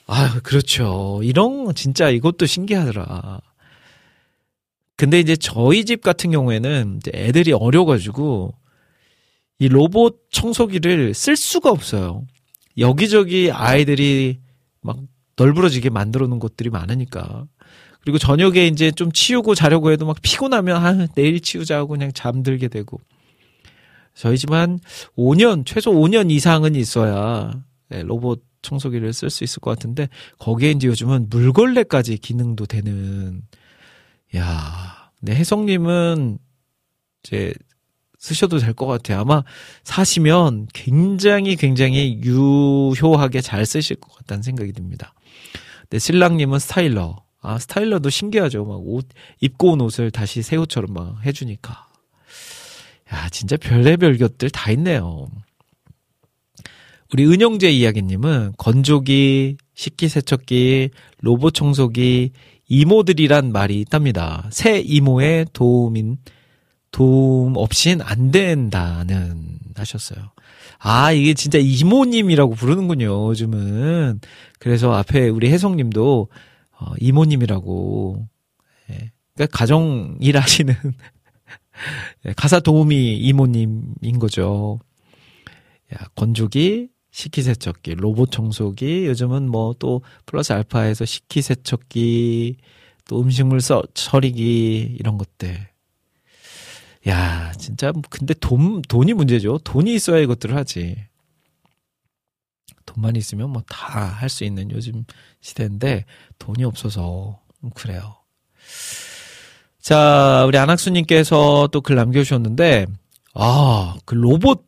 아, 0.07 0.39
그렇죠. 0.41 1.19
이런, 1.21 1.71
진짜 1.75 2.09
이것도 2.09 2.47
신기하더라. 2.47 3.41
근데 4.97 5.19
이제 5.19 5.35
저희 5.35 5.85
집 5.85 6.01
같은 6.01 6.31
경우에는 6.31 6.97
이제 6.97 7.11
애들이 7.13 7.53
어려가지고 7.53 8.55
이 9.59 9.67
로봇 9.67 10.23
청소기를 10.31 11.13
쓸 11.13 11.35
수가 11.35 11.69
없어요. 11.69 12.23
여기저기 12.77 13.51
아이들이 13.51 14.39
막 14.81 14.99
널브러지게 15.37 15.89
만들어 15.89 16.27
놓은 16.27 16.39
것들이 16.39 16.69
많으니까. 16.69 17.45
그리고 18.01 18.17
저녁에 18.17 18.67
이제 18.67 18.91
좀 18.91 19.11
치우고 19.11 19.55
자려고 19.55 19.91
해도 19.91 20.05
막 20.05 20.17
피곤하면 20.21 20.85
아, 20.85 21.07
내일 21.15 21.39
치우자고 21.39 21.87
그냥 21.87 22.11
잠들게 22.13 22.67
되고. 22.67 22.99
저희 24.13 24.37
집한 24.37 24.79
5년, 25.17 25.65
최소 25.65 25.91
5년 25.91 26.31
이상은 26.31 26.75
있어야 26.75 27.51
네, 27.89 28.03
로봇 28.03 28.43
청소기를 28.61 29.11
쓸 29.13 29.29
수 29.29 29.43
있을 29.43 29.59
것 29.59 29.71
같은데 29.71 30.07
거기에 30.39 30.71
이제 30.71 30.87
요즘은 30.87 31.27
물걸레까지 31.29 32.17
기능도 32.17 32.65
되는 32.65 33.41
야, 34.35 35.11
네, 35.21 35.35
혜성님은 35.35 36.39
이제 37.23 37.53
쓰셔도 38.25 38.57
될 38.57 38.73
것 38.73 38.87
같아요. 38.87 39.19
아마 39.19 39.43
사시면 39.83 40.67
굉장히 40.73 41.55
굉장히 41.55 42.19
유효하게 42.23 43.41
잘 43.41 43.65
쓰실 43.67 43.97
것 43.97 44.15
같다는 44.15 44.41
생각이 44.41 44.73
듭니다. 44.73 45.13
네, 45.91 45.99
신랑님은 45.99 46.57
스타일러. 46.57 47.23
아, 47.41 47.59
스타일러도 47.59 48.09
신기하죠. 48.09 48.65
막 48.65 48.81
옷, 48.83 49.07
입고 49.41 49.73
온 49.73 49.81
옷을 49.81 50.09
다시 50.09 50.41
새 50.41 50.55
옷처럼 50.55 50.93
막 50.93 51.23
해주니까. 51.23 51.87
야, 53.13 53.29
진짜 53.29 53.55
별의별 53.57 54.17
것들 54.17 54.49
다 54.49 54.71
있네요. 54.71 55.27
우리 57.13 57.27
은영재 57.27 57.69
이야기님은 57.69 58.53
건조기, 58.57 59.57
식기세척기, 59.75 60.89
로봇 61.21 61.53
청소기, 61.53 62.31
이모들이란 62.67 63.51
말이 63.51 63.79
있답니다. 63.81 64.49
새 64.51 64.79
이모의 64.79 65.45
도움인 65.53 66.17
도움 66.95 67.57
없인 67.57 68.01
안 68.01 68.31
된다는 68.31 69.59
하셨어요. 69.75 70.31
아, 70.79 71.11
이게 71.11 71.33
진짜 71.33 71.57
이모님이라고 71.57 72.53
부르는군요, 72.53 73.27
요즘은. 73.27 74.21
그래서 74.59 74.93
앞에 74.93 75.27
우리 75.27 75.51
혜성님도, 75.51 76.29
어, 76.79 76.93
이모님이라고, 77.01 78.25
예. 78.91 79.11
그러니까 79.33 79.57
가정 79.57 80.15
일 80.21 80.37
하시는, 80.37 80.73
예, 82.27 82.31
가사 82.37 82.61
도우미 82.61 83.17
이모님인 83.17 84.17
거죠. 84.17 84.79
야, 85.93 85.97
건조기, 86.15 86.87
식기세척기, 87.11 87.95
로봇 87.95 88.31
청소기, 88.31 89.05
요즘은 89.07 89.49
뭐 89.49 89.73
또 89.79 90.01
플러스 90.25 90.53
알파에서 90.53 91.03
식기세척기, 91.03 92.55
또 93.09 93.21
음식물 93.21 93.59
써, 93.59 93.83
처리기, 93.93 94.95
이런 94.97 95.17
것들. 95.17 95.74
야, 97.07 97.51
진짜, 97.59 97.91
근데 98.09 98.33
돈, 98.35 98.81
돈이 98.81 99.13
문제죠. 99.13 99.59
돈이 99.59 99.93
있어야 99.93 100.19
이것들을 100.21 100.55
하지. 100.55 100.97
돈만 102.85 103.15
있으면 103.15 103.49
뭐 103.51 103.63
다 103.67 104.07
할 104.07 104.29
수 104.29 104.43
있는 104.43 104.71
요즘 104.71 105.05
시대인데, 105.41 106.05
돈이 106.39 106.63
없어서, 106.63 107.41
그래요. 107.75 108.15
자, 109.81 110.43
우리 110.47 110.57
안학수님께서 110.57 111.69
또 111.71 111.81
글 111.81 111.95
남겨주셨는데, 111.95 112.87
아, 113.35 113.95
그 114.05 114.15
로봇, 114.15 114.65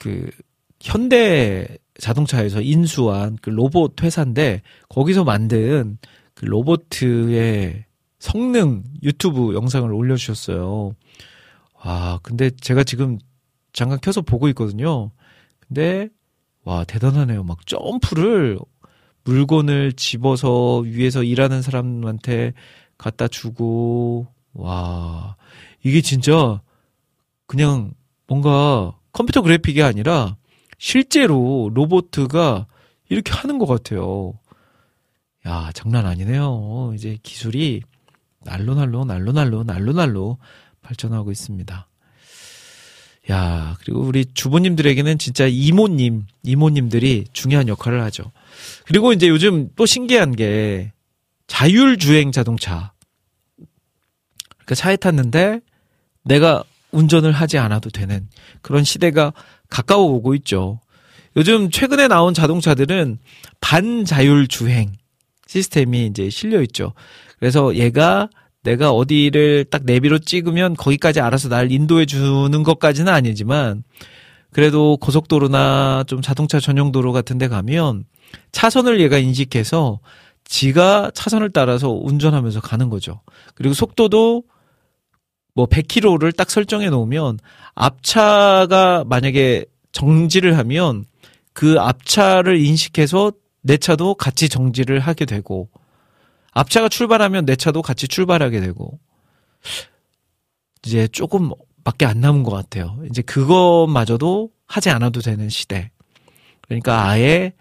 그, 0.00 0.30
현대 0.80 1.66
자동차에서 1.98 2.60
인수한 2.62 3.36
그 3.42 3.50
로봇 3.50 4.02
회사인데, 4.02 4.62
거기서 4.88 5.24
만든 5.24 5.98
그 6.34 6.44
로봇의 6.46 7.84
성능 8.18 8.84
유튜브 9.02 9.54
영상을 9.54 9.92
올려주셨어요. 9.92 10.94
아, 11.86 12.18
근데 12.22 12.48
제가 12.50 12.82
지금 12.82 13.18
잠깐 13.74 13.98
켜서 14.00 14.22
보고 14.22 14.48
있거든요. 14.48 15.10
근데, 15.60 16.08
와, 16.64 16.82
대단하네요. 16.84 17.44
막 17.44 17.66
점프를 17.66 18.58
물건을 19.24 19.92
집어서 19.92 20.78
위에서 20.78 21.22
일하는 21.22 21.60
사람한테 21.60 22.54
갖다 22.96 23.28
주고, 23.28 24.26
와, 24.54 25.36
이게 25.82 26.00
진짜 26.00 26.62
그냥 27.46 27.92
뭔가 28.26 28.98
컴퓨터 29.12 29.42
그래픽이 29.42 29.82
아니라 29.82 30.36
실제로 30.78 31.70
로보트가 31.74 32.66
이렇게 33.10 33.30
하는 33.32 33.58
것 33.58 33.66
같아요. 33.66 34.32
야, 35.46 35.70
장난 35.74 36.06
아니네요. 36.06 36.92
이제 36.94 37.18
기술이 37.22 37.82
날로 38.42 38.74
날로 38.74 39.04
날로 39.04 39.32
날로 39.32 39.64
날로 39.64 39.92
날로 39.92 40.38
발전하고 40.84 41.32
있습니다. 41.32 41.88
야, 43.30 43.76
그리고 43.80 44.00
우리 44.00 44.26
주부님들에게는 44.26 45.18
진짜 45.18 45.46
이모님, 45.46 46.26
이모님들이 46.42 47.24
중요한 47.32 47.68
역할을 47.68 48.02
하죠. 48.02 48.30
그리고 48.84 49.12
이제 49.12 49.28
요즘 49.28 49.70
또 49.76 49.86
신기한 49.86 50.36
게 50.36 50.92
자율주행 51.46 52.32
자동차. 52.32 52.92
그러니까 54.48 54.74
차에 54.74 54.96
탔는데 54.96 55.60
내가 56.22 56.64
운전을 56.92 57.32
하지 57.32 57.58
않아도 57.58 57.90
되는 57.90 58.28
그런 58.62 58.84
시대가 58.84 59.32
가까워 59.68 60.04
오고 60.12 60.34
있죠. 60.36 60.80
요즘 61.36 61.70
최근에 61.70 62.08
나온 62.08 62.34
자동차들은 62.34 63.18
반자율 63.60 64.46
주행 64.46 64.92
시스템이 65.46 66.06
이제 66.06 66.30
실려 66.30 66.62
있죠. 66.62 66.92
그래서 67.38 67.74
얘가 67.74 68.28
내가 68.64 68.90
어디를 68.90 69.66
딱 69.70 69.84
내비로 69.84 70.18
찍으면 70.18 70.74
거기까지 70.74 71.20
알아서 71.20 71.48
날 71.48 71.70
인도해 71.70 72.06
주는 72.06 72.62
것까지는 72.62 73.12
아니지만 73.12 73.84
그래도 74.50 74.96
고속도로나 74.96 76.04
좀 76.06 76.22
자동차 76.22 76.58
전용 76.60 76.90
도로 76.90 77.12
같은 77.12 77.38
데 77.38 77.46
가면 77.46 78.04
차선을 78.52 79.00
얘가 79.00 79.18
인식해서 79.18 80.00
지가 80.44 81.10
차선을 81.14 81.50
따라서 81.50 81.90
운전하면서 81.90 82.60
가는 82.60 82.88
거죠. 82.88 83.20
그리고 83.54 83.74
속도도 83.74 84.44
뭐 85.54 85.66
100km를 85.66 86.34
딱 86.34 86.50
설정해 86.50 86.90
놓으면 86.90 87.38
앞차가 87.74 89.04
만약에 89.06 89.66
정지를 89.92 90.58
하면 90.58 91.04
그 91.52 91.76
앞차를 91.78 92.60
인식해서 92.60 93.32
내 93.62 93.76
차도 93.76 94.14
같이 94.14 94.48
정지를 94.48 95.00
하게 95.00 95.24
되고 95.24 95.68
앞차가 96.54 96.88
출발하면 96.88 97.44
내 97.44 97.56
차도 97.56 97.82
같이 97.82 98.08
출발하게 98.08 98.60
되고 98.60 98.98
이제 100.84 101.08
조금 101.08 101.50
밖에 101.82 102.06
안 102.06 102.20
남은 102.20 102.42
것 102.44 102.50
같아요. 102.50 102.98
이제 103.10 103.22
그것마저도 103.22 104.50
하지 104.66 104.90
않아도 104.90 105.20
되는 105.20 105.48
시대. 105.50 105.90
그러니까 106.62 107.06
아예 107.06 107.52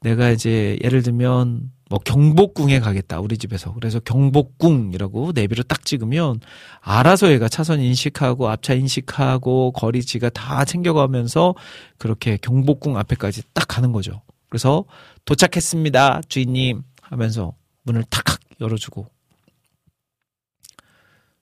내가 0.00 0.30
이제 0.30 0.78
예를 0.84 1.02
들면 1.02 1.72
뭐 1.90 1.98
경복궁에 1.98 2.80
가겠다 2.80 3.18
우리 3.20 3.38
집에서 3.38 3.72
그래서 3.72 3.98
경복궁이라고 4.00 5.32
내비로 5.34 5.62
딱 5.64 5.84
찍으면 5.84 6.40
알아서 6.80 7.32
얘가 7.32 7.48
차선 7.48 7.80
인식하고 7.80 8.48
앞차 8.48 8.74
인식하고 8.74 9.72
거리 9.72 10.02
지가 10.02 10.28
다 10.28 10.64
챙겨가면서 10.64 11.54
그렇게 11.96 12.36
경복궁 12.36 12.96
앞에까지 12.98 13.42
딱 13.54 13.66
가는 13.66 13.92
거죠. 13.92 14.22
그래서 14.50 14.84
도착했습니다 15.24 16.22
주인님 16.28 16.82
하면서 17.00 17.54
문을 17.88 18.04
탁탁 18.04 18.38
열어주고 18.60 19.06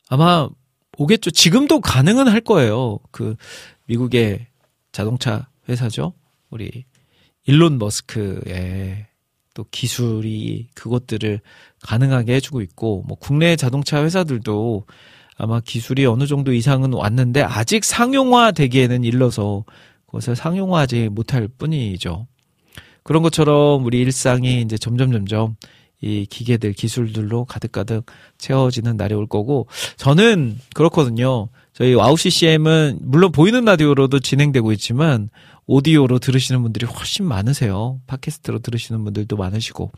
아마 0.08 0.48
오겠죠. 0.98 1.30
지금도 1.30 1.80
가능은 1.80 2.28
할 2.28 2.40
거예요. 2.40 2.98
그 3.10 3.36
미국의 3.86 4.46
자동차 4.92 5.48
회사죠. 5.68 6.14
우리 6.48 6.84
일론 7.44 7.78
머스크의 7.78 9.06
또 9.54 9.64
기술이 9.70 10.68
그것들을 10.74 11.40
가능하게 11.82 12.34
해주고 12.36 12.60
있고 12.62 13.04
뭐 13.06 13.16
국내 13.18 13.56
자동차 13.56 14.02
회사들도 14.04 14.86
아마 15.38 15.60
기술이 15.60 16.06
어느 16.06 16.26
정도 16.26 16.52
이상은 16.52 16.92
왔는데 16.92 17.42
아직 17.42 17.84
상용화 17.84 18.52
되기에는 18.52 19.04
일러서 19.04 19.64
그것을 20.06 20.34
상용화하지 20.36 21.10
못할 21.10 21.48
뿐이죠. 21.48 22.26
그런 23.02 23.22
것처럼 23.22 23.84
우리 23.84 24.00
일상이 24.00 24.62
이제 24.62 24.78
점점 24.78 25.12
점점 25.12 25.56
이 26.00 26.26
기계들 26.26 26.72
기술들로 26.72 27.44
가득가득 27.46 28.04
채워지는 28.38 28.96
날이 28.96 29.14
올 29.14 29.26
거고 29.26 29.66
저는 29.96 30.58
그렇거든요. 30.74 31.48
저희 31.72 31.94
와우 31.94 32.16
CCM은 32.16 32.98
물론 33.02 33.32
보이는 33.32 33.64
라디오로도 33.64 34.20
진행되고 34.20 34.72
있지만 34.72 35.30
오디오로 35.66 36.18
들으시는 36.18 36.62
분들이 36.62 36.86
훨씬 36.86 37.26
많으세요. 37.26 38.00
팟캐스트로 38.06 38.60
들으시는 38.60 39.04
분들도 39.04 39.36
많으시고. 39.36 39.90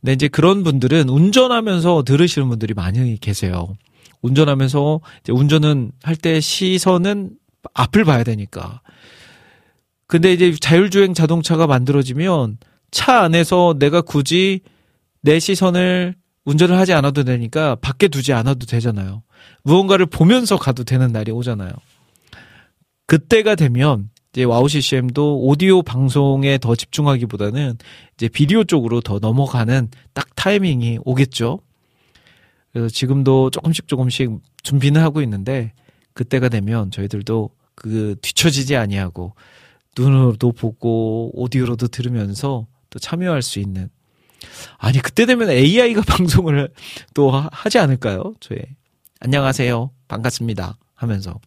근데 0.00 0.12
이제 0.12 0.28
그런 0.28 0.62
분들은 0.64 1.08
운전하면서 1.08 2.02
들으시는 2.04 2.48
분들이 2.48 2.74
많이 2.74 3.18
계세요. 3.18 3.74
운전하면서 4.20 5.00
이제 5.22 5.32
운전은 5.32 5.92
할 6.02 6.16
때 6.16 6.40
시선은 6.40 7.30
앞을 7.72 8.04
봐야 8.04 8.22
되니까. 8.24 8.82
근데 10.06 10.32
이제 10.32 10.54
자율주행 10.60 11.14
자동차가 11.14 11.66
만들어지면 11.66 12.58
차 12.90 13.22
안에서 13.22 13.76
내가 13.78 14.02
굳이 14.02 14.60
내 15.24 15.40
시선을 15.40 16.14
운전을 16.44 16.76
하지 16.76 16.92
않아도 16.92 17.24
되니까 17.24 17.76
밖에 17.76 18.08
두지 18.08 18.34
않아도 18.34 18.66
되잖아요. 18.66 19.22
무언가를 19.62 20.04
보면서 20.04 20.58
가도 20.58 20.84
되는 20.84 21.12
날이 21.12 21.32
오잖아요. 21.32 21.70
그때가 23.06 23.54
되면 23.54 24.10
이제 24.32 24.44
와우 24.44 24.68
CCM도 24.68 25.40
오디오 25.40 25.82
방송에 25.82 26.58
더 26.58 26.76
집중하기보다는 26.76 27.78
이제 28.14 28.28
비디오 28.28 28.64
쪽으로 28.64 29.00
더 29.00 29.18
넘어가는 29.18 29.88
딱 30.12 30.34
타이밍이 30.36 30.98
오겠죠. 31.06 31.60
그래서 32.72 32.90
지금도 32.90 33.48
조금씩 33.48 33.88
조금씩 33.88 34.30
준비는 34.62 35.00
하고 35.00 35.22
있는데 35.22 35.72
그때가 36.12 36.50
되면 36.50 36.90
저희들도 36.90 37.48
그 37.74 38.16
뒤처지지 38.20 38.76
아니하고 38.76 39.34
눈으로도 39.96 40.52
보고 40.52 41.30
오디오로도 41.32 41.88
들으면서 41.88 42.66
또 42.90 42.98
참여할 42.98 43.40
수 43.40 43.58
있는 43.58 43.88
아니 44.78 44.98
그때 44.98 45.26
되면 45.26 45.50
AI가 45.50 46.02
방송을 46.06 46.70
또 47.14 47.30
하- 47.30 47.48
하지 47.52 47.78
않을까요? 47.78 48.34
저희 48.40 48.58
안녕하세요 49.20 49.90
반갑습니다 50.08 50.76
하면서 50.94 51.38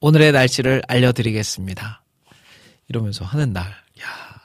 오늘의 0.00 0.32
날씨를 0.32 0.82
알려드리겠습니다. 0.88 2.02
이러면서 2.88 3.24
하는 3.26 3.52
날. 3.52 3.66
야. 4.00 4.40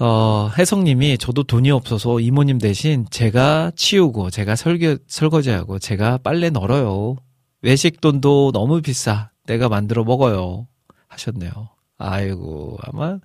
어, 0.00 0.50
혜성님이 0.56 1.18
저도 1.18 1.42
돈이 1.42 1.70
없어서 1.70 2.18
이모님 2.20 2.58
대신 2.58 3.04
제가 3.10 3.72
치우고 3.76 4.30
제가 4.30 4.56
설계, 4.56 4.96
설거지하고 5.06 5.78
제가 5.80 6.16
빨래 6.18 6.48
널어요. 6.50 7.16
외식 7.60 8.00
돈도 8.00 8.52
너무 8.52 8.80
비싸. 8.80 9.30
내가 9.44 9.68
만들어 9.68 10.02
먹어요. 10.04 10.66
하셨네요. 11.08 11.68
아이고, 11.98 12.78
아마 12.82 13.18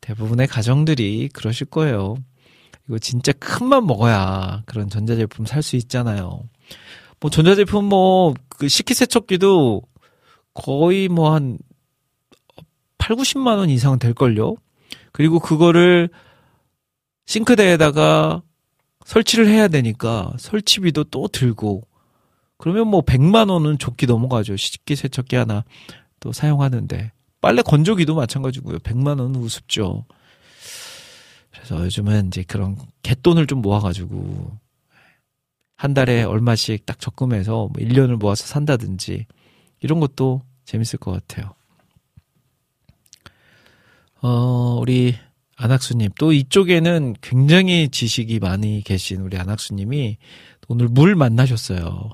대부분의 0.00 0.46
가정들이 0.48 1.28
그러실 1.32 1.66
거예요. 1.68 2.16
이거 2.88 2.98
진짜 2.98 3.32
큰 3.32 3.66
맘 3.68 3.86
먹어야 3.86 4.62
그런 4.66 4.88
전자제품 4.90 5.46
살 5.46 5.62
수 5.62 5.76
있잖아요. 5.76 6.42
뭐 7.20 7.30
전자제품 7.30 7.84
뭐 7.86 8.34
그 8.48 8.68
식기세척기도 8.68 9.82
거의 10.54 11.08
뭐 11.08 11.34
한 11.34 11.58
8, 12.98 13.16
90만 13.16 13.58
원 13.58 13.68
이상 13.70 13.98
될 13.98 14.14
걸요. 14.14 14.56
그리고 15.12 15.38
그거를 15.40 16.08
싱크대에다가 17.26 18.42
설치를 19.04 19.48
해야 19.48 19.68
되니까 19.68 20.32
설치비도 20.38 21.04
또 21.04 21.28
들고 21.28 21.82
그러면 22.58 22.88
뭐 22.88 23.02
100만 23.02 23.50
원은 23.50 23.78
좋게 23.78 24.06
넘어가죠. 24.06 24.56
식기세척기 24.56 25.36
하나 25.36 25.64
또 26.20 26.32
사용하는데 26.32 27.12
빨래 27.44 27.60
건조기도 27.60 28.14
마찬가지고요. 28.14 28.78
100만 28.78 29.20
원은 29.20 29.36
우습죠. 29.36 30.06
그래서 31.50 31.84
요즘은 31.84 32.28
이제 32.28 32.42
그런 32.42 32.78
갯돈을 33.02 33.46
좀 33.46 33.60
모아가지고 33.60 34.50
한 35.76 35.92
달에 35.92 36.22
얼마씩 36.22 36.86
딱 36.86 36.98
적금해서 36.98 37.52
뭐 37.52 37.72
1년을 37.76 38.16
모아서 38.16 38.46
산다든지 38.46 39.26
이런 39.80 40.00
것도 40.00 40.40
재밌을 40.64 40.98
것 40.98 41.12
같아요. 41.12 41.52
어, 44.22 44.78
우리 44.80 45.14
안학수님 45.56 46.12
또 46.18 46.32
이쪽에는 46.32 47.16
굉장히 47.20 47.90
지식이 47.90 48.38
많이 48.38 48.80
계신 48.82 49.20
우리 49.20 49.36
안학수님이 49.36 50.16
오늘 50.68 50.88
물 50.88 51.14
만나셨어요. 51.14 52.08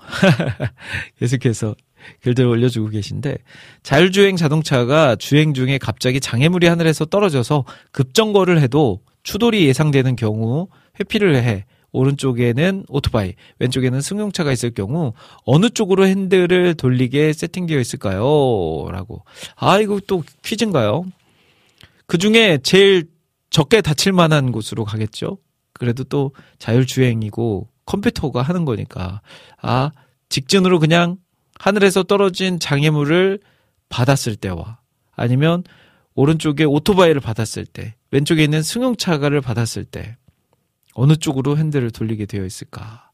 계속해서 1.21 1.77
글들 2.23 2.47
올려주고 2.47 2.89
계신데 2.91 3.39
자율주행 3.83 4.37
자동차가 4.37 5.17
주행 5.17 5.55
중에 5.55 5.79
갑자기 5.79 6.21
장애물이 6.21 6.67
하늘에서 6.67 7.05
떨어져서 7.05 7.65
급정거를 7.93 8.61
해도 8.61 9.01
추돌이 9.23 9.67
예상되는 9.67 10.17
경우 10.17 10.69
회피를 10.99 11.37
해 11.37 11.65
오른쪽에는 11.93 12.85
오토바이, 12.89 13.35
왼쪽에는 13.59 14.01
승용차가 14.01 14.53
있을 14.53 14.71
경우 14.71 15.13
어느 15.45 15.71
쪽으로 15.71 16.07
핸들을 16.07 16.75
돌리게 16.75 17.33
세팅되어 17.33 17.81
있을까요? 17.81 18.89
라고. 18.91 19.25
아, 19.57 19.79
이거 19.81 20.01
또 20.07 20.23
퀴즈인가요? 20.45 21.05
그 22.07 22.19
중에 22.19 22.59
제일 22.63 23.09
적게 23.51 23.81
다칠 23.81 24.13
만한 24.13 24.53
곳으로 24.53 24.85
가겠죠? 24.85 25.39
그래도 25.73 26.05
또 26.05 26.33
자율주행이고 26.59 27.69
컴퓨터가 27.87 28.43
하는 28.43 28.65
거니까. 28.65 29.21
아, 29.61 29.91
직진으로 30.29 30.79
그냥 30.79 31.17
하늘에서 31.61 32.03
떨어진 32.05 32.59
장애물을 32.59 33.39
받았을 33.91 34.35
때와 34.35 34.79
아니면 35.13 35.63
오른쪽에 36.15 36.65
오토바이를 36.65 37.21
받았을 37.21 37.67
때, 37.67 37.97
왼쪽에 38.11 38.43
있는 38.43 38.63
승용차가를 38.63 39.43
받았을 39.43 39.85
때, 39.85 40.17
어느 40.95 41.17
쪽으로 41.17 41.59
핸들을 41.59 41.91
돌리게 41.91 42.25
되어 42.25 42.47
있을까? 42.47 43.11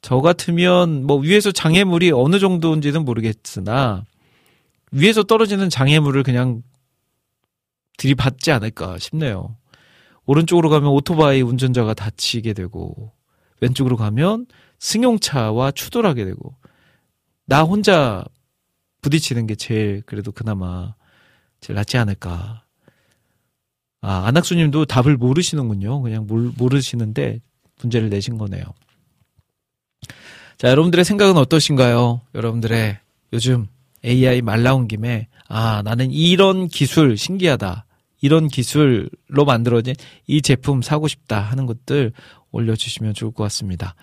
저 0.00 0.20
같으면 0.20 1.04
뭐 1.04 1.18
위에서 1.18 1.50
장애물이 1.50 2.12
어느 2.12 2.38
정도인지는 2.38 3.04
모르겠으나 3.04 4.04
위에서 4.92 5.24
떨어지는 5.24 5.68
장애물을 5.68 6.22
그냥 6.22 6.62
들이받지 7.98 8.52
않을까 8.52 8.98
싶네요. 8.98 9.56
오른쪽으로 10.24 10.68
가면 10.70 10.88
오토바이 10.90 11.42
운전자가 11.42 11.94
다치게 11.94 12.52
되고 12.52 13.12
왼쪽으로 13.60 13.96
가면 13.96 14.46
승용차와 14.78 15.72
추돌하게 15.72 16.24
되고 16.24 16.54
나 17.46 17.62
혼자 17.62 18.24
부딪히는 19.00 19.46
게 19.46 19.54
제일 19.54 20.02
그래도 20.06 20.32
그나마 20.32 20.94
제일 21.60 21.76
낫지 21.76 21.98
않을까. 21.98 22.64
아, 24.00 24.26
안학수님도 24.26 24.86
답을 24.86 25.16
모르시는군요. 25.16 26.02
그냥 26.02 26.26
몰, 26.26 26.52
모르시는데 26.56 27.40
문제를 27.80 28.10
내신 28.10 28.38
거네요. 28.38 28.64
자, 30.58 30.68
여러분들의 30.68 31.04
생각은 31.04 31.36
어떠신가요? 31.36 32.20
여러분들의 32.34 32.98
요즘 33.32 33.66
AI 34.04 34.42
말 34.42 34.62
나온 34.62 34.88
김에 34.88 35.28
아, 35.48 35.82
나는 35.84 36.10
이런 36.10 36.68
기술 36.68 37.16
신기하다. 37.16 37.86
이런 38.20 38.48
기술로 38.48 39.44
만들어진 39.44 39.94
이 40.26 40.40
제품 40.40 40.80
사고 40.80 41.08
싶다 41.08 41.40
하는 41.40 41.66
것들 41.66 42.12
올려주시면 42.52 43.14
좋을 43.14 43.32
것 43.32 43.42
같습니다. 43.44 43.94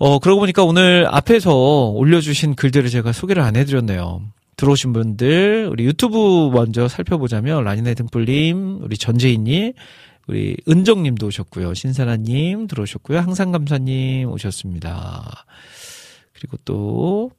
어, 0.00 0.18
그러고 0.18 0.40
보니까 0.40 0.64
오늘 0.64 1.06
앞에서 1.10 1.90
올려주신 1.90 2.54
글들을 2.54 2.88
제가 2.88 3.12
소개를 3.12 3.42
안 3.42 3.54
해드렸네요. 3.54 4.22
들어오신 4.56 4.94
분들, 4.94 5.68
우리 5.70 5.84
유튜브 5.84 6.48
먼저 6.54 6.88
살펴보자면, 6.88 7.64
라니네 7.64 7.92
등불님, 7.92 8.80
우리 8.82 8.96
전재인님, 8.96 9.74
우리 10.26 10.56
은정님도 10.66 11.26
오셨고요. 11.26 11.74
신사나님 11.74 12.66
들어오셨고요. 12.66 13.18
항상감사님 13.18 14.30
오셨습니다. 14.30 15.44
그리고 16.32 16.56
또 16.64 17.30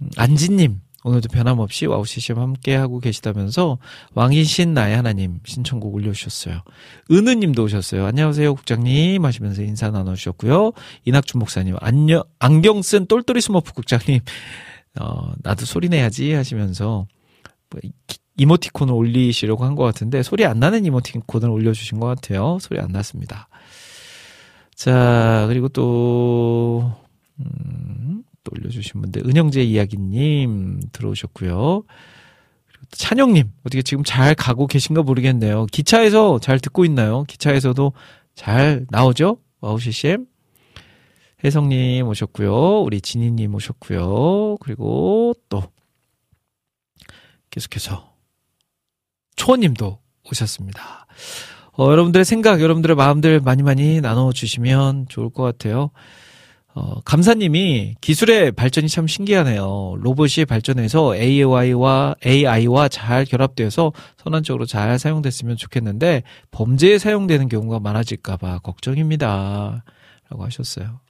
음, 0.00 0.08
안지님 0.16 0.80
오늘도 1.04 1.28
변함없이 1.28 1.84
와우 1.84 2.06
CCM 2.06 2.38
함께 2.38 2.74
하고 2.74 2.98
계시다면서 2.98 3.76
왕이신 4.14 4.72
나의 4.72 4.96
하나님 4.96 5.38
신청곡 5.44 5.94
올려주셨어요. 5.94 6.62
은우님도 7.10 7.62
오셨어요. 7.62 8.06
안녕하세요 8.06 8.54
국장님 8.54 9.22
하시면서 9.22 9.62
인사 9.62 9.90
나눠주셨고요. 9.90 10.72
이낙준 11.04 11.38
목사님 11.38 11.76
안녕 11.80 12.22
안경 12.38 12.80
쓴 12.80 13.06
똘똘이 13.06 13.42
스머프 13.42 13.74
국장님 13.74 14.20
어 15.00 15.32
나도 15.42 15.66
소리 15.66 15.90
내야지 15.90 16.32
하시면서 16.32 17.06
뭐 17.70 17.80
이- 17.82 17.92
이모티콘을 18.38 18.92
올리시려고 18.94 19.64
한 19.64 19.76
것 19.76 19.84
같은데 19.84 20.22
소리 20.22 20.44
안 20.46 20.58
나는 20.58 20.86
이모티콘을 20.86 21.50
올려주신 21.50 22.00
것 22.00 22.06
같아요. 22.06 22.56
소리 22.62 22.80
안 22.80 22.88
났습니다. 22.88 23.48
자 24.74 25.44
그리고 25.48 25.68
또 25.68 26.90
음, 27.40 28.23
또 28.44 28.52
올려주신 28.56 29.00
분들 29.00 29.26
은영재 29.26 29.62
이야기님 29.62 30.80
들어오셨고요. 30.92 31.82
찬영님 32.90 33.50
어떻게 33.64 33.82
지금 33.82 34.04
잘 34.04 34.34
가고 34.34 34.66
계신가 34.66 35.02
모르겠네요. 35.02 35.66
기차에서 35.66 36.38
잘 36.38 36.60
듣고 36.60 36.84
있나요? 36.84 37.24
기차에서도 37.24 37.92
잘 38.34 38.86
나오죠? 38.90 39.38
와우 39.60 39.80
CCM 39.80 40.26
혜성님 41.44 42.06
오셨고요. 42.06 42.82
우리 42.82 43.00
진희님 43.00 43.54
오셨고요. 43.54 44.56
그리고 44.60 45.34
또 45.48 45.62
계속해서 47.50 48.14
초님도 49.36 49.98
오셨습니다. 50.30 51.06
어, 51.76 51.90
여러분들의 51.90 52.24
생각, 52.24 52.60
여러분들의 52.60 52.96
마음들 52.96 53.40
많이 53.40 53.62
많이 53.62 54.00
나눠주시면 54.00 55.06
좋을 55.08 55.30
것 55.30 55.42
같아요. 55.42 55.90
어, 56.76 57.00
감사님이 57.02 57.94
기술의 58.00 58.50
발전이 58.52 58.88
참 58.88 59.06
신기하네요. 59.06 59.94
로봇이 59.96 60.44
발전해서 60.48 61.14
AI와, 61.14 62.16
AI와 62.26 62.88
잘 62.88 63.24
결합되어서 63.24 63.92
선언적으로 64.16 64.66
잘 64.66 64.98
사용됐으면 64.98 65.56
좋겠는데 65.56 66.24
범죄에 66.50 66.98
사용되는 66.98 67.48
경우가 67.48 67.78
많아질까봐 67.78 68.58
걱정입니다. 68.58 69.84
라고 70.28 70.44
하셨어요. 70.44 71.00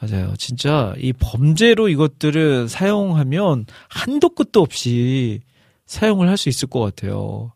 맞아요. 0.00 0.34
진짜 0.38 0.94
이 0.98 1.12
범죄로 1.12 1.88
이것들을 1.88 2.68
사용하면 2.68 3.66
한도 3.88 4.30
끝도 4.30 4.60
없이 4.60 5.40
사용을 5.86 6.28
할 6.28 6.36
수 6.36 6.48
있을 6.48 6.68
것 6.68 6.80
같아요. 6.80 7.52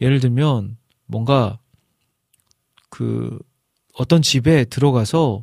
예를 0.00 0.20
들면 0.20 0.78
뭔가 1.06 1.58
그 2.88 3.38
어떤 3.94 4.22
집에 4.22 4.64
들어가서 4.64 5.42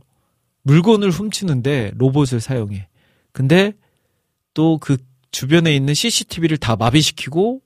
물건을 0.69 1.09
훔치는데 1.09 1.93
로봇을 1.95 2.39
사용해. 2.39 2.87
근데 3.31 3.73
또 4.53 4.77
그 4.79 4.97
주변에 5.31 5.75
있는 5.75 5.93
CCTV를 5.93 6.57
다 6.57 6.75
마비시키고 6.75 7.61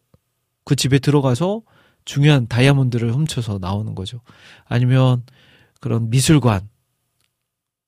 그 0.66 0.76
집에 0.76 1.00
들어가서 1.00 1.62
중요한 2.06 2.48
다이아몬드를 2.48 3.14
훔쳐서 3.14 3.58
나오는 3.60 3.96
거죠. 3.96 4.22
아니면 4.66 5.24
그런 5.80 6.10
미술관 6.10 6.70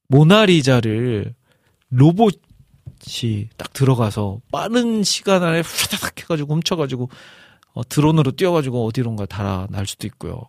모나리자를 0.07 1.33
로봇이 1.89 3.49
딱 3.57 3.73
들어가서 3.73 4.41
빠른 4.51 5.03
시간 5.03 5.43
안에 5.43 5.61
후다닥 5.61 6.21
해가지고 6.21 6.55
훔쳐가지고 6.55 7.09
어, 7.73 7.87
드론으로 7.87 8.31
뛰어가지고 8.31 8.85
어디론가 8.85 9.25
달아 9.25 9.67
날 9.69 9.85
수도 9.85 10.07
있고요. 10.07 10.43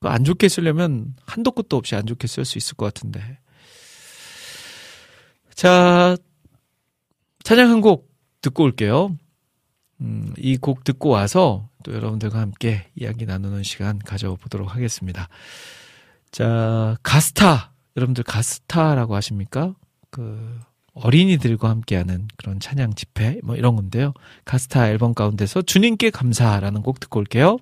그안 0.00 0.24
좋게 0.24 0.48
쓰려면 0.48 1.14
한도 1.26 1.52
끝도 1.52 1.76
없이 1.76 1.94
안 1.94 2.06
좋게 2.06 2.26
쓸 2.26 2.44
수 2.44 2.58
있을 2.58 2.76
것 2.76 2.86
같은데. 2.86 3.38
자, 5.60 6.16
찬양 7.44 7.68
한 7.70 7.82
곡 7.82 8.08
듣고 8.40 8.64
올게요. 8.64 9.14
음, 10.00 10.32
이 10.38 10.56
곡 10.56 10.84
듣고 10.84 11.10
와서 11.10 11.68
또 11.84 11.92
여러분들과 11.92 12.38
함께 12.40 12.86
이야기 12.94 13.26
나누는 13.26 13.62
시간 13.62 13.98
가져보도록 13.98 14.74
하겠습니다. 14.74 15.28
자, 16.30 16.96
가스타. 17.02 17.72
여러분들 17.94 18.24
가스타라고 18.24 19.14
하십니까? 19.16 19.74
그, 20.10 20.58
어린이들과 20.94 21.68
함께하는 21.68 22.28
그런 22.38 22.58
찬양 22.58 22.94
집회, 22.94 23.38
뭐 23.44 23.54
이런 23.54 23.76
건데요. 23.76 24.14
가스타 24.46 24.88
앨범 24.88 25.12
가운데서 25.12 25.60
주님께 25.60 26.08
감사라는 26.08 26.80
곡 26.80 27.00
듣고 27.00 27.20
올게요. 27.20 27.58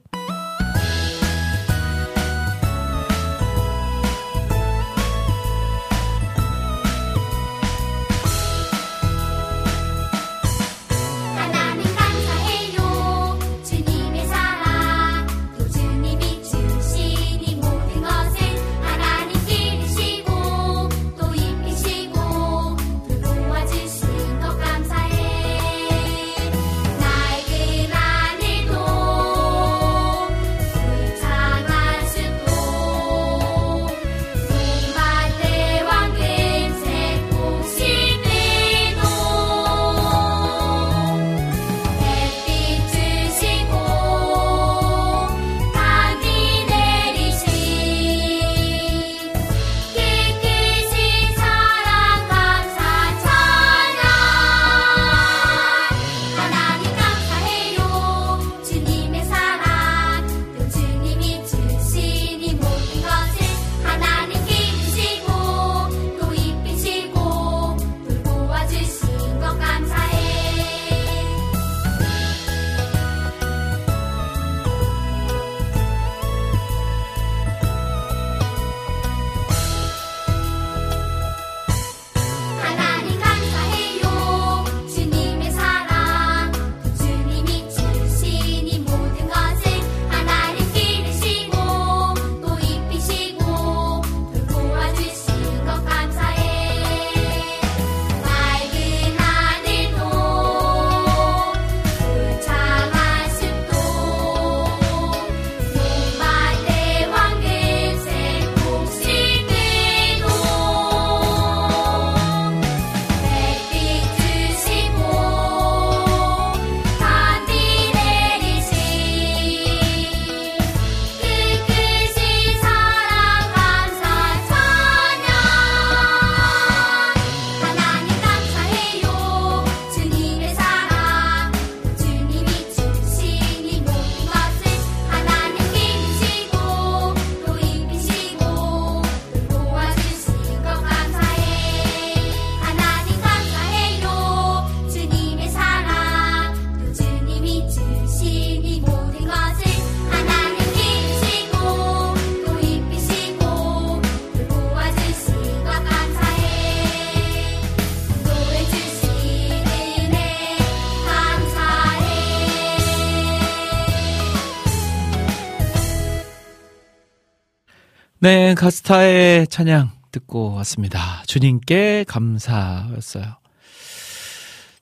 네, 168.58 168.60
가스타의 168.60 169.46
찬양 169.46 169.92
듣고 170.10 170.54
왔습니다. 170.54 171.22
주님께 171.28 172.04
감사였어요. 172.08 173.36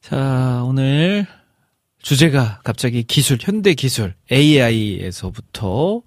자, 0.00 0.62
오늘 0.64 1.26
주제가 2.00 2.60
갑자기 2.64 3.02
기술, 3.02 3.36
현대 3.38 3.74
기술, 3.74 4.14
AI에서부터 4.32 6.00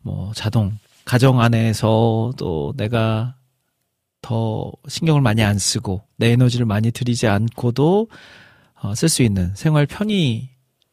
뭐 0.00 0.32
자동, 0.34 0.76
가정 1.04 1.40
안에서 1.40 2.32
또 2.36 2.74
내가 2.76 3.36
더 4.20 4.72
신경을 4.88 5.20
많이 5.20 5.44
안 5.44 5.56
쓰고 5.56 6.02
내 6.16 6.32
에너지를 6.32 6.66
많이 6.66 6.90
들이지 6.90 7.28
않고도 7.28 8.08
어, 8.82 8.94
쓸 8.96 9.08
수 9.08 9.22
있는 9.22 9.54
생활 9.54 9.86
편의 9.86 10.48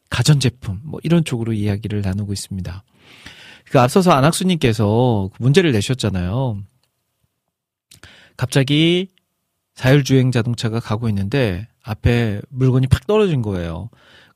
가전제품 0.08 0.82
뭐 0.84 1.00
이런 1.02 1.24
쪽으로 1.24 1.52
이야기를 1.52 2.02
나누고 2.02 2.32
있습니다. 2.32 2.84
그 3.72 3.80
앞서서 3.80 4.10
안학수님께서 4.10 5.30
문제를 5.38 5.72
내셨잖아요. 5.72 6.62
갑자기 8.36 9.08
자율주행 9.74 10.30
자동차가 10.30 10.78
가고 10.78 11.08
있는데 11.08 11.66
앞에 11.82 12.42
물건이 12.50 12.88
팍 12.88 13.06
떨어진 13.06 13.40
거예요. 13.40 13.88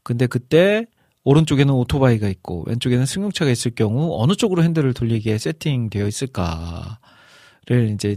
근데 0.03 0.27
그때 0.27 0.87
오른쪽에는 1.25 1.75
오토바이가 1.75 2.31
있고 2.31 2.65
왼쪽에는 2.67 3.05
승용차가 3.05 3.51
있을 3.51 3.73
경우 3.75 4.23
어느 4.23 4.33
쪽으로 4.37 4.63
핸들을 4.63 4.95
돌리기에 4.95 5.37
세팅되어 5.37 6.09
있을까를 6.09 6.97
이제 7.93 8.17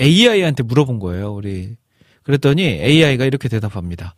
AI한테 0.00 0.62
물어본 0.62 1.00
거예요. 1.00 1.34
우리 1.34 1.74
그랬더니 2.22 2.62
AI가 2.62 3.24
이렇게 3.24 3.48
대답합니다. 3.48 4.14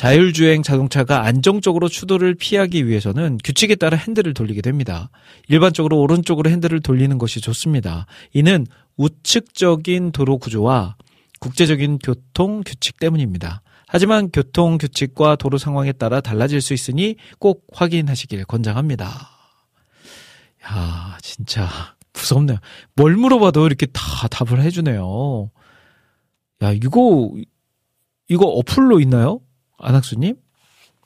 자율주행 0.00 0.62
자동차가 0.62 1.26
안정적으로 1.26 1.86
추돌을 1.86 2.34
피하기 2.34 2.88
위해서는 2.88 3.36
규칙에 3.44 3.74
따라 3.74 3.98
핸들을 3.98 4.32
돌리게 4.32 4.62
됩니다. 4.62 5.10
일반적으로 5.48 6.00
오른쪽으로 6.00 6.48
핸들을 6.48 6.80
돌리는 6.80 7.18
것이 7.18 7.42
좋습니다. 7.42 8.06
이는 8.32 8.66
우측적인 8.96 10.12
도로 10.12 10.38
구조와 10.38 10.96
국제적인 11.38 11.98
교통 11.98 12.62
규칙 12.64 12.98
때문입니다. 12.98 13.60
하지만 13.86 14.30
교통 14.30 14.78
규칙과 14.78 15.36
도로 15.36 15.58
상황에 15.58 15.92
따라 15.92 16.22
달라질 16.22 16.62
수 16.62 16.72
있으니 16.72 17.16
꼭 17.38 17.66
확인하시길 17.70 18.46
권장합니다. 18.46 19.04
야, 20.64 21.18
진짜 21.20 21.68
무섭네요. 22.14 22.56
뭘 22.94 23.16
물어봐도 23.16 23.66
이렇게 23.66 23.84
다 23.84 24.28
답을 24.28 24.62
해주네요. 24.62 25.50
야, 26.62 26.72
이거, 26.72 27.34
이거 28.30 28.46
어플로 28.46 29.00
있나요? 29.00 29.40
안학수님? 29.80 30.36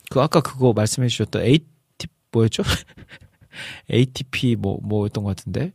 그 0.09 0.21
아까 0.21 0.41
그거 0.41 0.73
말씀해 0.73 1.07
주셨던 1.07 1.43
AT, 1.43 1.65
뭐였죠? 2.31 2.63
ATP 3.91 4.55
뭐, 4.55 4.79
뭐였던 4.83 5.23
것 5.23 5.35
같은데. 5.35 5.71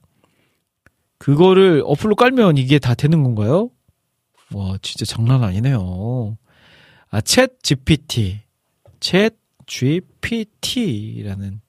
그거를 1.19 1.83
어플로 1.85 2.15
깔면 2.17 2.57
이게 2.59 2.79
다 2.79 2.95
되는 2.95 3.23
건가요? 3.23 3.71
와, 4.55 4.79
진짜 4.83 5.05
장난 5.05 5.43
아니네요. 5.45 6.37
아, 7.11 7.21
챗 7.21 7.63
GPT. 7.63 8.41
챗 9.01 9.35
GPT라는 9.67 11.61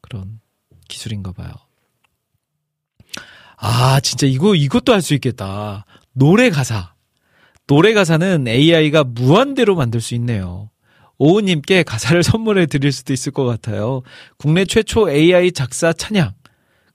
그런 0.00 0.40
기술인가 0.88 1.32
봐요. 1.32 1.52
아, 3.56 4.00
진짜 4.00 4.26
이거, 4.26 4.54
이것도 4.54 4.92
할 4.92 5.00
수 5.02 5.14
있겠다. 5.14 5.84
노래 6.12 6.50
가사. 6.50 6.91
노래 7.66 7.92
가사는 7.94 8.46
AI가 8.46 9.04
무한대로 9.04 9.76
만들 9.76 10.00
수 10.00 10.14
있네요. 10.16 10.70
오우님께 11.18 11.82
가사를 11.84 12.22
선물해 12.24 12.66
드릴 12.66 12.92
수도 12.92 13.12
있을 13.12 13.32
것 13.32 13.44
같아요. 13.44 14.02
국내 14.36 14.64
최초 14.64 15.10
AI 15.10 15.52
작사 15.52 15.92
찬양. 15.92 16.32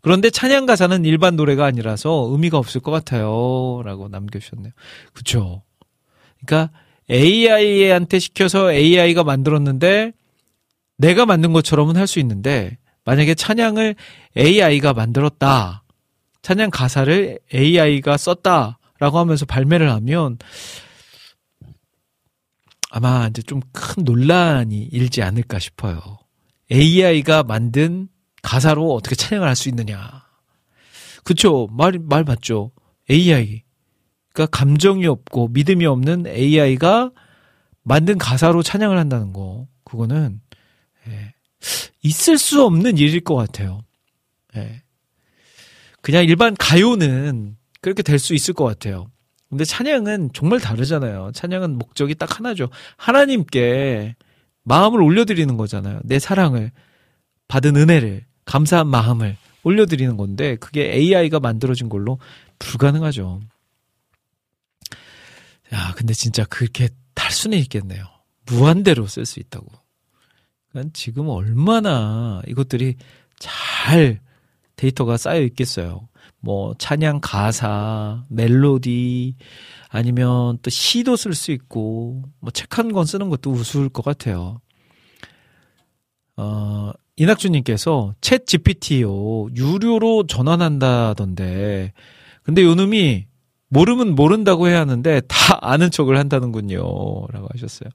그런데 0.02 0.30
찬양 0.30 0.66
가사는 0.66 1.06
일반 1.06 1.36
노래가 1.36 1.66
아니라서 1.66 2.28
의미가 2.32 2.58
없을 2.58 2.82
것 2.82 2.92
같아요. 2.92 3.82
라고 3.84 4.08
남겨주셨네요. 4.10 4.72
그쵸. 5.14 5.64
그러니까 6.46 6.72
AI한테 7.10 8.20
시켜서 8.20 8.72
AI가 8.72 9.24
만들었는데 9.24 10.12
내가 10.98 11.26
만든 11.26 11.54
것처럼은 11.54 11.96
할 11.96 12.08
수 12.08 12.20
있는데 12.20 12.78
만약에 13.06 13.34
찬양을 13.36 13.96
AI가 14.38 14.94
만들었다. 14.94 15.84
찬양 16.42 16.70
가사를 16.70 17.40
AI가 17.54 18.18
썼다 18.18 18.77
라고 19.00 19.20
하면서 19.20 19.46
발매를 19.46 19.92
하면 19.92 20.38
아마 22.90 23.28
이제 23.28 23.42
좀 23.42 23.62
큰 23.74 24.04
논란이 24.04 24.84
일지 24.92 25.22
않을까 25.22 25.60
싶어요. 25.60 26.00
AI가 26.72 27.44
만든 27.44 28.10
가사로 28.42 28.94
어떻게 28.94 29.16
찬양을 29.16 29.48
할 29.48 29.56
수 29.56 29.70
있느냐. 29.70 30.24
그쵸. 31.24 31.68
말, 31.72 32.00
말 32.00 32.24
맞죠. 32.24 32.72
AI. 33.10 33.64
그러니까 34.34 34.58
감정이 34.58 35.06
없고 35.08 35.50
믿음이 35.50 35.86
없는 35.86 36.28
AI가 36.28 37.12
만든 37.84 38.18
가사로 38.18 38.64
찬양을 38.64 38.98
한다는 38.98 39.34
거. 39.34 39.68
그거는, 39.84 40.42
예, 41.08 41.34
있을 42.04 42.38
수 42.38 42.64
없는 42.64 42.98
일일 42.98 43.22
것 43.22 43.36
같아요. 43.36 43.82
예. 44.56 44.84
그냥 46.02 46.26
일반 46.26 46.56
가요는 46.56 47.57
그렇게 47.82 48.04
될 48.04 48.20
수 48.20 48.34
있을 48.34 48.54
것 48.54 48.64
같아요. 48.66 49.08
근데 49.50 49.64
찬양은 49.64 50.32
정말 50.34 50.60
다르잖아요. 50.60 51.32
찬양은 51.34 51.78
목적이 51.78 52.16
딱 52.16 52.38
하나죠. 52.38 52.70
하나님께 52.98 54.16
마음을 54.64 55.02
올려드리는 55.02 55.56
거잖아요. 55.56 56.02
내 56.04 56.20
사랑을, 56.20 56.72
받은 57.48 57.78
은혜를, 57.78 58.26
감사한 58.44 58.88
마음을 58.88 59.38
올려드리는 59.64 60.18
건데, 60.18 60.58
그게 60.58 60.92
AI가 60.94 61.40
만들어진 61.40 61.88
걸로 61.88 62.20
불가능하죠. 62.60 63.40
야, 65.74 65.94
근데 65.96 66.14
진짜 66.14 66.44
그렇게 66.46 66.90
탈 67.14 67.32
수는 67.32 67.58
있겠네요. 67.60 68.06
무한대로 68.46 69.08
쓸 69.08 69.26
수 69.26 69.40
있다고. 69.40 69.68
그러니까 70.70 70.92
지금 70.94 71.28
얼마나 71.30 72.42
이것들이 72.48 72.96
잘 73.40 74.22
데이터가 74.76 75.18
쌓여 75.18 75.42
있겠어요. 75.42 76.08
뭐 76.40 76.74
찬양 76.78 77.20
가사, 77.22 78.24
멜로디 78.30 79.36
아니면 79.90 80.58
또 80.62 80.70
시도 80.70 81.16
쓸 81.16 81.34
수 81.34 81.52
있고 81.52 82.24
뭐 82.40 82.52
책 82.52 82.78
한 82.78 82.94
권 82.94 83.06
쓰는 83.06 83.30
것도 83.30 83.52
우스울 83.52 83.90
것 83.90 84.04
같아요. 84.06 84.60
어, 86.36 86.92
이낙주님께서 87.16 88.14
챗 88.22 88.46
GPT요 88.46 89.48
유료로 89.56 90.28
전환한다던데 90.28 91.94
근데 92.44 92.64
요놈이 92.64 93.26
모르면 93.70 94.16
모른다고 94.16 94.68
해야 94.68 94.80
하는데 94.80 95.22
다 95.28 95.58
아는 95.62 95.92
척을 95.92 96.18
한다는군요라고 96.18 97.48
하셨어요. 97.54 97.90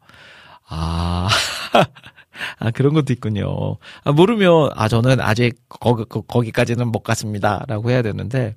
아. 0.69 1.29
아, 2.59 2.71
그런 2.71 2.95
것도 2.95 3.13
있군요. 3.13 3.77
아, 4.05 4.13
모르면, 4.13 4.71
아, 4.75 4.89
저는 4.89 5.21
아직 5.21 5.57
거기, 5.69 6.05
거기까지는 6.05 6.89
못 6.89 7.01
갔습니다. 7.01 7.65
라고 7.69 7.91
해야 7.91 8.03
되는데, 8.03 8.57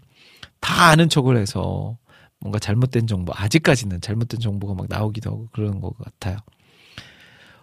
다 0.59 0.85
아는 0.89 1.09
척을 1.09 1.37
해서 1.37 1.97
뭔가 2.39 2.59
잘못된 2.59 3.07
정보, 3.07 3.33
아직까지는 3.35 4.01
잘못된 4.01 4.39
정보가 4.39 4.73
막 4.73 4.87
나오기도 4.89 5.31
하고 5.31 5.47
그러는 5.51 5.79
것 5.81 5.97
같아요. 5.97 6.37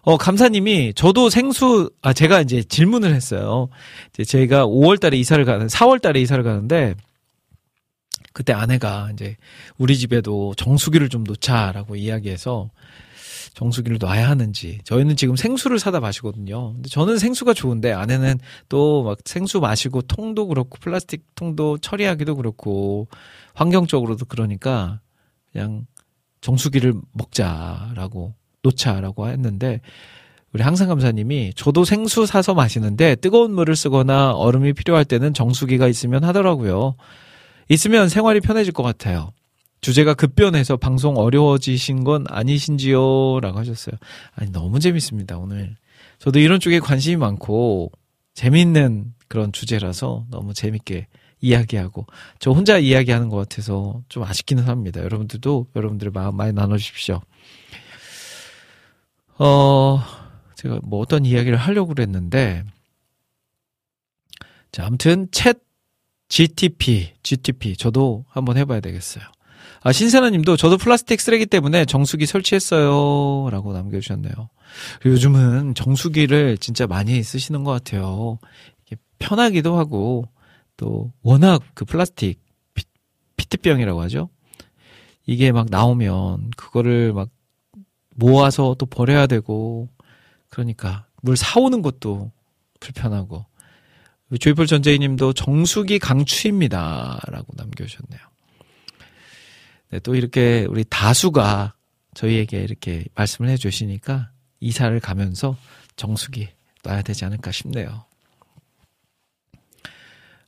어, 0.02 0.16
감사님이, 0.16 0.94
저도 0.94 1.30
생수, 1.30 1.90
아, 2.02 2.12
제가 2.12 2.40
이제 2.40 2.62
질문을 2.62 3.14
했어요. 3.14 3.68
이제 4.12 4.24
제가 4.24 4.66
5월 4.66 5.00
달에 5.00 5.16
이사를 5.16 5.44
가는, 5.44 5.68
4월 5.68 6.02
달에 6.02 6.20
이사를 6.20 6.42
가는데, 6.42 6.94
그때 8.32 8.52
아내가 8.52 9.10
이제 9.12 9.36
우리 9.78 9.96
집에도 9.96 10.54
정수기를 10.56 11.08
좀 11.08 11.22
놓자라고 11.24 11.96
이야기해서 11.96 12.70
정수기를 13.54 13.98
놔야 14.00 14.28
하는지. 14.28 14.78
저희는 14.84 15.16
지금 15.16 15.36
생수를 15.36 15.78
사다 15.78 16.00
마시거든요. 16.00 16.72
근데 16.74 16.88
저는 16.88 17.18
생수가 17.18 17.54
좋은데 17.54 17.92
아내는 17.92 18.38
또 18.68 19.02
막 19.02 19.18
생수 19.24 19.60
마시고 19.60 20.02
통도 20.02 20.46
그렇고 20.46 20.78
플라스틱 20.80 21.24
통도 21.34 21.78
처리하기도 21.78 22.36
그렇고 22.36 23.08
환경적으로도 23.54 24.26
그러니까 24.26 25.00
그냥 25.52 25.86
정수기를 26.40 26.94
먹자라고 27.12 28.34
놓자라고 28.62 29.28
했는데 29.28 29.80
우리 30.52 30.62
항상 30.62 30.88
감사님이 30.88 31.52
저도 31.56 31.84
생수 31.84 32.26
사서 32.26 32.54
마시는데 32.54 33.16
뜨거운 33.16 33.54
물을 33.54 33.74
쓰거나 33.74 34.32
얼음이 34.32 34.72
필요할 34.74 35.04
때는 35.04 35.34
정수기가 35.34 35.88
있으면 35.88 36.24
하더라고요. 36.24 36.94
있으면 37.68 38.08
생활이 38.08 38.40
편해질 38.40 38.72
것 38.72 38.82
같아요. 38.82 39.32
주제가 39.82 40.14
급변해서 40.14 40.76
방송 40.76 41.16
어려워지신 41.16 42.04
건 42.04 42.24
아니신지요? 42.28 43.40
라고 43.40 43.58
하셨어요. 43.58 43.96
아니, 44.34 44.50
너무 44.52 44.78
재밌습니다, 44.78 45.38
오늘. 45.38 45.76
저도 46.18 46.38
이런 46.38 46.60
쪽에 46.60 46.78
관심이 46.78 47.16
많고, 47.16 47.90
재밌는 48.34 49.12
그런 49.26 49.50
주제라서 49.52 50.24
너무 50.30 50.54
재밌게 50.54 51.08
이야기하고, 51.40 52.06
저 52.38 52.52
혼자 52.52 52.78
이야기하는 52.78 53.28
것 53.28 53.36
같아서 53.36 54.02
좀 54.08 54.22
아쉽기는 54.22 54.62
합니다. 54.62 55.02
여러분들도 55.02 55.66
여러분들의 55.74 56.12
마음 56.14 56.36
많이 56.36 56.52
나눠주십시오. 56.52 57.20
어, 59.38 60.00
제가 60.54 60.78
뭐 60.84 61.00
어떤 61.00 61.26
이야기를 61.26 61.58
하려고 61.58 61.88
그랬는데, 61.88 62.62
자, 64.70 64.86
아무튼, 64.86 65.26
챗 65.26 65.58
GTP, 66.28 67.14
GTP. 67.22 67.76
저도 67.76 68.24
한번 68.30 68.56
해봐야 68.56 68.78
되겠어요. 68.80 69.24
아, 69.84 69.92
신세나님도 69.92 70.56
저도 70.56 70.76
플라스틱 70.78 71.20
쓰레기 71.20 71.46
때문에 71.46 71.84
정수기 71.84 72.26
설치했어요. 72.26 73.50
라고 73.50 73.72
남겨주셨네요. 73.72 74.32
요즘은 75.04 75.74
정수기를 75.74 76.58
진짜 76.58 76.86
많이 76.86 77.22
쓰시는 77.22 77.64
것 77.64 77.72
같아요. 77.72 78.38
편하기도 79.18 79.76
하고, 79.78 80.28
또, 80.76 81.12
워낙 81.22 81.62
그 81.74 81.84
플라스틱, 81.84 82.40
피, 82.74 82.84
피트병이라고 83.36 84.00
하죠? 84.02 84.28
이게 85.26 85.52
막 85.52 85.68
나오면, 85.70 86.50
그거를 86.56 87.12
막 87.12 87.28
모아서 88.16 88.74
또 88.78 88.86
버려야 88.86 89.26
되고, 89.26 89.88
그러니까, 90.48 91.06
물 91.22 91.36
사오는 91.36 91.82
것도 91.82 92.32
불편하고, 92.80 93.46
조이풀 94.40 94.66
전재희님도 94.66 95.34
정수기 95.34 95.98
강추입니다. 95.98 97.20
라고 97.28 97.52
남겨주셨네요. 97.56 98.31
네, 99.92 99.98
또 99.98 100.14
이렇게 100.14 100.66
우리 100.70 100.84
다수가 100.88 101.74
저희에게 102.14 102.62
이렇게 102.62 103.04
말씀을 103.14 103.50
해주시니까 103.50 104.30
이사를 104.60 104.98
가면서 105.00 105.56
정수기 105.96 106.48
놔야 106.82 107.02
되지 107.02 107.26
않을까 107.26 107.52
싶네요. 107.52 108.06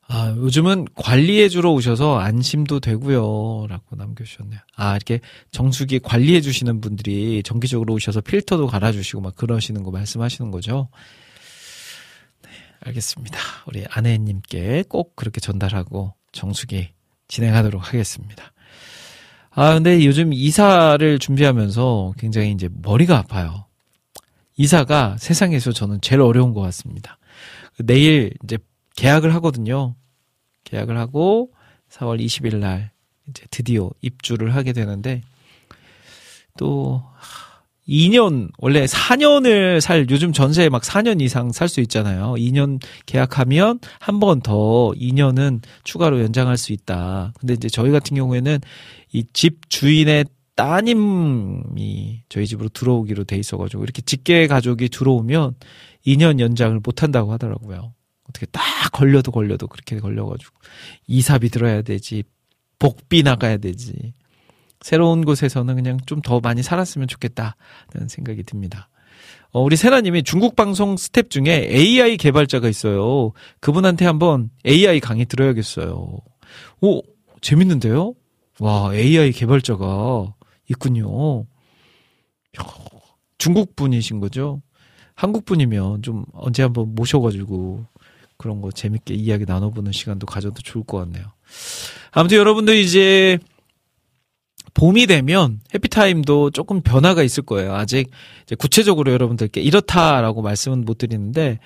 아, 0.07 0.35
요즘은 0.37 0.87
관리해 0.95 1.51
주러 1.51 1.73
오셔서 1.73 2.19
안심도 2.19 2.81
되고요. 2.81 3.67
라고 3.69 3.97
남겨주셨네요. 3.97 4.61
아, 4.77 4.97
이렇게 4.97 5.21
정수기 5.51 5.99
관리해 5.99 6.41
주시는 6.41 6.81
분들이 6.81 7.43
정기적으로 7.43 7.93
오셔서 7.95 8.23
필터도 8.23 8.67
갈아주시고 8.67 9.21
막 9.21 9.37
그러시는 9.37 9.83
거 9.83 9.91
말씀하시는 9.91 10.51
거죠. 10.51 10.89
네, 12.43 12.51
알겠습니다. 12.81 13.39
우리 13.67 13.85
아내님께 13.91 14.85
꼭 14.89 15.17
그렇게 15.17 15.41
전달하고 15.41 16.15
정수기 16.33 16.89
진행하도록 17.29 17.87
하겠습니다. 17.87 18.54
아, 19.57 19.75
근데 19.75 20.05
요즘 20.05 20.33
이사를 20.33 21.19
준비하면서 21.21 22.15
굉장히 22.19 22.51
이제 22.51 22.69
머리가 22.73 23.19
아파요. 23.19 23.67
이사가 24.57 25.17
세상에서 25.19 25.73
저는 25.73 26.01
제일 26.01 26.23
어려운 26.23 26.53
것 26.53 26.61
같습니다. 26.61 27.19
내일 27.79 28.33
이제 28.43 28.59
계약을 28.97 29.33
하거든요. 29.37 29.95
계약을 30.65 30.97
하고 30.99 31.53
4월 31.91 32.21
20일 32.21 32.57
날 32.57 32.91
이제 33.29 33.45
드디어 33.51 33.91
입주를 34.01 34.55
하게 34.55 34.73
되는데 34.73 35.23
또 36.59 37.03
2년 37.89 38.51
원래 38.59 38.85
4년을 38.87 39.81
살 39.81 40.07
요즘 40.11 40.33
전세에 40.33 40.69
막 40.71 40.83
4년 40.83 41.21
이상 41.21 41.53
살 41.53 41.69
수 41.69 41.81
있잖아요. 41.81 42.35
2년 42.39 42.81
계약하면 43.07 43.79
한 44.01 44.21
번 44.21 44.41
더 44.41 44.93
2년은 44.97 45.61
추가로 45.85 46.21
연장할 46.21 46.57
수 46.57 46.73
있다. 46.73 47.33
근데 47.39 47.55
이제 47.55 47.69
저희 47.69 47.91
같은 47.91 48.17
경우에는 48.17 48.59
이 49.13 49.25
집 49.33 49.69
주인의 49.69 50.25
따님이 50.57 52.23
저희 52.29 52.47
집으로 52.47 52.69
들어오기로 52.69 53.25
돼 53.25 53.37
있어가지고 53.37 53.83
이렇게 53.85 54.03
직계 54.03 54.47
가족이 54.47 54.89
들어오면 54.89 55.55
2년 56.07 56.39
연장을 56.41 56.81
못 56.83 57.03
한다고 57.03 57.33
하더라고요. 57.33 57.93
어떻게 58.29 58.47
딱 58.47 58.63
걸려도 58.93 59.31
걸려도 59.33 59.67
그렇게 59.67 59.99
걸려가지고 59.99 60.55
이사비 61.09 61.49
들어야 61.51 61.83
되지 61.83 62.23
복비 62.79 63.23
나가야 63.23 63.59
되지 63.59 64.15
새로운 64.85 65.25
곳에서는 65.25 65.75
그냥 65.77 65.97
좀 66.05 66.21
더 66.21 66.41
많이 66.41 66.63
살았으면 66.63 67.09
좋겠다는 67.09 68.09
생각이 68.09 68.43
듭니다. 68.43 68.91
어, 69.51 69.63
우리 69.63 69.77
세나님이 69.77 70.23
중국 70.25 70.57
방송 70.57 70.99
스텝 70.99 71.31
중에 71.31 71.69
AI 71.71 72.19
개발자가 72.19 72.69
있어요. 72.69 73.33
그분한테 73.61 74.05
한번 74.05 74.51
AI 74.67 75.01
강의 75.01 75.25
들어야겠어요. 75.25 76.19
오 76.83 77.03
재밌는데요? 77.41 78.13
와 78.61 78.95
AI 78.95 79.33
개발자가 79.33 80.35
있군요. 80.69 81.47
중국 83.39 83.77
분이신 83.77 84.21
거죠? 84.21 84.61
한국 85.15 85.47
분이면 85.47 86.03
좀 86.03 86.27
언제 86.35 86.63
한번 86.63 86.95
모셔가지고 86.95 87.87
그런 88.37 88.61
거 88.61 88.71
재밌게 88.71 89.15
이야기 89.15 89.47
나눠보는 89.47 89.93
시간도 89.93 90.27
가져도 90.27 90.61
좋을 90.61 90.85
것 90.85 90.99
같네요. 90.99 91.25
아무튼 92.13 92.37
여러분들 92.37 92.77
이제 92.77 93.39
봄이 94.75 95.07
되면 95.07 95.61
해피타임도 95.73 96.51
조금 96.51 96.83
변화가 96.83 97.23
있을 97.23 97.45
거예요. 97.45 97.75
아직 97.75 98.11
구체적으로 98.59 99.13
여러분들께 99.13 99.61
이렇다라고 99.61 100.43
말씀은 100.43 100.85
못 100.85 100.99
드리는데 100.99 101.59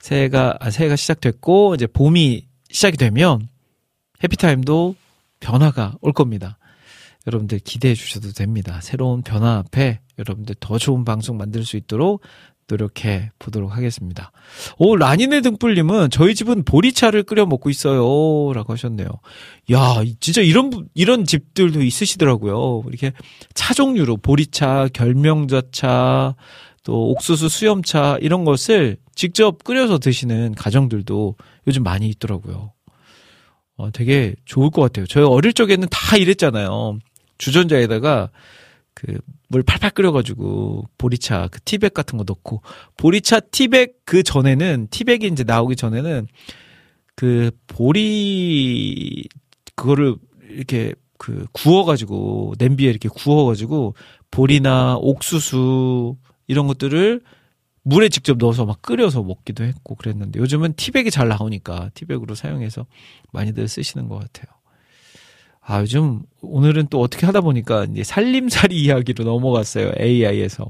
새해가 0.00 0.58
아, 0.60 0.70
새해가 0.70 0.96
시작됐고 0.96 1.74
이제 1.74 1.86
봄이 1.86 2.46
시작이 2.70 2.96
되면 2.96 3.48
해피타임도 4.22 4.94
변화가 5.40 5.96
올 6.00 6.12
겁니다. 6.12 6.58
여러분들 7.26 7.60
기대해 7.60 7.94
주셔도 7.94 8.32
됩니다. 8.32 8.80
새로운 8.80 9.22
변화 9.22 9.58
앞에 9.58 10.00
여러분들 10.18 10.56
더 10.60 10.78
좋은 10.78 11.04
방송 11.04 11.36
만들 11.36 11.64
수 11.64 11.76
있도록 11.76 12.20
노력해 12.68 13.30
보도록 13.38 13.76
하겠습니다. 13.76 14.32
오, 14.78 14.96
라니네 14.96 15.40
등불님은 15.42 16.10
저희 16.10 16.34
집은 16.34 16.64
보리차를 16.64 17.22
끓여 17.24 17.46
먹고 17.46 17.70
있어요. 17.70 18.52
라고 18.52 18.72
하셨네요. 18.72 19.08
야, 19.72 20.02
진짜 20.20 20.40
이런, 20.40 20.88
이런 20.94 21.24
집들도 21.24 21.82
있으시더라고요. 21.82 22.84
이렇게 22.88 23.12
차 23.54 23.74
종류로 23.74 24.16
보리차, 24.18 24.88
결명자차, 24.92 26.34
또 26.84 27.10
옥수수 27.10 27.48
수염차 27.48 28.18
이런 28.20 28.44
것을 28.44 28.96
직접 29.14 29.62
끓여서 29.62 29.98
드시는 29.98 30.54
가정들도 30.54 31.36
요즘 31.66 31.82
많이 31.82 32.08
있더라고요. 32.08 32.72
어, 33.76 33.90
되게 33.92 34.34
좋을 34.44 34.70
것 34.70 34.82
같아요. 34.82 35.06
저희 35.06 35.24
어릴 35.24 35.52
적에는 35.52 35.88
다 35.90 36.16
이랬잖아요. 36.16 36.98
주전자에다가 37.38 38.30
그 38.94 39.18
물 39.52 39.62
팔팔 39.62 39.90
끓여가지고 39.90 40.88
보리차 40.96 41.48
그 41.52 41.60
티백 41.60 41.92
같은 41.92 42.16
거 42.16 42.24
넣고 42.26 42.62
보리차 42.96 43.40
티백 43.40 44.00
그 44.06 44.22
전에는 44.22 44.88
티백이 44.90 45.26
이제 45.26 45.44
나오기 45.44 45.76
전에는 45.76 46.26
그 47.14 47.50
보리 47.66 49.28
그거를 49.76 50.16
이렇게 50.48 50.94
그 51.18 51.44
구워가지고 51.52 52.54
냄비에 52.58 52.88
이렇게 52.88 53.10
구워가지고 53.10 53.94
보리나 54.30 54.96
옥수수 54.96 56.16
이런 56.46 56.66
것들을 56.66 57.20
물에 57.82 58.08
직접 58.08 58.38
넣어서 58.38 58.64
막 58.64 58.80
끓여서 58.80 59.22
먹기도 59.22 59.64
했고 59.64 59.96
그랬는데 59.96 60.40
요즘은 60.40 60.74
티백이 60.76 61.10
잘 61.10 61.28
나오니까 61.28 61.90
티백으로 61.92 62.34
사용해서 62.34 62.86
많이들 63.32 63.68
쓰시는 63.68 64.08
것 64.08 64.18
같아요. 64.18 64.61
아, 65.64 65.80
요즘 65.80 66.22
오늘은 66.40 66.88
또 66.90 67.00
어떻게 67.00 67.24
하다 67.24 67.40
보니까 67.40 67.84
이제 67.84 68.02
살림살이 68.02 68.74
이야기로 68.82 69.24
넘어갔어요. 69.24 69.92
AI에서. 69.98 70.66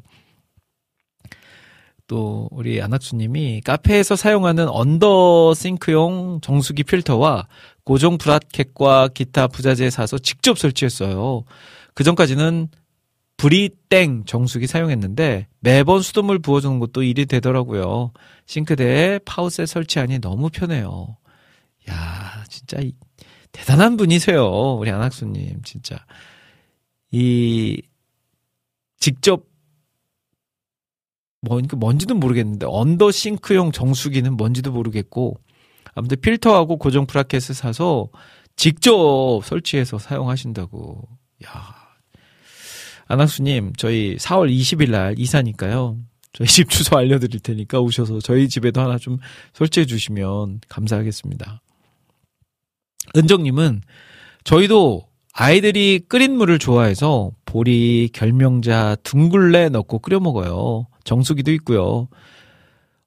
또 2.07 2.49
우리 2.51 2.83
안학수님이 2.83 3.63
카페에서 3.63 4.17
사용하는 4.17 4.69
언더 4.69 5.55
싱크용 5.55 6.41
정수기 6.43 6.85
필터와 6.85 7.49
고정 7.85 8.19
브라켓과 8.19 9.09
기타 9.09 9.47
부자재 9.47 9.89
사서 9.89 10.19
직접 10.19 10.59
설치했어요. 10.59 11.45
그 11.95 12.05
전까지는 12.05 12.69
브리땡 13.39 14.25
정수기 14.27 14.67
사용했는데 14.67 15.47
매번 15.61 16.03
수돗물 16.03 16.39
부어주는 16.41 16.79
것도 16.81 17.03
일이 17.03 17.25
되더라고요. 17.25 18.13
싱크대에 18.45 19.21
파우셋 19.25 19.67
설치하니 19.67 20.21
너무 20.21 20.51
편해요. 20.51 21.17
야, 21.89 22.45
진짜 22.49 22.79
대단한 23.53 23.97
분이세요. 23.97 24.77
우리 24.79 24.91
안학수님, 24.91 25.63
진짜. 25.63 26.05
이, 27.11 27.83
직접, 28.99 29.45
뭔, 31.43 31.67
뭔지도 31.77 32.15
모르겠는데, 32.15 32.67
언더싱크용 32.69 33.73
정수기는 33.73 34.37
뭔지도 34.37 34.73
모르겠고, 34.73 35.39
아무튼 35.95 36.21
필터하고 36.21 36.79
고정 36.79 37.07
브라켓을 37.07 37.55
사서 37.55 38.09
직접 38.57 39.41
설치해서 39.45 39.99
사용하신다고. 39.99 41.09
야 41.47 41.83
안학수님, 43.07 43.73
저희 43.77 44.17
4월 44.17 44.51
20일 44.51 44.91
날 44.91 45.19
이사니까요. 45.19 45.99
저희 46.33 46.49
집 46.49 46.71
주소 46.71 46.97
알려드릴 46.97 47.41
테니까 47.41 47.81
오셔서 47.81 48.21
저희 48.21 48.49
집에도 48.49 48.81
하나 48.81 48.97
좀 48.97 49.19
설치해 49.53 49.85
주시면 49.85 50.61
감사하겠습니다. 50.69 51.61
은정님은 53.17 53.83
저희도 54.45 55.07
아이들이 55.35 56.01
끓인 56.09 56.37
물을 56.37 56.59
좋아해서 56.59 57.31
보리, 57.45 58.09
결명자, 58.13 58.97
둥글레 59.03 59.71
넣고 59.71 60.01
끓여 60.01 60.21
먹어요. 60.21 60.87
정수기도 61.05 61.51
있고요. 61.53 62.09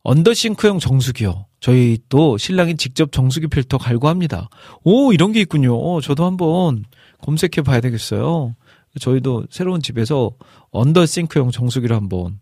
언더싱크용 0.04 0.80
정수기요. 0.80 1.48
저희 1.60 1.98
또 2.10 2.38
신랑이 2.38 2.78
직접 2.78 3.12
정수기 3.12 3.48
필터 3.48 3.78
갈고 3.80 4.08
합니다. 4.08 4.50
오, 4.84 5.14
이런 5.14 5.32
게 5.32 5.42
있군요. 5.42 6.00
저도 6.02 6.26
한번 6.26 6.84
검색해 7.22 7.64
봐야 7.66 7.80
되겠어요. 7.82 8.56
저희도 9.00 9.48
새로운 9.50 9.82
집에서 9.82 10.32
언더싱크용 10.72 11.52
정수기를 11.52 11.96
한번 11.96 12.40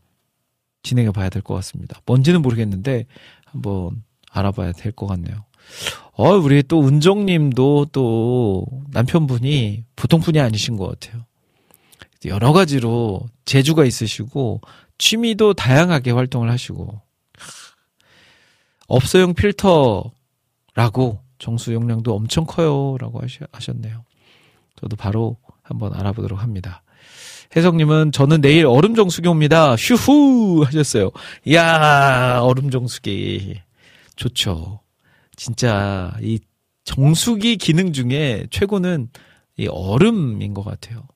진행해 0.83 1.11
봐야 1.11 1.29
될 1.29 1.41
것 1.41 1.53
같습니다. 1.55 1.99
뭔지는 2.05 2.41
모르겠는데 2.41 3.05
한번 3.45 4.03
알아봐야 4.29 4.73
될 4.73 4.91
것 4.91 5.07
같네요. 5.07 5.45
어, 6.13 6.29
우리 6.35 6.61
또 6.63 6.85
은정님도 6.87 7.87
또 7.91 8.65
남편분이 8.91 9.83
보통 9.95 10.19
분이 10.19 10.39
아니신 10.39 10.77
것 10.77 10.87
같아요. 10.87 11.25
여러 12.25 12.53
가지로 12.53 13.21
재주가 13.45 13.83
있으시고 13.85 14.61
취미도 14.97 15.53
다양하게 15.55 16.11
활동을 16.11 16.49
하시고 16.51 17.01
업소용 18.87 19.33
필터라고 19.33 21.19
정수 21.39 21.73
용량도 21.73 22.15
엄청 22.15 22.45
커요라고 22.45 23.21
하셨네요. 23.51 24.05
저도 24.75 24.95
바로 24.95 25.37
한번 25.61 25.93
알아보도록 25.93 26.41
합니다. 26.41 26.83
혜성님은 27.55 28.11
저는 28.11 28.41
내일 28.41 28.65
얼음 28.65 28.95
정수기 28.95 29.27
옵니다. 29.27 29.75
휴후 29.75 30.63
하셨어요. 30.63 31.11
이야 31.45 32.39
얼음 32.41 32.69
정수기 32.69 33.61
좋죠. 34.15 34.82
진짜 35.35 36.15
이 36.21 36.39
정수기 36.83 37.57
기능 37.57 37.93
중에 37.93 38.47
최고는 38.51 39.09
이 39.57 39.67
얼음인 39.67 40.53
것 40.53 40.63
같아요. 40.63 41.07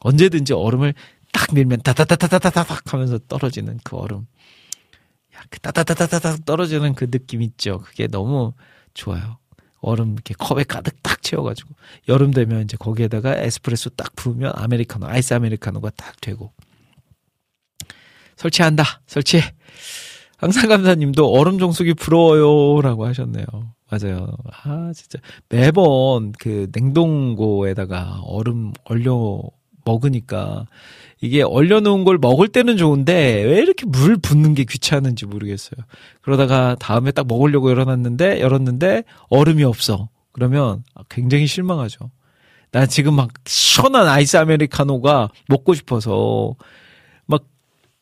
언제든지 0.00 0.52
얼음을 0.52 0.94
딱 1.32 1.54
밀면 1.54 1.82
따다다다다다닥 1.82 2.92
하면서 2.92 3.18
떨어지는 3.18 3.78
그 3.84 3.96
얼음. 3.96 4.26
야, 5.34 5.42
그 5.50 5.60
따다다다다닥 5.60 6.44
떨어지는 6.44 6.94
그 6.94 7.10
느낌 7.10 7.42
있죠. 7.42 7.80
그게 7.80 8.06
너무 8.06 8.52
좋아요. 8.94 9.38
얼음 9.80 10.14
이렇게 10.14 10.34
컵에 10.34 10.64
가득 10.64 11.02
딱 11.02 11.22
채워가지고 11.22 11.74
여름 12.08 12.32
되면 12.32 12.62
이제 12.62 12.76
거기에다가 12.76 13.36
에스프레소 13.36 13.90
딱 13.90 14.16
부으면 14.16 14.52
아메리카노 14.54 15.06
아이스 15.06 15.34
아메리카노가 15.34 15.90
딱 15.90 16.20
되고 16.20 16.52
설치한다 18.36 19.02
설치해 19.06 19.42
항상 20.36 20.68
감사님도 20.68 21.30
얼음 21.32 21.58
정수기 21.58 21.94
부러워요라고 21.94 23.06
하셨네요 23.06 23.46
맞아요 23.90 24.28
아 24.64 24.92
진짜 24.94 25.18
매번 25.48 26.32
그 26.32 26.68
냉동고에다가 26.72 28.20
얼음 28.24 28.72
얼려 28.84 29.42
먹으니까 29.86 30.66
이게 31.20 31.42
얼려놓은 31.42 32.04
걸 32.04 32.18
먹을 32.18 32.48
때는 32.48 32.76
좋은데 32.76 33.42
왜 33.42 33.58
이렇게 33.58 33.86
물 33.86 34.16
붓는 34.18 34.54
게 34.54 34.64
귀찮은지 34.64 35.24
모르겠어요. 35.24 35.78
그러다가 36.20 36.76
다음에 36.78 37.10
딱 37.10 37.26
먹으려고 37.26 37.70
열어놨는데 37.70 38.40
열었는데 38.40 39.04
얼음이 39.30 39.64
없어. 39.64 40.10
그러면 40.32 40.84
굉장히 41.08 41.46
실망하죠. 41.46 42.10
나 42.72 42.84
지금 42.84 43.14
막 43.14 43.30
시원한 43.46 44.06
아이스 44.06 44.36
아메리카노가 44.36 45.30
먹고 45.48 45.72
싶어서 45.72 46.54
막 46.58 46.66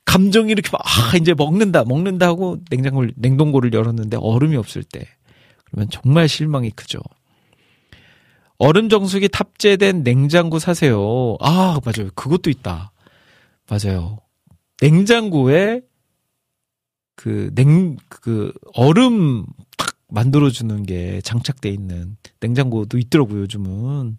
감정이 0.04 0.52
이렇게 0.52 0.68
막 0.70 0.82
아, 0.84 1.16
이제 1.16 1.34
먹는다 1.34 1.84
먹는다 1.84 2.26
하고 2.26 2.58
냉장고 2.70 3.06
냉동고를 3.16 3.72
열었는데 3.72 4.18
얼음이 4.20 4.56
없을 4.56 4.82
때 4.82 5.06
그러면 5.64 5.88
정말 5.90 6.28
실망이 6.28 6.70
크죠. 6.70 7.00
얼음 8.58 8.88
정수기 8.88 9.28
탑재된 9.28 10.04
냉장고 10.04 10.58
사세요. 10.58 11.36
아, 11.40 11.80
맞아요. 11.84 12.10
그것도 12.14 12.50
있다. 12.50 12.92
맞아요. 13.68 14.18
냉장고에 14.80 15.82
그 17.16 17.50
냉, 17.54 17.96
그 18.08 18.52
얼음 18.74 19.46
탁 19.76 19.96
만들어주는 20.08 20.84
게 20.84 21.20
장착돼 21.22 21.68
있는 21.68 22.16
냉장고도 22.40 22.98
있더라고요, 22.98 23.42
요즘은. 23.42 24.18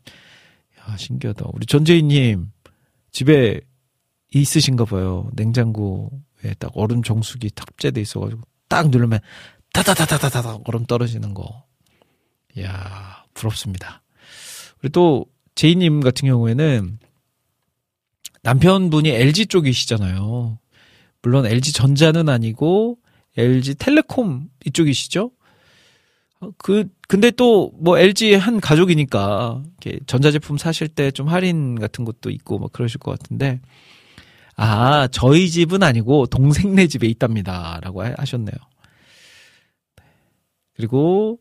야, 0.79 0.97
신기하다. 0.97 1.45
우리 1.53 1.65
전재희님, 1.65 2.51
집에 3.11 3.61
있으신가 4.41 4.85
봐요. 4.85 5.29
냉장고에 5.33 6.53
딱 6.59 6.71
얼음 6.75 7.03
정수기 7.03 7.51
탑재돼 7.51 8.01
있어가지고 8.01 8.41
딱 8.67 8.89
누르면 8.89 9.19
다다다다다다 9.73 10.59
얼음 10.65 10.85
떨어지는 10.85 11.33
거. 11.33 11.65
이야, 12.57 13.23
부럽습니다. 13.33 14.01
그리고 14.79 14.91
또 14.91 15.25
제이님 15.55 16.01
같은 16.01 16.27
경우에는 16.27 16.99
남편분이 18.43 19.09
LG 19.09 19.47
쪽이시잖아요. 19.47 20.59
물론 21.21 21.45
LG 21.45 21.73
전자는 21.73 22.29
아니고 22.29 22.97
LG 23.37 23.75
텔레콤 23.75 24.49
이쪽이시죠? 24.65 25.31
어, 26.41 26.49
그 26.57 26.87
근데 27.07 27.31
또 27.31 27.71
뭐 27.79 27.97
LG 27.97 28.35
한 28.35 28.59
가족이니까 28.59 29.63
이렇게 29.81 29.99
전자제품 30.05 30.57
사실 30.57 30.87
때 30.87 31.11
좀 31.11 31.27
할인 31.27 31.79
같은 31.79 32.05
것도 32.05 32.29
있고 32.29 32.59
뭐 32.59 32.69
그러실 32.71 32.99
것 32.99 33.17
같은데 33.17 33.59
아 34.55 35.07
저희 35.11 35.49
집은 35.49 35.83
아니고 35.83 36.27
동생네 36.27 36.87
집에 36.87 37.07
있답니다 37.07 37.79
라고 37.81 38.03
하셨네요. 38.03 38.55
그리고 40.75 41.39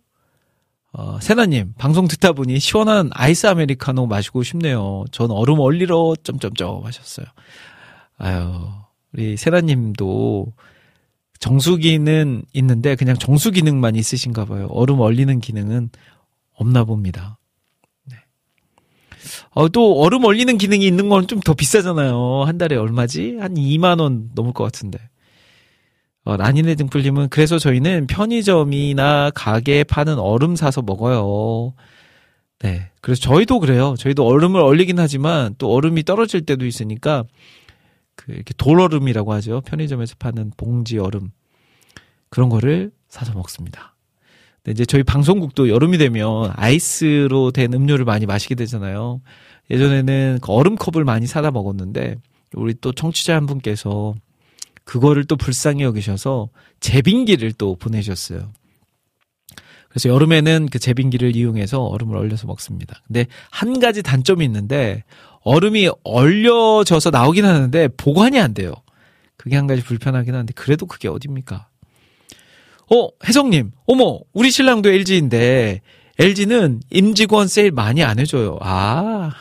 어, 0.97 1.19
세나님, 1.21 1.73
방송 1.77 2.07
듣다 2.07 2.33
보니 2.33 2.61
시원한 2.61 3.11
아이스 3.13 3.49
아메리카노 3.49 4.07
마시고 4.07 4.45
싶네요. 4.45 5.05
전 5.11 5.33
얼음 5.33 5.59
얼리러 5.59 6.15
점점점 6.23 6.85
하셨어요. 6.85 7.27
아유, 8.17 8.71
우리 9.13 9.37
세나님도 9.37 10.53
정수기는 11.41 12.45
있는데 12.53 12.95
그냥 12.95 13.17
정수 13.17 13.51
기능만 13.51 13.97
있으신가 13.97 14.45
봐요. 14.45 14.69
얼음 14.71 15.01
얼리는 15.01 15.41
기능은 15.41 15.91
없나 16.55 16.85
봅니다. 16.85 17.39
네. 19.57 19.63
어, 19.63 19.69
또 19.69 20.01
얼음 20.01 20.25
얼리는 20.25 20.59
기능이 20.59 20.87
있는 20.87 21.09
건 21.09 21.27
좀 21.27 21.41
더 21.41 21.55
비싸잖아요. 21.55 22.43
한 22.45 22.59
달에 22.59 22.77
얼마지? 22.77 23.39
한 23.41 23.55
2만 23.55 24.01
원 24.01 24.31
넘을 24.35 24.53
것 24.53 24.65
같은데. 24.65 24.99
어, 26.25 26.37
라니네 26.37 26.75
등불님은 26.77 27.29
그래서 27.29 27.59
저희는 27.59 28.07
편의점이나 28.07 29.31
가게에 29.35 29.85
파는 29.85 30.19
얼음 30.19 30.57
사서 30.57 30.83
먹어요. 30.83 31.75
네. 32.61 32.91
그래서 33.03 33.21
저희도 33.21 33.61
그래요. 33.61 33.95
저희도 33.99 34.27
얼음을 34.27 34.61
얼리긴 34.61 34.99
하지만 34.99 35.55
또 35.59 35.71
얼음이 35.73 36.03
떨어질 36.05 36.47
때도 36.47 36.65
있으니까 36.67 37.25
그 38.17 38.33
이렇게 38.33 38.55
돌얼음이라고 38.57 39.33
하죠. 39.35 39.61
편의점에서 39.67 40.15
파는 40.19 40.53
봉지 40.57 40.99
얼음. 40.99 41.31
그런 42.31 42.49
거를 42.49 42.91
사서 43.09 43.35
먹습니다. 43.35 43.94
근데 44.65 44.73
이제 44.73 44.87
저희 44.87 45.03
방송국도 45.03 45.69
여름이 45.69 45.99
되면 45.99 46.51
아이스로 46.57 47.51
된 47.51 47.75
음료를 47.75 48.07
많이 48.07 48.25
마시게 48.25 48.55
되잖아요. 48.55 49.21
예전에는 49.71 50.39
그 50.41 50.53
얼음컵을 50.53 51.05
많이 51.05 51.27
사다 51.27 51.51
먹었는데 51.51 52.17
우리 52.55 52.75
또 52.81 52.93
청취자 52.93 53.37
한 53.37 53.47
분께서 53.47 54.15
그거를 54.85 55.25
또 55.25 55.37
불쌍히 55.37 55.83
여기셔서 55.83 56.49
제빙기를 56.81 57.53
또 57.53 57.77
보내셨어요. 57.77 58.53
그래서 59.89 60.09
여름에는 60.09 60.69
그 60.71 60.79
제빙기를 60.79 61.37
이용해서 61.37 61.83
얼음을 61.83 62.17
얼려서 62.17 62.47
먹습니다. 62.47 63.01
근데 63.07 63.27
한 63.51 63.79
가지 63.81 64.03
단점이 64.03 64.45
있는데 64.47 65.05
얼음이 65.43 65.91
얼려져서 66.03 67.11
나오긴 67.11 67.45
하는데 67.45 67.89
보관이 67.97 68.41
안 68.41 68.55
돼요. 68.55 68.73
그게 69.37 69.57
한 69.57 69.67
가지 69.67 69.83
불편하긴 69.83 70.35
한데 70.35 70.53
그래도 70.57 70.87
그게 70.87 71.09
어딥니까? 71.09 71.69
어, 72.93 73.09
혜성님, 73.27 73.73
어머, 73.87 74.21
우리 74.33 74.51
신랑도 74.51 74.91
LG인데 74.91 75.81
LG는 76.19 76.81
임직원 76.91 77.49
세일 77.49 77.73
많이 77.73 78.03
안 78.03 78.19
해줘요. 78.19 78.59
아, 78.61 79.33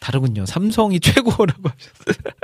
다르군요. 0.00 0.46
삼성이 0.46 1.00
최고라고 1.00 1.62
하셨어요. 1.68 2.34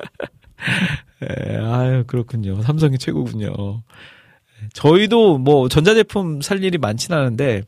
예, 1.22 1.56
아유, 1.58 2.04
그렇군요. 2.06 2.60
삼성이 2.62 2.98
최고군요. 2.98 3.82
저희도 4.72 5.38
뭐 5.38 5.68
전자제품 5.68 6.40
살 6.40 6.62
일이 6.64 6.78
많진 6.78 7.14
않은데 7.14 7.62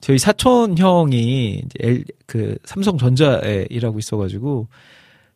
저희 0.00 0.18
사촌 0.18 0.76
형이 0.76 1.62
엘, 1.80 2.04
그 2.26 2.56
삼성전자에 2.64 3.66
일하고 3.70 3.98
있어가지고 3.98 4.68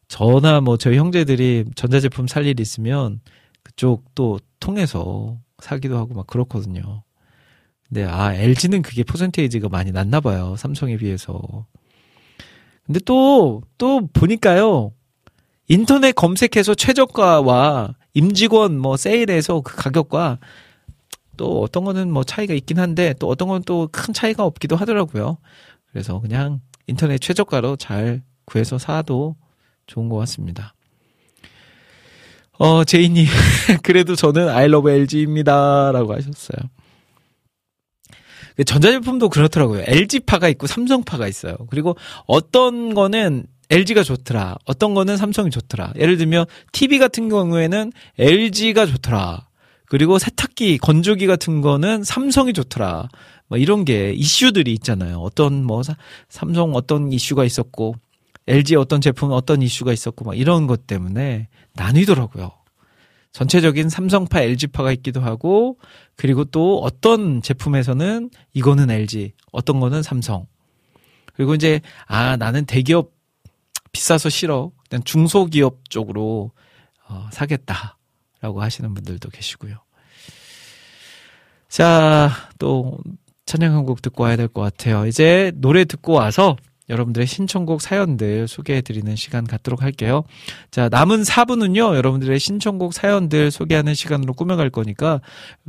저나 0.08 0.60
뭐 0.60 0.76
저희 0.76 0.98
형제들이 0.98 1.64
전자제품 1.74 2.26
살일 2.26 2.60
있으면 2.60 3.20
그쪽 3.62 4.14
또 4.14 4.38
통해서 4.60 5.38
사기도 5.62 5.96
하고 5.98 6.14
막 6.14 6.26
그렇거든요. 6.26 7.02
근데 7.88 8.04
아 8.04 8.34
LG는 8.34 8.82
그게 8.82 9.02
퍼센테이지가 9.04 9.68
많이 9.68 9.92
낮나 9.92 10.20
봐요. 10.20 10.56
삼성에 10.56 10.96
비해서. 10.96 11.66
근데 12.84 13.00
또또 13.00 14.08
보니까요. 14.12 14.92
인터넷 15.68 16.12
검색해서 16.12 16.74
최저가와 16.74 17.94
임직원 18.14 18.78
뭐 18.78 18.96
세일해서 18.96 19.60
그 19.62 19.76
가격과 19.76 20.38
또 21.36 21.62
어떤 21.62 21.84
거는 21.84 22.10
뭐 22.12 22.24
차이가 22.24 22.52
있긴 22.54 22.78
한데 22.78 23.14
또 23.18 23.28
어떤 23.28 23.48
건 23.48 23.62
또 23.62 23.88
큰 23.90 24.12
차이가 24.12 24.44
없기도 24.44 24.76
하더라고요. 24.76 25.38
그래서 25.90 26.20
그냥 26.20 26.60
인터넷 26.86 27.18
최저가로 27.18 27.76
잘 27.76 28.22
구해서 28.44 28.78
사도 28.78 29.36
좋은 29.86 30.08
것 30.08 30.16
같습니다. 30.18 30.74
어, 32.62 32.84
제이님, 32.84 33.26
그래도 33.82 34.14
저는 34.14 34.48
I 34.48 34.66
love 34.66 34.88
LG입니다. 34.92 35.90
라고 35.90 36.14
하셨어요. 36.14 36.70
그 38.56 38.62
전자제품도 38.62 39.30
그렇더라고요. 39.30 39.82
LG파가 39.84 40.48
있고 40.50 40.68
삼성파가 40.68 41.26
있어요. 41.26 41.56
그리고 41.70 41.96
어떤 42.28 42.94
거는 42.94 43.46
LG가 43.68 44.04
좋더라. 44.04 44.58
어떤 44.64 44.94
거는 44.94 45.16
삼성이 45.16 45.50
좋더라. 45.50 45.94
예를 45.98 46.16
들면 46.18 46.44
TV 46.70 47.00
같은 47.00 47.28
경우에는 47.28 47.90
LG가 48.18 48.86
좋더라. 48.86 49.48
그리고 49.86 50.20
세탁기, 50.20 50.78
건조기 50.78 51.26
같은 51.26 51.62
거는 51.62 52.04
삼성이 52.04 52.52
좋더라. 52.52 53.08
뭐 53.48 53.58
이런 53.58 53.84
게 53.84 54.12
이슈들이 54.12 54.72
있잖아요. 54.74 55.18
어떤 55.18 55.64
뭐 55.64 55.82
사- 55.82 55.96
삼성 56.28 56.76
어떤 56.76 57.12
이슈가 57.12 57.44
있었고 57.44 57.96
LG 58.46 58.76
어떤 58.76 59.00
제품 59.00 59.32
어떤 59.32 59.62
이슈가 59.62 59.92
있었고 59.92 60.24
막 60.24 60.36
이런 60.36 60.66
것 60.66 60.86
때문에 60.86 61.48
나뉘더라고요. 61.74 62.50
전체적인 63.32 63.88
삼성파, 63.88 64.40
LG파가 64.42 64.92
있기도 64.92 65.20
하고 65.20 65.78
그리고 66.16 66.44
또 66.44 66.80
어떤 66.80 67.40
제품에서는 67.40 68.30
이거는 68.52 68.90
LG, 68.90 69.32
어떤 69.52 69.80
거는 69.80 70.02
삼성. 70.02 70.46
그리고 71.34 71.54
이제 71.54 71.80
아 72.06 72.36
나는 72.36 72.66
대기업 72.66 73.10
비싸서 73.92 74.28
싫어. 74.28 74.70
그냥 74.88 75.02
중소기업 75.04 75.88
쪽으로 75.88 76.50
어, 77.08 77.28
사겠다라고 77.32 78.60
하시는 78.60 78.92
분들도 78.92 79.28
계시고요. 79.30 79.76
자, 81.68 82.30
또 82.58 82.98
찬양 83.46 83.74
한 83.74 83.84
곡 83.86 84.02
듣고 84.02 84.24
와야 84.24 84.36
될 84.36 84.48
것 84.48 84.60
같아요. 84.60 85.06
이제 85.06 85.52
노래 85.56 85.84
듣고 85.84 86.12
와서 86.12 86.56
여러분들의 86.92 87.26
신청곡 87.26 87.80
사연들 87.80 88.46
소개해 88.46 88.82
드리는 88.82 89.16
시간 89.16 89.44
갖도록 89.44 89.82
할게요. 89.82 90.24
자, 90.70 90.88
남은 90.88 91.22
4분은요, 91.22 91.96
여러분들의 91.96 92.38
신청곡 92.38 92.92
사연들 92.92 93.50
소개하는 93.50 93.94
시간으로 93.94 94.34
꾸며갈 94.34 94.70
거니까, 94.70 95.20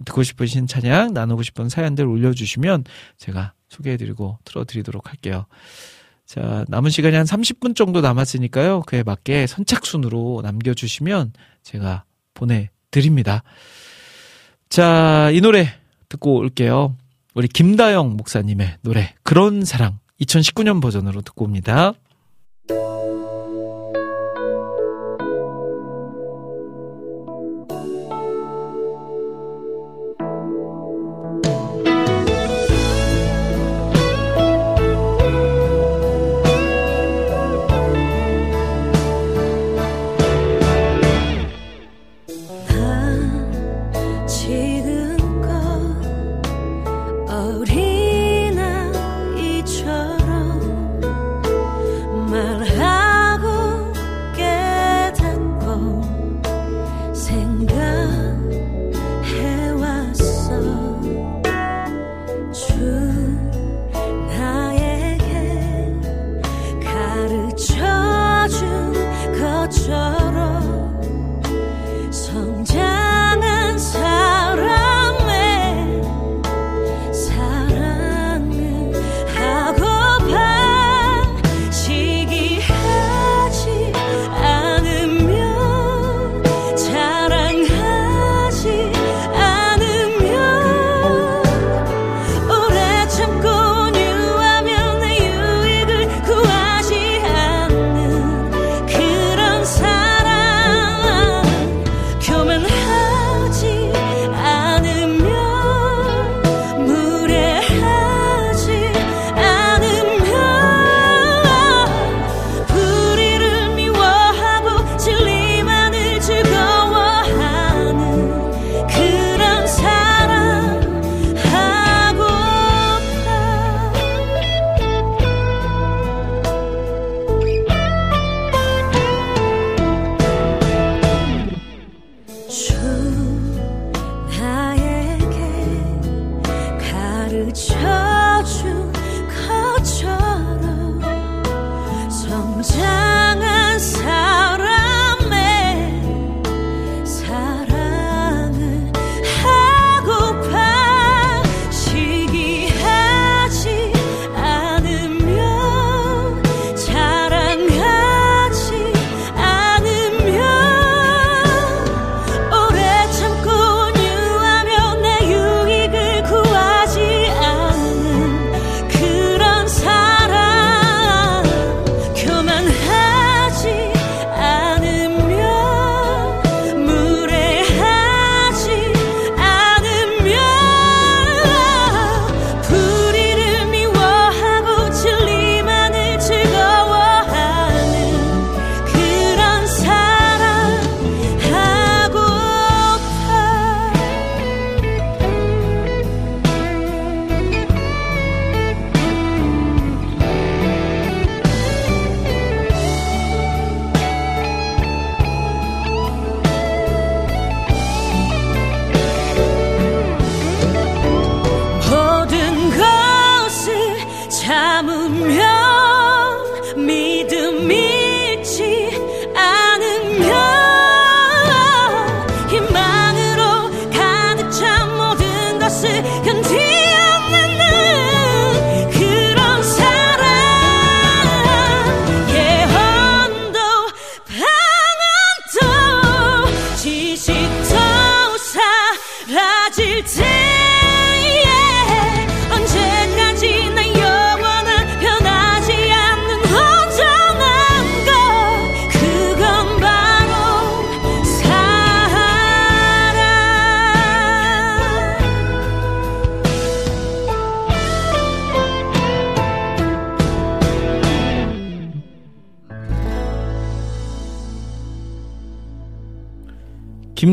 듣고 0.06 0.22
싶으신 0.22 0.68
찬양, 0.68 1.14
나누고 1.14 1.41
싶은 1.44 1.70
사연들 1.70 2.06
올려주시면 2.06 2.84
제가 3.18 3.54
소개해 3.70 3.98
드리고 3.98 4.38
틀어드리도록 4.44 5.10
할게요. 5.10 5.45
자, 6.26 6.66
남은 6.68 6.90
시간이 6.90 7.16
한 7.16 7.26
30분 7.26 7.76
정도 7.76 8.02
남았으니까요, 8.02 8.82
그에 8.82 9.04
맞게 9.04 9.48
선착순으로 9.48 10.41
남겨주시면 10.44 11.34
제가 11.64 12.04
보내드립니다. 12.34 13.44
자, 14.68 15.30
이 15.32 15.40
노래 15.41 15.70
듣고 16.10 16.38
올게요. 16.38 16.95
우리 17.34 17.48
김다영 17.48 18.18
목사님의 18.18 18.78
노래, 18.82 19.16
그런 19.24 19.64
사랑. 19.64 20.03
2019년 20.22 20.81
버전으로 20.81 21.22
듣고 21.22 21.45
옵니다. 21.45 21.94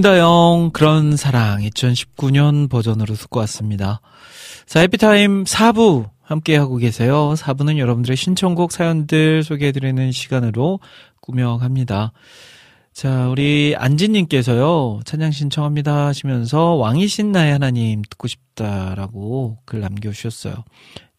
김다영 0.00 0.70
그런 0.72 1.14
사랑 1.14 1.60
2019년 1.60 2.70
버전으로 2.70 3.14
듣고 3.16 3.38
왔습니다. 3.40 4.00
자, 4.64 4.80
해피타임 4.80 5.44
4부 5.44 6.08
함께 6.22 6.56
하고 6.56 6.76
계세요. 6.76 7.34
4부는 7.36 7.76
여러분들의 7.76 8.16
신청곡 8.16 8.72
사연들 8.72 9.42
소개해드리는 9.42 10.10
시간으로 10.10 10.80
꾸며갑니다. 11.20 12.12
자, 12.94 13.28
우리 13.28 13.74
안지님께서요, 13.76 15.00
찬양 15.04 15.32
신청합니다 15.32 16.06
하시면서 16.06 16.76
왕이신 16.76 17.32
나의 17.32 17.52
하나님 17.52 18.00
듣고 18.08 18.26
싶다라고 18.26 19.58
글 19.66 19.80
남겨주셨어요. 19.80 20.54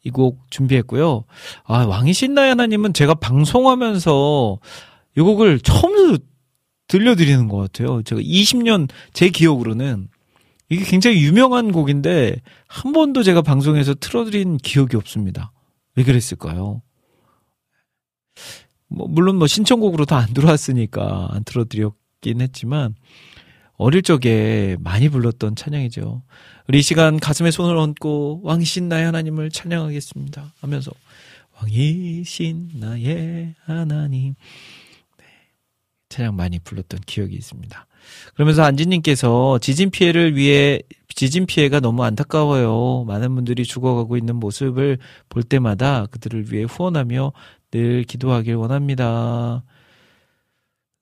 이 0.03 0.09
곡 0.09 0.49
준비했고요. 0.49 1.25
아, 1.65 1.85
왕이신 1.85 2.33
나의 2.33 2.49
하나님은 2.49 2.93
제가 2.93 3.13
방송하면서 3.13 4.57
이 5.17 5.21
곡을 5.21 5.59
처음 5.59 6.17
들려드리는 6.91 7.47
것 7.47 7.55
같아요. 7.55 8.01
제가 8.03 8.19
20년, 8.19 8.89
제 9.13 9.29
기억으로는 9.29 10.09
이게 10.67 10.83
굉장히 10.83 11.23
유명한 11.23 11.71
곡인데 11.71 12.35
한 12.67 12.91
번도 12.91 13.23
제가 13.23 13.41
방송에서 13.41 13.93
틀어드린 13.93 14.57
기억이 14.57 14.97
없습니다. 14.97 15.53
왜 15.95 16.03
그랬을까요? 16.03 16.81
뭐 18.89 19.07
물론 19.07 19.37
뭐 19.37 19.47
신청곡으로 19.47 20.03
다 20.05 20.17
안 20.17 20.33
들어왔으니까 20.33 21.29
안 21.31 21.45
틀어드렸긴 21.45 22.41
했지만 22.41 22.95
어릴 23.77 24.01
적에 24.01 24.75
많이 24.81 25.07
불렀던 25.07 25.55
찬양이죠. 25.55 26.23
우리 26.67 26.79
이 26.79 26.81
시간 26.81 27.21
가슴에 27.21 27.51
손을 27.51 27.77
얹고 27.77 28.41
왕이신 28.43 28.89
나의 28.89 29.05
하나님을 29.05 29.49
찬양하겠습니다. 29.49 30.53
하면서 30.59 30.91
왕이신 31.61 32.71
나의 32.75 33.55
하나님 33.63 34.35
네, 36.11 36.15
찬양 36.17 36.35
많이 36.35 36.59
불렀던 36.59 36.99
기억이 37.05 37.35
있습니다. 37.35 37.87
그러면서 38.33 38.63
안지님께서 38.63 39.59
지진 39.59 39.89
피해를 39.89 40.35
위해 40.35 40.81
지진 41.07 41.45
피해가 41.45 41.79
너무 41.79 42.03
안타까워요. 42.03 43.05
많은 43.05 43.33
분들이 43.33 43.63
죽어가고 43.63 44.17
있는 44.17 44.35
모습을 44.35 44.97
볼 45.29 45.43
때마다 45.43 46.07
그들을 46.07 46.51
위해 46.51 46.63
후원하며 46.63 47.31
늘 47.71 48.03
기도하길 48.03 48.55
원합니다. 48.55 49.63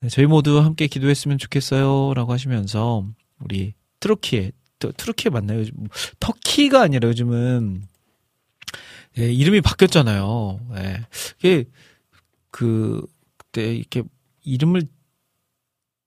네, 0.02 0.10
저희 0.10 0.28
모두 0.28 0.60
함께 0.60 0.88
기도했으면 0.88 1.38
좋겠어요. 1.38 2.14
라고 2.14 2.32
하시면서, 2.32 3.06
우리 3.40 3.74
트로키에, 4.00 4.52
트로키에 4.80 5.30
맞나요? 5.30 5.60
요즘, 5.60 5.76
터키가 6.20 6.82
아니라 6.82 7.10
요즘은, 7.10 7.84
예, 9.18 9.32
이름이 9.32 9.62
바뀌었잖아요. 9.62 10.60
예. 10.78 11.02
이게, 11.40 11.66
그, 12.52 13.06
그때 13.36 13.76
이렇게 13.76 14.04
이름을 14.44 14.84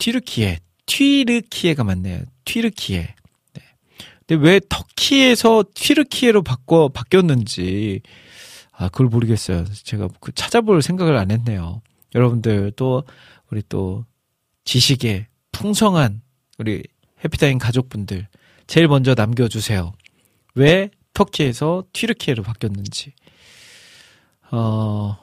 튀르키에, 0.03 0.59
튀르키에가 0.87 1.85
맞네요. 1.85 2.23
튀르키에. 2.45 3.15
네. 3.55 3.63
근데 4.27 4.45
왜 4.45 4.61
터키에서 4.69 5.63
튀르키에로 5.75 6.43
바꿔, 6.43 6.89
바뀌었는지, 6.89 8.01
아, 8.73 8.89
그걸 8.89 9.07
모르겠어요. 9.07 9.65
제가 9.65 10.09
그 10.19 10.33
찾아볼 10.33 10.83
생각을 10.83 11.17
안 11.17 11.31
했네요. 11.31 11.83
여러분들 12.17 12.73
또 12.75 13.05
우리 13.53 13.63
또 13.69 14.05
지식에 14.65 15.29
풍성한 15.53 16.21
우리 16.59 16.83
해피타임 17.25 17.59
가족분들 17.59 18.27
제일 18.67 18.89
먼저 18.89 19.15
남겨주세요. 19.15 19.93
왜 20.57 20.91
터키에서 21.15 21.85
튀르키예로 21.93 22.43
바뀌었는지. 22.43 23.13
어, 24.51 25.17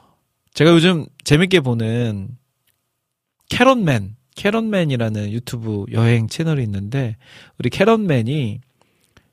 제가 0.54 0.72
요즘 0.72 1.06
재밌게 1.26 1.60
보는 1.60 2.38
캐런맨, 3.50 4.16
캐런맨이라는 4.40 5.32
유튜브 5.32 5.86
여행 5.92 6.28
채널이 6.28 6.64
있는데, 6.64 7.18
우리 7.58 7.70
캐런맨이 7.70 8.62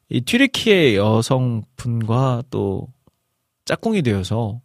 이 0.08 0.20
튀르키예 0.20 0.96
여성분과 0.96 2.42
또 2.50 2.88
짝꿍이 3.66 4.02
되어서 4.02 4.60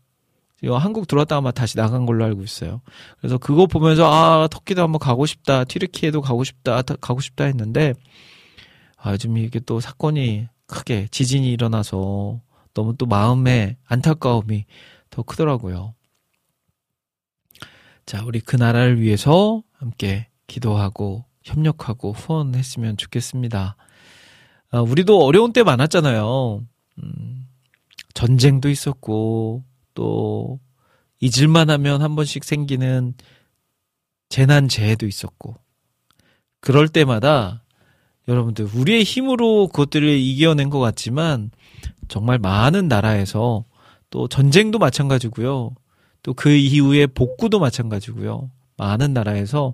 한국 0.63 1.07
들어왔다가 1.07 1.37
아마 1.37 1.51
다시 1.51 1.77
나간 1.77 2.07
걸로 2.07 2.25
알고 2.25 2.43
있어요. 2.43 2.81
그래서 3.19 3.37
그거 3.37 3.67
보면서 3.67 4.11
아 4.11 4.47
터키도 4.47 4.81
한번 4.81 4.97
가고 4.97 5.27
싶다, 5.27 5.63
튀르키에도 5.63 6.21
가고 6.21 6.43
싶다, 6.43 6.81
가고 6.81 7.19
싶다 7.19 7.45
했는데 7.45 7.93
아, 8.97 9.11
요즘 9.11 9.37
이게 9.37 9.59
또 9.59 9.79
사건이 9.79 10.47
크게 10.65 11.07
지진이 11.11 11.51
일어나서 11.51 12.41
너무 12.73 12.95
또 12.97 13.05
마음의 13.05 13.77
안타까움이 13.85 14.65
더 15.11 15.23
크더라고요. 15.23 15.93
자, 18.05 18.23
우리 18.25 18.39
그 18.39 18.55
나라를 18.55 19.01
위해서 19.01 19.63
함께 19.73 20.27
기도하고 20.51 21.23
협력하고 21.43 22.11
후원했으면 22.11 22.97
좋겠습니다. 22.97 23.77
아, 24.71 24.79
우리도 24.79 25.23
어려운 25.23 25.53
때 25.53 25.63
많았잖아요. 25.63 26.61
음, 27.01 27.47
전쟁도 28.13 28.69
있었고 28.69 29.63
또 29.93 30.59
잊을만 31.21 31.69
하면 31.69 32.01
한 32.01 32.15
번씩 32.15 32.43
생기는 32.43 33.13
재난 34.29 34.67
재해도 34.67 35.07
있었고 35.07 35.55
그럴 36.59 36.87
때마다 36.89 37.63
여러분들 38.27 38.69
우리의 38.73 39.03
힘으로 39.03 39.67
그것들을 39.67 40.07
이겨낸 40.07 40.69
것 40.69 40.79
같지만 40.79 41.51
정말 42.07 42.39
많은 42.39 42.87
나라에서 42.87 43.65
또 44.09 44.27
전쟁도 44.27 44.79
마찬가지고요. 44.79 45.75
또 46.23 46.33
그 46.33 46.49
이후에 46.51 47.07
복구도 47.07 47.59
마찬가지고요. 47.59 48.51
많은 48.77 49.13
나라에서 49.13 49.73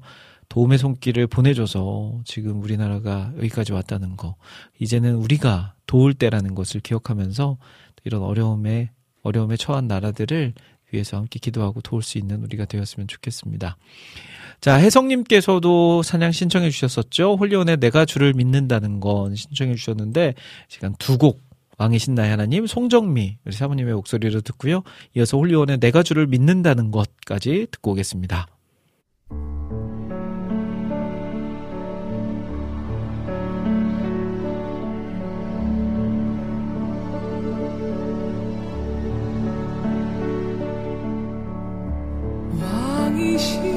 도움의 0.50 0.78
손길을 0.78 1.28
보내줘서 1.28 2.22
지금 2.26 2.62
우리나라가 2.62 3.32
여기까지 3.38 3.74
왔다는 3.74 4.16
거. 4.18 4.36
이제는 4.80 5.16
우리가 5.16 5.74
도울 5.86 6.14
때라는 6.14 6.56
것을 6.56 6.82
기억하면서 6.82 7.58
이런 8.06 8.24
어려움에 8.24 8.92
어려움에 9.24 9.58
처한 9.58 9.88
나라들을 9.88 10.54
위해서 10.92 11.18
함께 11.18 11.40
기도하고 11.40 11.82
도울 11.82 12.02
수 12.02 12.18
있는 12.18 12.44
우리가 12.44 12.66
되었으면 12.66 13.08
좋겠습니다. 13.08 13.78
자, 14.62 14.80
혜성님께서도 14.80 16.02
사냥 16.02 16.32
신청해 16.32 16.70
주셨었죠. 16.70 17.36
홀리온의 17.36 17.78
내가 17.78 18.06
주를 18.06 18.34
믿는다는 18.34 19.00
건 19.02 19.36
신청해 19.36 19.76
주셨는데 19.76 20.34
시간 20.70 20.96
두 20.98 21.18
곡 21.18 21.48
왕이신 21.80 22.16
나의 22.16 22.32
하나님 22.32 22.66
송정미 22.66 23.38
우리 23.46 23.56
사모님의 23.56 23.94
목소리로 23.94 24.42
듣고요. 24.42 24.82
이어서 25.16 25.38
홀리온의 25.38 25.80
내가 25.80 26.02
주를 26.02 26.26
믿는다는 26.26 26.90
것까지 26.90 27.68
듣고 27.72 27.92
오겠습니다. 27.92 28.48
왕 43.38 43.77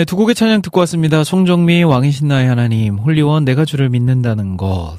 네, 0.00 0.06
두 0.06 0.16
곡의 0.16 0.34
찬양 0.34 0.62
듣고 0.62 0.80
왔습니다. 0.80 1.24
송정미, 1.24 1.82
왕이 1.82 2.10
신나의 2.10 2.48
하나님, 2.48 2.96
홀리원, 2.96 3.44
내가 3.44 3.66
주를 3.66 3.90
믿는다는 3.90 4.56
것. 4.56 4.98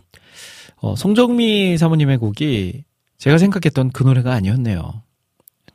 어, 0.75 0.95
송정미 0.95 1.79
사모님의 1.79 2.19
곡이 2.19 2.83
제가 3.17 3.39
생각했던 3.39 3.89
그 3.93 4.03
노래가 4.03 4.33
아니었네요. 4.33 5.01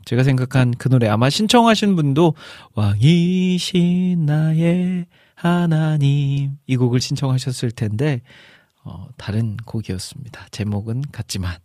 제가 0.04 0.22
생각한 0.22 0.74
그 0.78 0.88
노래 0.88 1.08
아마 1.08 1.28
신청하신 1.28 1.96
분도 1.96 2.36
왕이 2.74 3.58
신 3.58 4.26
나의 4.26 5.06
하나님 5.34 6.52
이 6.68 6.76
곡을 6.76 7.00
신청하셨을 7.00 7.72
텐데 7.72 8.22
어, 8.84 9.08
다른 9.16 9.56
곡이었습니다. 9.56 10.46
제목은 10.52 11.02
같지만 11.10 11.56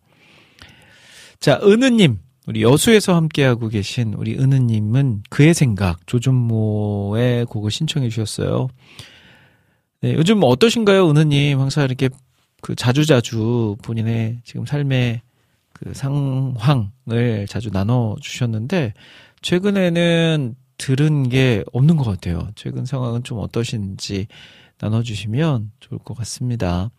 자 1.40 1.60
은우님 1.62 2.18
우리 2.48 2.64
여수에서 2.64 3.16
함께하고 3.16 3.68
계신 3.70 4.14
우리 4.16 4.38
은우님은 4.38 5.24
그의 5.30 5.54
생각 5.54 6.06
조준모의 6.08 7.46
곡을 7.46 7.70
신청해 7.70 8.10
주셨어요. 8.10 8.68
네, 10.02 10.14
요즘 10.14 10.42
어떠신가요, 10.42 11.10
은우님? 11.10 11.60
항상 11.60 11.86
이렇게 11.86 12.10
그 12.62 12.76
자주자주 12.76 13.78
본인의 13.84 14.40
지금 14.44 14.66
삶의 14.66 15.22
그 15.74 15.94
상황을 15.94 17.46
자주 17.48 17.70
나눠 17.72 18.16
주셨는데 18.20 18.94
최근에는 19.42 20.56
들은 20.78 21.30
게 21.30 21.64
없는 21.74 21.96
것 21.96 22.04
같아요. 22.04 22.50
최근 22.56 22.86
상황은 22.86 23.24
좀 23.24 23.38
어떠신지 23.38 24.26
나눠주시면 24.80 25.72
좋을 25.80 26.00
것 26.00 26.18
같습니다. 26.18 26.90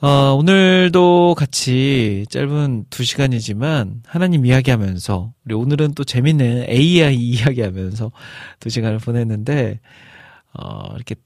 어, 0.00 0.32
오늘도 0.34 1.34
같이 1.36 2.24
짧은 2.30 2.86
두 2.88 3.04
시간이지만 3.04 4.02
하나님 4.06 4.46
이야기하면서 4.46 5.32
우리 5.44 5.54
오늘은 5.54 5.94
또 5.94 6.04
재밌는 6.04 6.68
AI 6.70 7.16
이야기하면서 7.16 8.12
두 8.60 8.68
시간을 8.68 8.98
보냈는데 8.98 9.80
어, 10.54 10.94
이렇게 10.94 11.16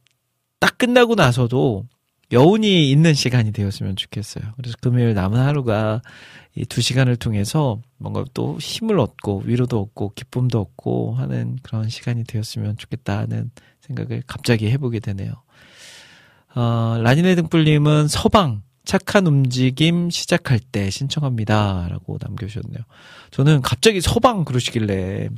딱 0.58 0.78
끝나고 0.78 1.16
나서도 1.16 1.84
여운이 2.32 2.90
있는 2.90 3.12
시간이 3.12 3.52
되었으면 3.52 3.96
좋겠어요. 3.96 4.44
그래서 4.56 4.74
금요일 4.80 5.12
남은 5.12 5.38
하루가 5.38 6.00
이 6.54 6.64
두 6.64 6.80
시간을 6.82 7.16
통해서 7.16 7.80
뭔가 7.98 8.24
또 8.34 8.58
힘을 8.58 8.98
얻고 8.98 9.42
위로도 9.46 9.80
얻고 9.80 10.12
기쁨도 10.14 10.60
얻고 10.60 11.14
하는 11.14 11.58
그런 11.62 11.88
시간이 11.88 12.24
되었으면 12.24 12.76
좋겠다는 12.78 13.50
생각을 13.80 14.22
갑자기 14.26 14.70
해보게 14.70 15.00
되네요. 15.00 15.32
어, 16.54 16.98
라니네 17.02 17.34
등불님은 17.36 18.08
서방 18.08 18.62
착한 18.84 19.26
움직임 19.26 20.10
시작할 20.10 20.58
때 20.58 20.90
신청합니다. 20.90 21.88
라고 21.88 22.18
남겨주셨네요. 22.20 22.82
저는 23.30 23.62
갑자기 23.62 24.00
서방 24.00 24.44
그러시길래 24.44 25.28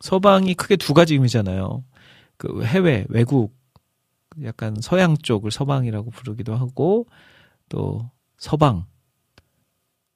서방이 0.00 0.54
크게 0.54 0.76
두 0.76 0.92
가지 0.94 1.14
의미잖아요. 1.14 1.84
그 2.36 2.64
해외, 2.64 3.04
외국, 3.08 3.54
약간 4.42 4.76
서양 4.80 5.16
쪽을 5.16 5.50
서방이라고 5.50 6.10
부르기도 6.10 6.54
하고 6.56 7.06
또 7.68 8.10
서방, 8.38 8.86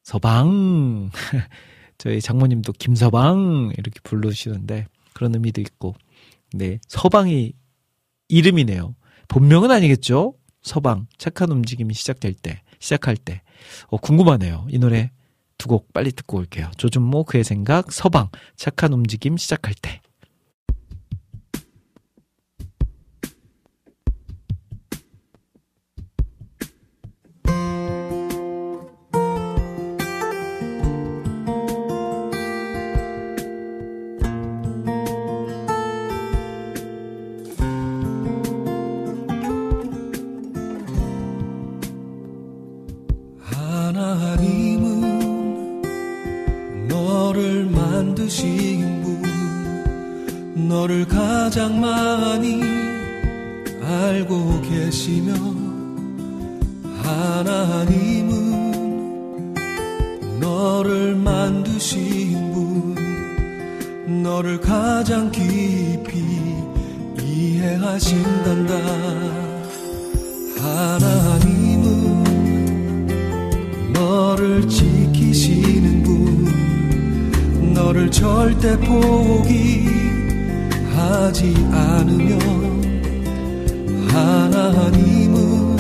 서방. 0.03 1.11
저희 1.99 2.21
장모님도 2.21 2.73
김서방 2.73 3.73
이렇게 3.79 4.01
부르시는데 4.03 4.87
그런 5.12 5.35
의미도 5.35 5.61
있고. 5.61 5.95
네, 6.53 6.79
서방이 6.89 7.53
이름이네요. 8.29 8.95
본명은 9.29 9.71
아니겠죠? 9.71 10.35
서방 10.63 11.07
착한 11.19 11.51
움직임이 11.51 11.93
시작될 11.95 12.35
때 12.35 12.63
시작할 12.79 13.17
때 13.17 13.43
어, 13.89 13.97
궁금하네요. 13.99 14.67
이 14.71 14.79
노래 14.79 15.11
두 15.59 15.69
곡 15.69 15.93
빨리 15.93 16.13
듣고 16.13 16.39
올게요. 16.39 16.71
조준모 16.77 17.25
그의 17.25 17.45
생각 17.45 17.93
서방 17.93 18.29
착한 18.57 18.93
움직임 18.93 19.37
시작할 19.37 19.75
때. 19.81 20.01
너를 50.85 51.09
가장 51.09 51.81
많이 51.81 52.61
알고 53.82 54.61
계시며 54.61 55.32
하나님은 57.02 58.35
너를 60.40 61.16
만드신 61.16 62.52
분 62.52 64.23
너를 64.23 64.61
가장 64.61 65.31
깊이 65.31 66.23
이해하신단다. 67.23 68.74
하나님은 70.61 71.85
너를 73.94 74.69
지키시는 74.69 76.02
분 76.02 77.73
너를 77.73 78.11
절대 78.11 78.78
포기 78.81 79.84
하지 81.25 81.55
않으며 81.73 82.37
하나님은 84.13 85.77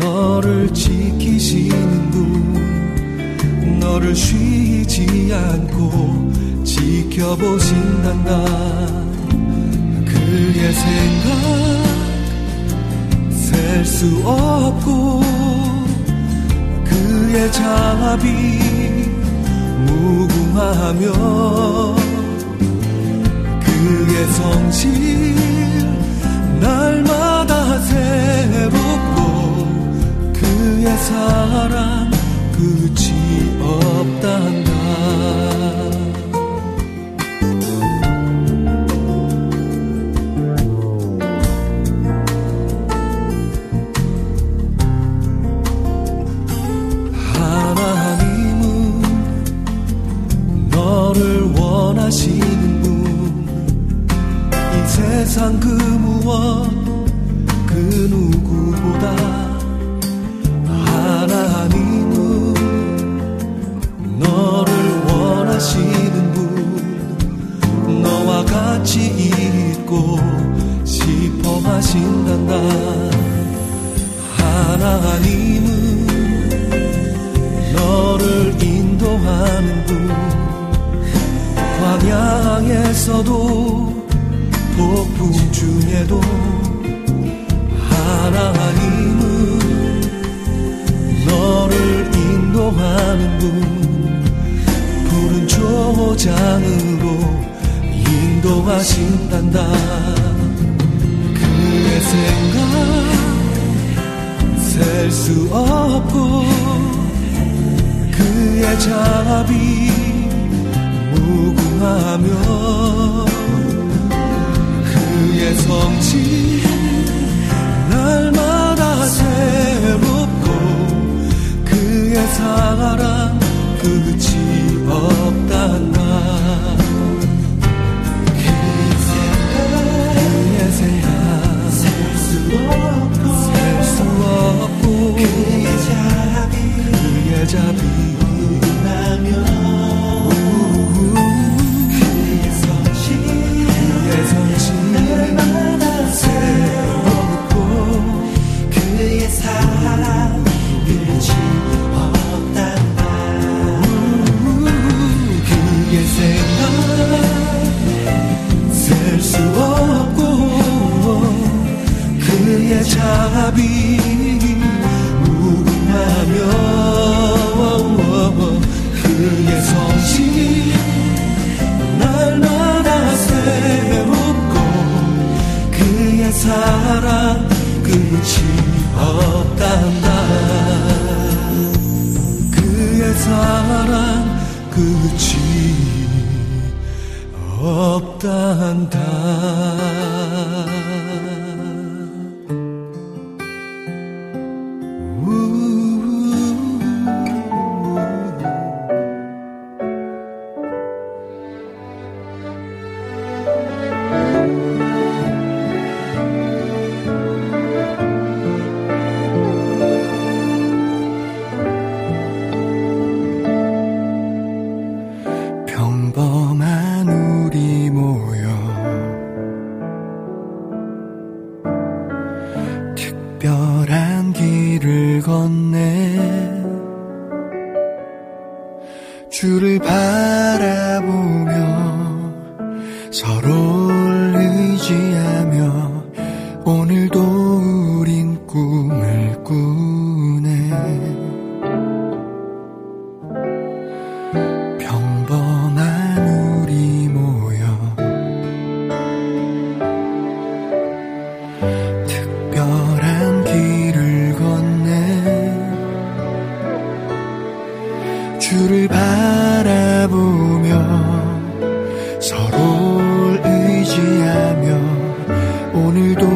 너를 0.00 0.74
지키시는 0.74 2.10
분 2.10 3.78
너를 3.78 4.16
쉬지 4.16 5.32
않고 5.32 6.32
지켜보신단다. 6.64 8.44
그의 10.06 10.72
생각 10.72 11.28
셀 13.30 13.84
수 13.84 14.06
없고 14.24 15.22
그의 16.84 17.52
자비 17.52 18.26
무궁하며 19.86 21.06
그의 23.88 24.26
성실 24.32 25.34
날마다 26.60 27.80
새롭고 27.80 29.16
그의 30.34 30.94
사랑 30.98 32.10
끝이 32.52 33.58
없단다 33.62 34.70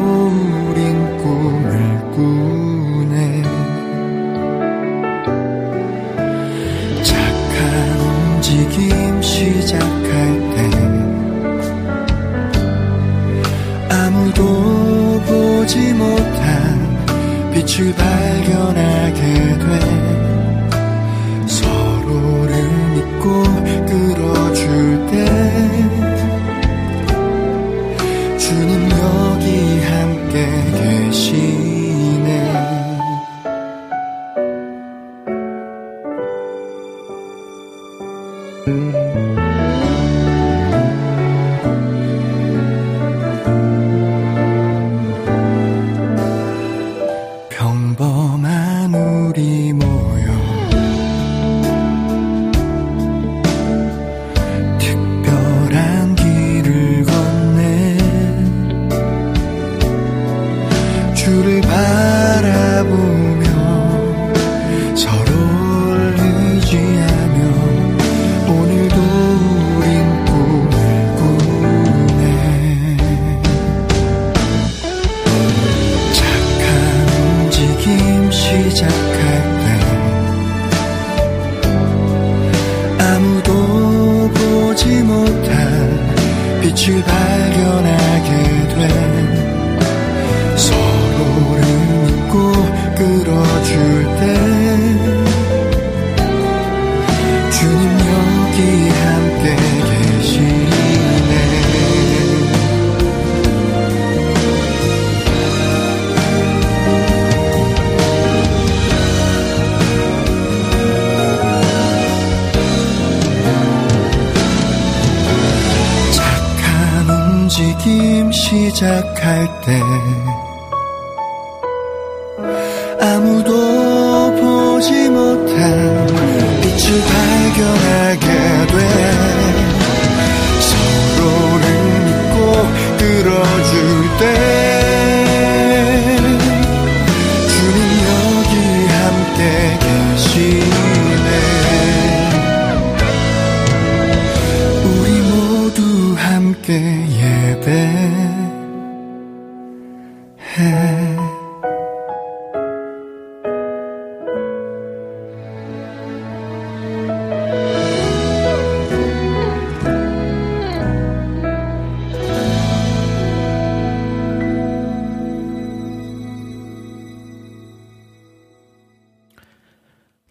우린 0.03 1.17
꿈을 1.17 1.71
꾸네. 2.11 3.41
착한 7.03 7.59
움직임 7.99 9.21
시작할 9.21 10.11
때 10.55 10.55
아무도 13.89 14.43
보지 15.25 15.93
못한 15.93 17.53
빛을 17.53 17.93
발 17.95 18.32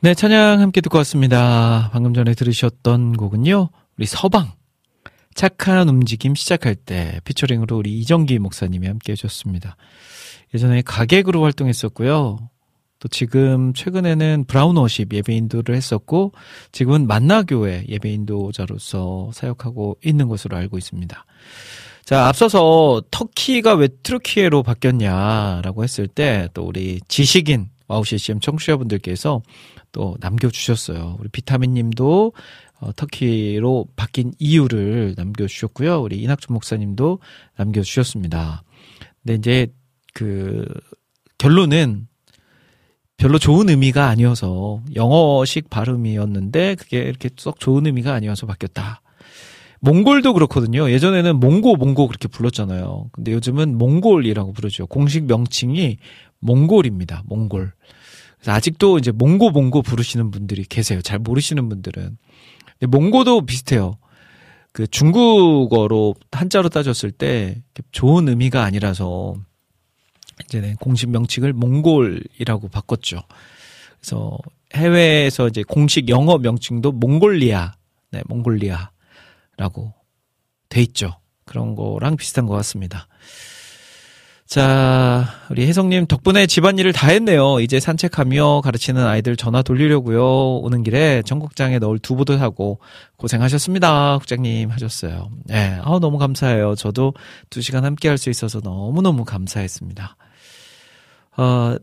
네, 0.05 0.15
찬양 0.15 0.61
함께 0.61 0.81
듣고 0.81 0.99
왔습니다. 0.99 1.89
방금 1.93 2.13
전에 2.13 2.35
들으셨던 2.35 3.13
곡은요, 3.17 3.71
우리 3.97 4.05
서방. 4.05 4.51
착한 5.37 5.89
움직임 5.89 6.35
시작할 6.35 6.75
때 6.75 7.21
피처링으로 7.23 7.77
우리 7.77 8.01
이정기 8.01 8.41
목사님이 8.41 8.89
함께 8.89 9.13
해줬습니다. 9.13 9.77
예전에 10.55 10.83
가객으로 10.83 11.45
활동했었고요. 11.45 12.51
또 12.99 13.09
지금 13.11 13.73
최근에는 13.75 14.47
브라운워십 14.49 15.13
예배 15.13 15.37
인도를 15.37 15.77
했었고 15.77 16.33
지금은 16.73 17.07
만나교회 17.07 17.85
예배 17.89 18.11
인도자로서 18.11 19.31
사역하고 19.33 19.99
있는 20.05 20.27
것으로 20.27 20.57
알고 20.57 20.79
있습니다. 20.79 21.25
자, 22.05 22.27
앞서서 22.27 23.03
터키가 23.13 23.75
왜 23.75 23.89
튀르키예로 24.03 24.65
바뀌었냐라고 24.65 25.85
했을 25.85 26.09
때 26.09 26.49
또 26.55 26.65
우리 26.65 27.01
지식인 27.07 27.69
와우 27.87 28.05
CCM 28.05 28.41
청취자분들께서 28.41 29.43
또 29.93 30.17
남겨주셨어요. 30.21 31.17
우리 31.21 31.29
비타민 31.29 31.75
님도 31.75 32.33
어, 32.81 32.93
터키로 32.97 33.87
바뀐 33.95 34.33
이유를 34.39 35.15
남겨주셨고요. 35.17 36.03
우리 36.03 36.21
이낙준 36.23 36.53
목사님도 36.53 37.21
남겨주셨습니다. 37.57 38.65
근데 39.23 39.35
이제 39.35 39.73
그 40.15 40.67
결론은 41.39 42.09
별로 43.17 43.39
좋은 43.39 43.69
의미가 43.69 44.09
아니어서 44.09 44.83
영어식 44.97 45.71
발음이었는데 45.71 46.75
그게 46.75 47.03
이렇게 47.03 47.31
썩 47.37 47.61
좋은 47.61 47.87
의미가 47.87 48.13
아니어서 48.13 48.47
바뀌었다. 48.47 49.01
몽골도 49.81 50.33
그렇거든요. 50.35 50.91
예전에는 50.91 51.39
몽고 51.39 51.77
몽고 51.77 52.07
그렇게 52.07 52.29
불렀잖아요. 52.29 53.11
근데 53.13 53.33
요즘은 53.33 53.79
몽골이라고 53.79 54.53
부르죠. 54.53 54.87
공식 54.87 55.25
명칭이 55.25 55.99
몽골입니다. 56.41 57.25
몽골. 57.27 57.73
아직도 58.47 58.99
이제 58.99 59.13
몽고 59.13 59.51
몽고 59.51 59.83
부르시는 59.83 60.31
분들이 60.31 60.65
계세요. 60.65 61.01
잘 61.03 61.19
모르시는 61.19 61.69
분들은. 61.69 62.17
근데 62.79 62.87
몽고도 62.87 63.47
비슷해요. 63.47 63.99
그 64.73 64.87
중국어로 64.87 66.15
한자로 66.31 66.71
따졌을 66.71 67.11
때 67.11 67.63
좋은 67.93 68.29
의미가 68.29 68.65
아니라서 68.65 69.35
이제 70.45 70.75
공식 70.81 71.11
명칭을 71.11 71.53
몽골이라고 71.53 72.69
바꿨죠. 72.69 73.23
그래서 74.01 74.39
해외에서 74.75 75.49
이제 75.49 75.63
공식 75.63 76.09
영어 76.09 76.39
명칭도 76.39 76.93
몽골리아, 76.93 77.73
네, 78.11 78.23
몽골리아라고 78.27 79.93
돼 80.69 80.83
있죠. 80.83 81.19
그런 81.45 81.75
거랑 81.75 82.17
비슷한 82.17 82.47
것 82.47 82.55
같습니다. 82.55 83.07
자, 84.53 85.29
우리 85.49 85.67
혜성님 85.67 86.05
덕분에 86.09 86.47
집안일을 86.47 86.93
다 86.93 87.09
했네요. 87.09 87.59
이제 87.61 87.81
산책하며 87.81 88.61
가르치는 88.61 89.03
아이들 89.03 89.35
전화 89.35 89.63
돌리려고요. 89.63 90.59
오는 90.59 90.83
길에 90.83 91.23
전국장에 91.23 91.79
넣을 91.79 91.99
두부도 91.99 92.37
사고 92.37 92.79
고생하셨습니다. 93.17 94.19
국장님 94.19 94.71
하셨어요. 94.71 95.31
네, 95.47 95.79
아 95.83 95.99
너무 96.03 96.19
감사해요. 96.19 96.75
저도 96.75 97.15
두 97.49 97.63
시간 97.63 97.87
함께 97.87 98.09
할 98.11 98.19
수 98.19 98.29
있어서 98.29 98.61
너무너무 98.63 99.25
감사했습니다. 99.25 100.17
어, 101.39 101.77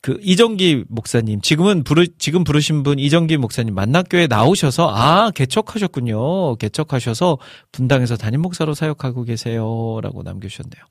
그 0.00 0.16
이정기 0.22 0.84
목사님 0.90 1.40
지금은 1.40 1.82
부르 1.82 2.06
지금 2.18 2.44
부르신 2.44 2.84
분 2.84 3.00
이정기 3.00 3.36
목사님 3.36 3.74
만나교회 3.74 4.28
나오셔서 4.28 4.92
아 4.94 5.32
개척하셨군요 5.32 6.54
개척하셔서 6.54 7.38
분당에서 7.72 8.16
담임 8.16 8.42
목사로 8.42 8.74
사역하고 8.74 9.24
계세요라고 9.24 10.22
남겨주셨네요. 10.22 10.84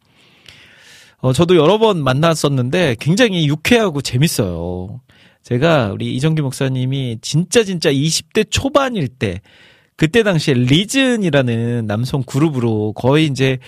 어, 1.22 1.34
저도 1.34 1.56
여러 1.56 1.78
번 1.78 2.04
만났었는데 2.04 2.96
굉장히 3.00 3.48
유쾌하고 3.48 4.02
재밌어요. 4.02 5.02
제가 5.44 5.92
우리 5.92 6.16
이정기 6.16 6.42
목사님이 6.42 7.20
진짜 7.22 7.64
진짜 7.64 7.92
20대 7.92 8.48
초반일 8.50 9.08
때 9.08 9.42
그때 9.96 10.24
당시에 10.24 10.56
리즌이라는 10.56 11.86
남성 11.86 12.24
그룹으로 12.24 12.94
거의 12.94 13.28
이제 13.28 13.60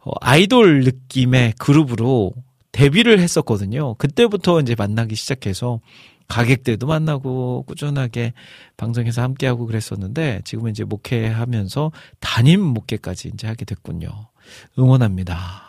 어, 0.00 0.12
아이돌 0.20 0.80
느낌의 0.82 1.54
그룹으로 1.58 2.32
데뷔를 2.72 3.20
했었거든요. 3.20 3.94
그때부터 3.94 4.60
이제 4.60 4.74
만나기 4.76 5.14
시작해서 5.14 5.80
가객들도 6.28 6.88
만나고 6.88 7.64
꾸준하게 7.68 8.32
방송에서 8.76 9.22
함께하고 9.22 9.66
그랬었는데 9.66 10.42
지금은 10.44 10.72
이제 10.72 10.82
목회하면서 10.82 11.92
담임 12.18 12.60
목회까지 12.60 13.30
이제 13.32 13.46
하게 13.46 13.64
됐군요. 13.64 14.10
응원합니다. 14.76 15.65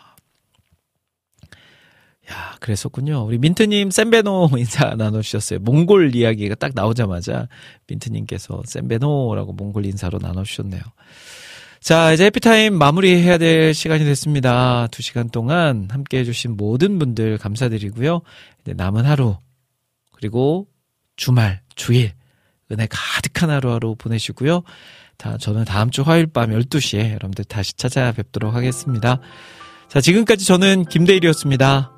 야, 2.30 2.56
그랬었군요. 2.60 3.24
우리 3.24 3.38
민트님 3.38 3.90
샌베노 3.90 4.50
인사 4.58 4.94
나눠주셨어요. 4.94 5.60
몽골 5.60 6.14
이야기가 6.14 6.56
딱 6.56 6.72
나오자마자 6.74 7.48
민트님께서 7.86 8.62
샌베노라고 8.66 9.52
몽골 9.54 9.86
인사로 9.86 10.18
나눠주셨네요. 10.18 10.82
자, 11.80 12.12
이제 12.12 12.24
해피타임 12.26 12.74
마무리해야 12.74 13.38
될 13.38 13.72
시간이 13.72 14.04
됐습니다. 14.04 14.88
두 14.90 15.00
시간 15.00 15.30
동안 15.30 15.88
함께 15.90 16.18
해주신 16.18 16.56
모든 16.56 16.98
분들 16.98 17.38
감사드리고요. 17.38 18.20
이제 18.60 18.74
남은 18.74 19.06
하루, 19.06 19.36
그리고 20.12 20.66
주말, 21.16 21.62
주일, 21.76 22.12
은혜 22.70 22.86
가득한 22.90 23.48
하루하루 23.48 23.94
보내시고요. 23.94 24.62
다, 25.16 25.38
저는 25.38 25.64
다음 25.64 25.90
주 25.90 26.02
화요일 26.02 26.26
밤 26.26 26.50
12시에 26.50 27.10
여러분들 27.10 27.44
다시 27.44 27.74
찾아뵙도록 27.74 28.54
하겠습니다. 28.54 29.20
자, 29.88 30.00
지금까지 30.00 30.44
저는 30.44 30.84
김대일이었습니다. 30.84 31.97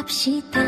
합시다 0.00 0.59